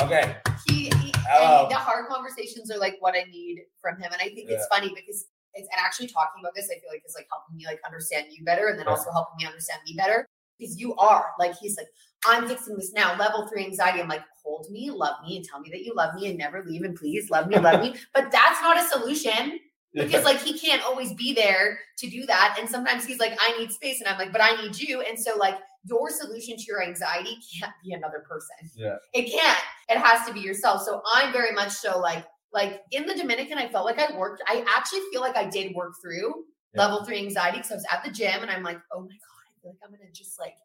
okay, 0.00 0.36
he, 0.66 0.90
he 1.00 1.12
the 1.12 1.74
hard 1.74 2.08
conversations 2.08 2.70
are 2.70 2.78
like 2.78 2.96
what 3.00 3.14
I 3.14 3.24
need 3.30 3.62
from 3.80 3.96
him. 3.96 4.10
And 4.12 4.20
I 4.20 4.28
think 4.34 4.50
it's 4.50 4.66
funny 4.68 4.88
because 4.94 5.26
it's 5.54 5.68
and 5.72 5.80
actually 5.80 6.08
talking 6.08 6.40
about 6.40 6.54
this, 6.54 6.66
I 6.70 6.78
feel 6.80 6.90
like 6.90 7.02
is 7.06 7.14
like 7.16 7.26
helping 7.30 7.56
me 7.56 7.64
like 7.66 7.80
understand 7.86 8.26
you 8.30 8.44
better 8.44 8.68
and 8.68 8.78
then 8.78 8.86
Yeah. 8.86 8.92
also 8.92 9.10
helping 9.10 9.36
me 9.38 9.46
understand 9.46 9.80
me 9.86 9.94
better. 9.96 10.28
Because 10.58 10.78
you 10.78 10.94
are 10.96 11.32
like 11.38 11.54
he's 11.56 11.76
like, 11.76 11.88
I'm 12.26 12.46
fixing 12.48 12.76
this 12.76 12.92
now. 12.92 13.16
Level 13.18 13.46
three 13.48 13.64
anxiety. 13.64 14.00
I'm 14.00 14.08
like, 14.08 14.22
hold 14.44 14.68
me, 14.70 14.90
love 14.90 15.16
me, 15.26 15.36
and 15.36 15.44
tell 15.44 15.60
me 15.60 15.70
that 15.70 15.82
you 15.84 15.94
love 15.94 16.14
me 16.14 16.28
and 16.28 16.38
never 16.38 16.62
leave 16.64 16.82
and 16.82 16.94
please 16.96 17.30
love 17.30 17.48
me, 17.48 17.58
love 17.58 17.80
me. 17.80 17.94
But 18.14 18.30
that's 18.30 18.60
not 18.62 18.78
a 18.78 18.86
solution 18.88 19.58
because 19.92 20.24
like 20.24 20.40
he 20.42 20.58
can't 20.58 20.82
always 20.84 21.14
be 21.14 21.32
there 21.32 21.78
to 21.98 22.08
do 22.10 22.26
that. 22.26 22.56
And 22.60 22.68
sometimes 22.68 23.06
he's 23.06 23.18
like, 23.18 23.36
I 23.40 23.58
need 23.58 23.72
space, 23.72 24.00
and 24.00 24.08
I'm 24.08 24.18
like, 24.18 24.32
but 24.32 24.42
I 24.42 24.60
need 24.62 24.78
you. 24.78 25.00
And 25.00 25.18
so 25.18 25.36
like 25.36 25.56
your 25.84 26.10
solution 26.10 26.56
to 26.56 26.64
your 26.66 26.82
anxiety 26.82 27.36
can't 27.58 27.72
be 27.84 27.92
another 27.92 28.24
person. 28.28 28.70
Yeah. 28.74 28.96
It 29.14 29.30
can't. 29.30 29.58
It 29.88 29.98
has 29.98 30.26
to 30.26 30.32
be 30.34 30.40
yourself. 30.40 30.82
So 30.82 31.00
I'm 31.14 31.32
very 31.32 31.52
much 31.52 31.70
so 31.70 31.98
like 31.98 32.24
like 32.52 32.80
in 32.92 33.06
the 33.06 33.14
Dominican, 33.14 33.58
I 33.58 33.68
felt 33.68 33.84
like 33.84 33.98
I 33.98 34.16
worked. 34.16 34.42
I 34.48 34.64
actually 34.76 35.00
feel 35.12 35.20
like 35.20 35.36
I 35.36 35.46
did 35.46 35.74
work 35.74 35.94
through 36.02 36.44
Yeah. 36.74 36.82
level 36.82 37.04
three 37.04 37.18
anxiety 37.18 37.58
because 37.58 37.70
I 37.72 37.74
was 37.76 37.86
at 37.92 38.04
the 38.04 38.10
gym 38.10 38.42
and 38.42 38.50
I'm 38.50 38.62
like, 38.62 38.78
oh 38.92 39.00
my 39.00 39.06
god, 39.06 39.44
I 39.48 39.60
feel 39.62 39.70
like 39.72 39.78
I'm 39.84 39.90
gonna 39.90 40.10
just 40.12 40.38
like 40.40 40.56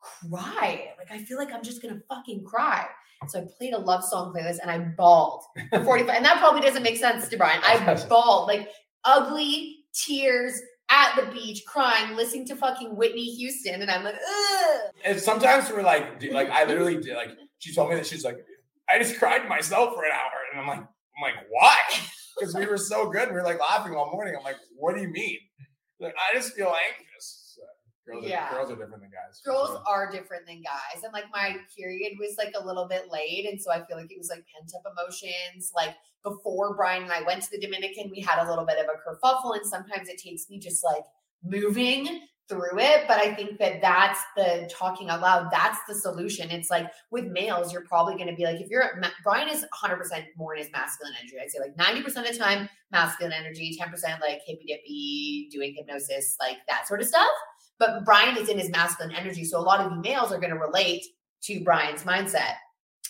cry. 0.00 0.88
Like 0.98 1.10
I 1.10 1.24
feel 1.24 1.38
like 1.38 1.52
I'm 1.52 1.62
just 1.62 1.82
gonna 1.82 2.00
fucking 2.08 2.44
cry. 2.44 2.86
So 3.26 3.40
I 3.40 3.46
played 3.58 3.74
a 3.74 3.78
love 3.78 4.04
song 4.04 4.32
playlist 4.32 4.58
and 4.62 4.70
I 4.70 4.78
bawled 4.78 5.42
for 5.70 5.82
45. 5.82 6.16
and 6.16 6.24
that 6.24 6.38
probably 6.38 6.60
doesn't 6.60 6.84
make 6.84 6.96
sense 6.96 7.28
to 7.28 7.36
Brian. 7.36 7.60
I 7.64 7.94
bawled 8.08 8.46
like 8.46 8.68
ugly 9.04 9.78
tears 9.92 10.60
at 10.90 11.16
the 11.16 11.30
beach, 11.32 11.64
crying, 11.66 12.16
listening 12.16 12.46
to 12.46 12.56
fucking 12.56 12.96
Whitney 12.96 13.26
Houston, 13.34 13.82
and 13.82 13.90
I'm 13.90 14.04
like, 14.04 14.14
ugh. 14.14 14.80
and 15.04 15.20
sometimes 15.20 15.70
we're 15.70 15.82
like, 15.82 16.18
dude, 16.18 16.32
like 16.32 16.48
I 16.50 16.64
literally 16.64 16.96
did 16.96 17.14
like 17.14 17.30
she 17.58 17.74
told 17.74 17.90
me 17.90 17.96
that 17.96 18.06
she's 18.06 18.24
like, 18.24 18.38
I 18.88 18.98
just 18.98 19.18
cried 19.18 19.40
to 19.40 19.48
myself 19.48 19.94
for 19.94 20.04
an 20.04 20.12
hour, 20.12 20.30
and 20.52 20.60
I'm 20.60 20.66
like, 20.66 20.78
I'm 20.78 21.22
like, 21.22 21.34
why? 21.50 21.76
Because 22.38 22.54
we 22.54 22.66
were 22.66 22.78
so 22.78 23.10
good, 23.10 23.30
we 23.30 23.34
were 23.34 23.42
like 23.42 23.58
laughing 23.58 23.96
all 23.96 24.12
morning. 24.12 24.36
I'm 24.38 24.44
like, 24.44 24.58
what 24.76 24.94
do 24.94 25.02
you 25.02 25.08
mean? 25.08 25.38
Like 25.98 26.14
I 26.14 26.36
just 26.36 26.54
feel 26.54 26.72
anxious. 26.88 27.37
Girls, 28.08 28.24
Yeah. 28.26 28.48
are, 28.48 28.54
girls 28.56 28.70
are 28.70 28.76
different 28.76 29.02
than 29.02 29.10
guys. 29.10 29.40
girls 29.44 29.68
sure. 29.68 29.82
are 29.86 30.10
different 30.10 30.46
than 30.46 30.62
guys 30.62 31.04
and 31.04 31.12
like 31.12 31.26
my 31.32 31.56
period 31.76 32.12
was 32.18 32.36
like 32.38 32.54
a 32.58 32.64
little 32.66 32.86
bit 32.88 33.10
late 33.12 33.46
and 33.50 33.60
so 33.60 33.70
i 33.70 33.84
feel 33.84 33.96
like 33.96 34.10
it 34.10 34.18
was 34.18 34.30
like 34.30 34.44
pent 34.54 34.72
up 34.74 34.90
emotions 34.96 35.70
like 35.76 35.94
before 36.24 36.74
brian 36.74 37.02
and 37.02 37.12
i 37.12 37.22
went 37.22 37.42
to 37.42 37.50
the 37.50 37.60
dominican 37.60 38.10
we 38.10 38.20
had 38.20 38.44
a 38.44 38.48
little 38.48 38.64
bit 38.64 38.78
of 38.78 38.86
a 38.86 38.96
kerfuffle 39.06 39.54
and 39.56 39.66
sometimes 39.66 40.08
it 40.08 40.18
takes 40.18 40.48
me 40.48 40.58
just 40.58 40.82
like 40.82 41.04
moving 41.44 42.20
through 42.48 42.78
it 42.78 43.04
but 43.06 43.18
i 43.18 43.34
think 43.34 43.58
that 43.58 43.80
that's 43.82 44.20
the 44.34 44.68
talking 44.72 45.10
out 45.10 45.20
loud 45.20 45.50
that's 45.52 45.78
the 45.86 45.94
solution 45.94 46.50
it's 46.50 46.70
like 46.70 46.86
with 47.10 47.26
males 47.26 47.72
you're 47.72 47.84
probably 47.84 48.14
going 48.14 48.26
to 48.26 48.34
be 48.34 48.44
like 48.44 48.58
if 48.58 48.68
you're 48.70 48.98
brian 49.22 49.48
is 49.48 49.66
100% 49.84 50.24
more 50.36 50.54
in 50.54 50.62
his 50.62 50.72
masculine 50.72 51.12
energy 51.20 51.36
i'd 51.42 51.50
say 51.50 51.58
like 51.60 51.76
90% 51.76 52.06
of 52.06 52.32
the 52.32 52.38
time 52.38 52.66
masculine 52.90 53.32
energy 53.34 53.78
10% 53.78 53.92
like 54.20 54.40
hippy 54.46 54.64
dippy 54.66 55.48
doing 55.52 55.74
hypnosis 55.76 56.36
like 56.40 56.56
that 56.68 56.88
sort 56.88 57.02
of 57.02 57.06
stuff 57.06 57.28
but 57.78 58.04
Brian 58.04 58.36
is 58.36 58.48
in 58.48 58.58
his 58.58 58.70
masculine 58.70 59.14
energy. 59.14 59.44
So 59.44 59.58
a 59.58 59.62
lot 59.62 59.80
of 59.80 59.92
you 59.92 60.00
males 60.02 60.32
are 60.32 60.38
going 60.40 60.52
to 60.52 60.58
relate 60.58 61.04
to 61.42 61.60
Brian's 61.64 62.02
mindset. 62.04 62.54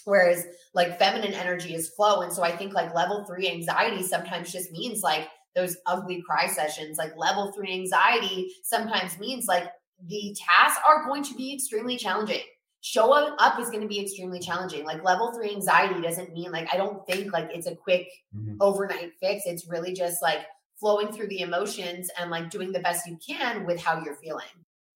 Whereas 0.04 0.46
like 0.74 0.98
feminine 0.98 1.35
energy 1.35 1.74
is 1.74 1.90
flow. 1.90 2.22
And 2.22 2.33
so 2.33 2.42
I 2.42 2.57
think 2.57 2.72
like 2.72 2.94
level 2.94 3.24
three 3.26 3.50
anxiety 3.50 4.02
sometimes 4.02 4.52
just 4.52 4.72
means 4.72 5.02
like 5.02 5.28
those 5.54 5.76
ugly 5.87 6.22
cry 6.22 6.46
sessions. 6.46 6.98
Like 6.98 7.16
level 7.16 7.52
three 7.52 7.72
anxiety 7.72 8.50
sometimes 8.62 9.18
means 9.18 9.46
like 9.46 9.70
the 10.07 10.35
tasks 10.38 10.81
are 10.87 11.04
going 11.07 11.22
to 11.24 11.35
be 11.35 11.52
extremely 11.54 11.96
challenging. 11.96 12.40
showing 12.81 13.35
up 13.38 13.59
is 13.59 13.70
going 13.70 13.83
to 13.83 13.88
be 13.88 13.98
extremely 14.00 14.38
challenging. 14.38 14.85
Like 14.85 15.02
level 15.02 15.33
three 15.33 15.50
anxiety 15.50 16.00
doesn't 16.00 16.33
mean 16.33 16.52
like, 16.52 16.72
I 16.72 16.76
don't 16.76 17.04
think 17.09 17.33
like 17.33 17.50
it's 17.52 17.66
a 17.66 17.74
quick 17.74 18.09
Mhm. 18.35 18.57
overnight 18.61 19.14
fix. 19.18 19.42
It's 19.46 19.66
really 19.66 19.92
just 19.92 20.22
like 20.22 20.46
flowing 20.78 21.12
through 21.12 21.28
the 21.28 21.40
emotions 21.40 22.10
and 22.18 22.30
like 22.30 22.50
doing 22.50 22.72
the 22.72 22.80
best 22.80 23.06
you 23.06 23.18
can 23.26 23.66
with 23.66 23.80
how 23.80 24.02
you're 24.02 24.16
feeling. 24.16 24.46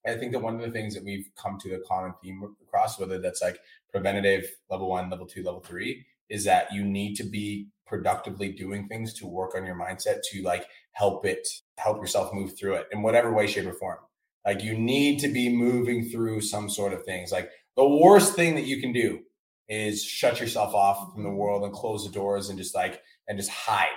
I 0.06 0.14
think 0.14 0.32
that 0.32 0.40
one 0.40 0.56
of 0.56 0.60
the 0.60 0.70
things 0.70 0.94
that 0.94 1.04
we've 1.04 1.30
come 1.40 1.58
to 1.60 1.74
a 1.74 1.80
common 1.80 2.14
theme 2.22 2.42
across, 2.62 2.98
whether 2.98 3.18
that's 3.20 3.40
like 3.40 3.58
preventative 3.90 4.50
level 4.68 4.88
one, 4.88 5.10
level 5.10 5.26
two, 5.26 5.44
level 5.44 5.60
three, 5.60 6.04
is 6.28 6.44
that 6.44 6.72
you 6.72 6.84
need 6.84 7.14
to 7.16 7.24
be 7.24 7.68
productively 7.86 8.50
doing 8.50 8.88
things 8.88 9.12
to 9.14 9.26
work 9.26 9.54
on 9.54 9.64
your 9.64 9.76
mindset 9.76 10.20
to 10.30 10.42
like 10.42 10.66
help 10.92 11.24
it, 11.24 11.46
help 11.78 11.98
yourself 11.98 12.32
move 12.32 12.58
through 12.58 12.74
it 12.74 12.88
in 12.90 13.02
whatever 13.02 13.32
way, 13.32 13.46
shape, 13.46 13.66
or 13.66 13.74
form. 13.74 13.98
Like 14.44 14.62
you 14.62 14.76
need 14.76 15.20
to 15.20 15.28
be 15.28 15.54
moving 15.54 16.08
through 16.08 16.40
some 16.40 16.68
sort 16.68 16.92
of 16.92 17.04
things. 17.04 17.30
Like 17.30 17.50
the 17.76 17.88
worst 17.88 18.34
thing 18.34 18.54
that 18.56 18.64
you 18.64 18.80
can 18.80 18.92
do 18.92 19.20
is 19.68 20.02
shut 20.02 20.40
yourself 20.40 20.74
off 20.74 21.12
from 21.12 21.22
the 21.22 21.28
mm-hmm. 21.28 21.38
world 21.38 21.64
and 21.64 21.72
close 21.72 22.04
the 22.04 22.12
doors 22.12 22.48
and 22.48 22.58
just 22.58 22.74
like 22.74 23.00
and 23.28 23.38
just 23.38 23.50
hide. 23.50 23.88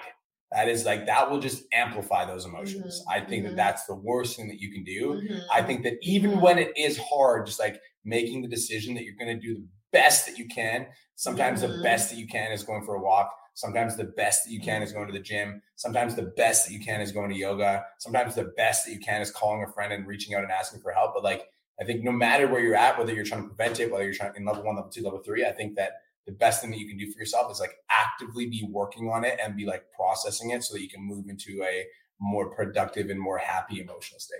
That 0.55 0.69
is 0.69 0.85
like 0.85 1.05
that 1.07 1.29
will 1.29 1.39
just 1.39 1.65
amplify 1.73 2.25
those 2.25 2.45
emotions. 2.45 3.03
Mhm, 3.07 3.13
I 3.13 3.21
think 3.25 3.43
mhm. 3.43 3.47
that 3.49 3.55
that's 3.57 3.85
the 3.85 3.95
worst 3.95 4.37
thing 4.37 4.47
that 4.47 4.59
you 4.59 4.71
can 4.71 4.83
do. 4.83 5.21
Mhm. 5.21 5.45
I 5.53 5.61
think 5.61 5.83
that 5.83 5.95
even 6.01 6.39
when 6.39 6.57
it 6.57 6.71
is 6.77 6.97
hard, 6.97 7.45
just 7.47 7.59
like 7.59 7.81
making 8.05 8.41
the 8.41 8.47
decision 8.47 8.95
that 8.95 9.03
you're 9.03 9.15
going 9.19 9.39
to 9.39 9.47
do 9.47 9.55
the 9.55 9.67
best 9.91 10.25
that 10.27 10.37
you 10.37 10.47
can. 10.47 10.87
Sometimes 11.15 11.61
the 11.61 11.69
Mhm. 11.69 11.81
best 11.81 12.09
that 12.09 12.17
you 12.17 12.27
can 12.27 12.51
is 12.51 12.63
going 12.63 12.83
for 12.85 12.95
a 12.95 13.01
walk. 13.01 13.35
Sometimes 13.53 13.95
the 13.95 14.03
best 14.03 14.45
that 14.45 14.51
you 14.51 14.61
can 14.61 14.81
is 14.81 14.91
going 14.91 15.07
to 15.07 15.13
the 15.13 15.19
gym. 15.19 15.61
Sometimes 15.75 16.15
the 16.15 16.23
best 16.37 16.67
that 16.67 16.73
you 16.73 16.79
can 16.79 17.01
is 17.01 17.11
going 17.11 17.29
to 17.29 17.35
yoga. 17.37 17.85
Sometimes 17.99 18.35
the 18.35 18.45
best 18.57 18.85
that 18.85 18.91
you 18.93 18.99
can 18.99 19.21
is 19.21 19.31
calling 19.31 19.63
a 19.63 19.71
friend 19.71 19.93
and 19.93 20.07
reaching 20.07 20.35
out 20.35 20.43
and 20.43 20.51
asking 20.51 20.81
for 20.81 20.91
help. 20.91 21.13
But 21.13 21.23
like, 21.23 21.49
I 21.79 21.85
think 21.85 22.03
no 22.03 22.11
matter 22.11 22.47
where 22.47 22.61
you're 22.61 22.75
at, 22.75 22.97
whether 22.97 23.13
you're 23.13 23.25
trying 23.25 23.43
to 23.43 23.47
prevent 23.47 23.79
it, 23.79 23.91
whether 23.91 24.03
you're 24.05 24.13
trying 24.13 24.33
in 24.35 24.45
level 24.45 24.63
one, 24.63 24.75
level 24.75 24.91
two, 24.91 25.03
level 25.03 25.19
three, 25.23 25.45
I 25.45 25.51
think 25.51 25.75
that 25.75 25.93
the 26.25 26.33
best 26.33 26.61
thing 26.61 26.71
that 26.71 26.79
you 26.79 26.87
can 26.87 26.97
do 26.97 27.11
for 27.11 27.19
yourself 27.19 27.51
is 27.51 27.59
like 27.59 27.75
actively 27.89 28.47
be 28.47 28.67
working 28.69 29.09
on 29.09 29.23
it 29.23 29.39
and 29.43 29.55
be 29.55 29.65
like 29.65 29.85
processing 29.95 30.51
it 30.51 30.63
so 30.63 30.73
that 30.73 30.81
you 30.81 30.89
can 30.89 31.01
move 31.01 31.29
into 31.29 31.63
a 31.63 31.85
more 32.19 32.49
productive 32.55 33.09
and 33.09 33.19
more 33.19 33.37
happy 33.37 33.79
emotional 33.79 34.19
state. 34.19 34.39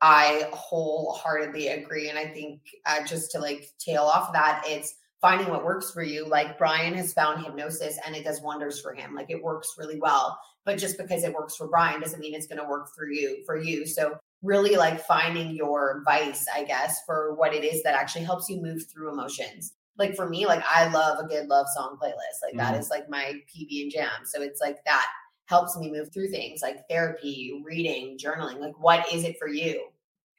I 0.00 0.48
wholeheartedly 0.52 1.68
agree. 1.68 2.08
And 2.08 2.18
I 2.18 2.26
think 2.26 2.62
uh, 2.86 3.04
just 3.04 3.30
to 3.32 3.38
like 3.38 3.70
tail 3.78 4.04
off 4.04 4.32
that, 4.32 4.62
it's 4.66 4.94
finding 5.20 5.48
what 5.48 5.64
works 5.64 5.90
for 5.90 6.02
you. 6.02 6.26
Like 6.26 6.56
Brian 6.56 6.94
has 6.94 7.12
found 7.12 7.44
hypnosis 7.44 7.98
and 8.06 8.16
it 8.16 8.24
does 8.24 8.40
wonders 8.40 8.80
for 8.80 8.94
him. 8.94 9.14
Like 9.14 9.30
it 9.30 9.42
works 9.42 9.74
really 9.76 10.00
well. 10.00 10.38
But 10.64 10.78
just 10.78 10.96
because 10.96 11.24
it 11.24 11.34
works 11.34 11.56
for 11.56 11.68
Brian 11.68 12.00
doesn't 12.00 12.20
mean 12.20 12.34
it's 12.34 12.46
going 12.46 12.60
to 12.60 12.68
work 12.68 12.88
for 12.94 13.10
you, 13.10 13.42
for 13.44 13.58
you. 13.58 13.86
So 13.86 14.16
really 14.42 14.76
like 14.76 15.04
finding 15.04 15.54
your 15.54 16.02
vice, 16.06 16.46
I 16.54 16.64
guess, 16.64 17.00
for 17.04 17.34
what 17.34 17.54
it 17.54 17.64
is 17.64 17.82
that 17.82 17.94
actually 17.94 18.24
helps 18.24 18.48
you 18.48 18.62
move 18.62 18.84
through 18.90 19.12
emotions. 19.12 19.74
Like 20.00 20.16
for 20.16 20.28
me, 20.28 20.46
like 20.46 20.64
I 20.68 20.88
love 20.88 21.18
a 21.24 21.28
good 21.28 21.46
love 21.46 21.66
song 21.68 21.96
playlist. 22.02 22.42
Like 22.42 22.56
that 22.56 22.74
Mhm. 22.74 22.80
is 22.80 22.90
like 22.90 23.08
my 23.08 23.34
PB 23.46 23.82
and 23.82 23.90
jam. 23.92 24.24
So 24.24 24.42
it's 24.42 24.60
like 24.60 24.82
that 24.86 25.06
helps 25.44 25.76
me 25.76 25.90
move 25.92 26.12
through 26.12 26.30
things 26.30 26.62
like 26.62 26.88
therapy, 26.88 27.62
reading, 27.64 28.18
journaling. 28.18 28.58
Like 28.58 28.74
what 28.78 29.12
is 29.12 29.24
it 29.24 29.38
for 29.38 29.46
you? 29.46 29.88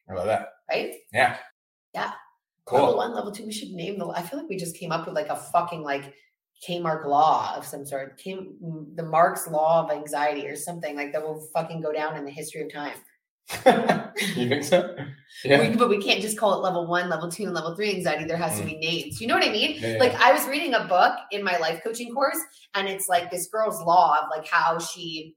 I 0.10 0.14
love 0.16 0.26
that. 0.26 0.50
Right? 0.70 0.96
Yeah. 1.14 1.38
Yeah. 1.94 2.12
Cool. 2.66 2.80
Level 2.80 2.98
one, 2.98 3.14
level 3.14 3.32
two. 3.32 3.46
We 3.46 3.52
should 3.54 3.72
name 3.72 3.98
the. 4.00 4.08
I 4.10 4.22
feel 4.22 4.40
like 4.40 4.50
we 4.50 4.58
just 4.58 4.76
came 4.76 4.92
up 4.92 5.06
with 5.06 5.16
like 5.16 5.30
a 5.30 5.36
fucking 5.36 5.84
like 5.84 6.14
Kmark 6.68 7.06
law 7.06 7.54
of 7.56 7.66
some 7.66 7.86
sort. 7.86 8.18
K, 8.18 8.36
the 8.96 9.04
Mark's 9.04 9.48
law 9.48 9.84
of 9.84 9.92
anxiety 9.92 10.48
or 10.48 10.56
something 10.56 10.96
like 10.96 11.12
that 11.12 11.24
will 11.24 11.40
fucking 11.54 11.82
go 11.82 11.92
down 11.92 12.18
in 12.18 12.26
the 12.26 12.32
history 12.32 12.62
of 12.62 12.72
time. 12.72 12.98
you 14.36 14.50
think 14.50 14.64
so? 14.64 14.96
Yeah. 15.44 15.70
We, 15.70 15.76
but 15.76 15.90
we 15.90 16.02
can't 16.02 16.22
just 16.22 16.38
call 16.38 16.54
it 16.60 16.64
level 16.64 16.88
one, 16.88 17.10
level 17.10 17.30
two, 17.32 17.44
and 17.46 17.54
level 17.54 17.76
three 17.76 17.96
anxiety. 17.96 18.26
There 18.26 18.38
has 18.38 18.60
to 18.60 18.66
be 18.66 18.76
names. 18.78 19.20
You 19.22 19.28
know 19.28 19.36
what 19.36 19.48
I 19.48 19.52
mean? 19.52 19.78
Yeah, 19.80 19.94
yeah. 19.94 20.00
Like 20.00 20.14
I 20.16 20.32
was 20.34 20.46
reading 20.48 20.74
a 20.74 20.86
book 20.86 21.16
in 21.32 21.44
my 21.44 21.58
life 21.58 21.82
coaching 21.84 22.14
course, 22.14 22.40
and 22.76 22.88
it's 22.88 23.08
like 23.10 23.32
this 23.32 23.48
girl's 23.48 23.82
law 23.82 24.20
of 24.22 24.30
like 24.36 24.48
how 24.48 24.80
she 24.80 25.36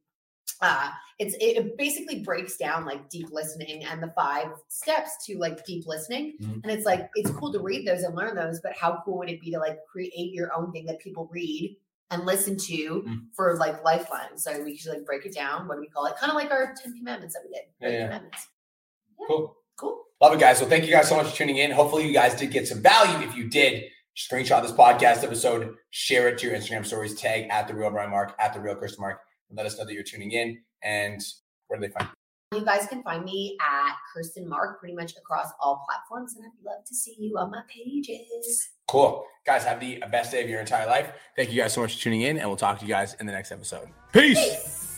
uh 0.61 0.90
it's 1.18 1.35
it 1.40 1.77
basically 1.79 2.20
breaks 2.23 2.57
down 2.57 2.85
like 2.85 3.09
deep 3.09 3.29
listening 3.33 3.83
and 3.85 4.03
the 4.03 4.12
five 4.14 4.49
steps 4.68 5.11
to 5.27 5.37
like 5.38 5.64
deep 5.64 5.85
listening 5.87 6.35
Mhm. 6.40 6.61
and 6.62 6.70
it's 6.70 6.85
like 6.85 7.09
it's 7.16 7.31
cool 7.33 7.53
to 7.53 7.59
read 7.61 7.87
those 7.87 8.03
and 8.03 8.14
learn 8.14 8.37
those 8.37 8.61
but 8.62 8.73
how 8.77 9.01
cool 9.05 9.18
would 9.18 9.31
it 9.31 9.40
be 9.40 9.51
to 9.51 9.59
like 9.59 9.79
create 9.90 10.12
your 10.33 10.53
own 10.57 10.70
thing 10.70 10.87
that 10.87 11.01
people 11.01 11.29
read 11.33 11.77
and 12.11 12.25
listen 12.25 12.57
to 12.57 13.03
Mhm. 13.07 13.20
for 13.35 13.57
like 13.57 13.83
lifeline 13.85 14.37
so 14.37 14.62
we 14.62 14.77
should 14.77 14.92
like 14.92 15.05
break 15.05 15.25
it 15.27 15.35
down 15.35 15.66
what 15.66 15.75
do 15.77 15.81
we 15.81 15.88
call 15.88 16.07
it 16.07 16.14
kind 16.16 16.31
of 16.31 16.37
like 16.37 16.51
our 16.53 16.75
10 16.81 16.99
commandments 16.99 17.35
that 17.35 17.42
we 17.44 17.53
did 17.53 17.64
Yeah, 17.81 17.88
yeah. 17.88 18.05
commandments 18.07 18.49
cool. 19.27 19.57
cool 19.77 20.05
Love 20.20 20.35
it, 20.35 20.40
guys. 20.40 20.59
So 20.59 20.66
thank 20.66 20.85
you 20.85 20.90
guys 20.90 21.09
so 21.09 21.16
much 21.16 21.29
for 21.29 21.37
tuning 21.37 21.59
in. 21.59 21.70
Hopefully, 21.70 22.07
you 22.07 22.12
guys 22.12 22.35
did 22.35 22.50
get 22.50 22.66
some 22.66 22.81
value. 22.81 23.27
If 23.27 23.37
you 23.37 23.48
did, 23.48 23.85
screenshot 24.16 24.62
this 24.62 24.72
podcast 24.72 25.24
episode, 25.24 25.74
share 25.90 26.29
it 26.29 26.38
to 26.38 26.46
your 26.46 26.57
Instagram 26.57 26.87
stories, 26.87 27.14
tag 27.14 27.48
at 27.50 27.68
the 27.68 27.74
real 27.74 27.90
Brian 27.90 28.11
Mark, 28.11 28.35
at 28.38 28.55
the 28.55 28.61
real 28.61 28.74
Kirsten 28.74 29.00
Mark, 29.00 29.20
and 29.48 29.57
let 29.57 29.66
us 29.66 29.79
know 29.79 29.85
that 29.85 29.92
you're 29.92 30.03
tuning 30.03 30.33
in. 30.33 30.59
And 30.83 31.20
where 31.68 31.79
do 31.79 31.87
they 31.87 31.92
find 31.92 32.09
you? 32.09 32.14
you 32.53 32.64
guys 32.64 32.87
can 32.87 33.03
find 33.03 33.24
me 33.24 33.57
at 33.61 33.96
kirsten 34.12 34.48
mark 34.48 34.79
pretty 34.79 34.94
much 34.94 35.16
across 35.16 35.48
all 35.59 35.85
platforms 35.88 36.37
and 36.37 36.44
i'd 36.44 36.64
love 36.64 36.85
to 36.87 36.94
see 36.94 37.16
you 37.18 37.37
on 37.37 37.50
my 37.50 37.62
pages 37.68 38.68
Cool. 38.87 39.24
Guys, 39.46 39.64
have 39.64 39.81
the 39.81 40.03
best 40.11 40.33
day 40.33 40.42
of 40.42 40.48
your 40.48 40.61
entire 40.61 40.87
life. 40.87 41.12
Thank 41.37 41.50
you 41.53 41.61
guys 41.61 41.72
so 41.72 41.81
much 41.81 41.94
for 41.96 42.03
tuning 42.03 42.22
in, 42.22 42.38
and 42.38 42.48
we'll 42.48 42.57
talk 42.57 42.79
to 42.79 42.85
you 42.85 42.92
guys 42.92 43.14
in 43.14 43.27
the 43.27 43.33
next 43.33 43.53
episode. 43.53 43.88
Peace. 44.12 44.38
Peace. 44.38 44.93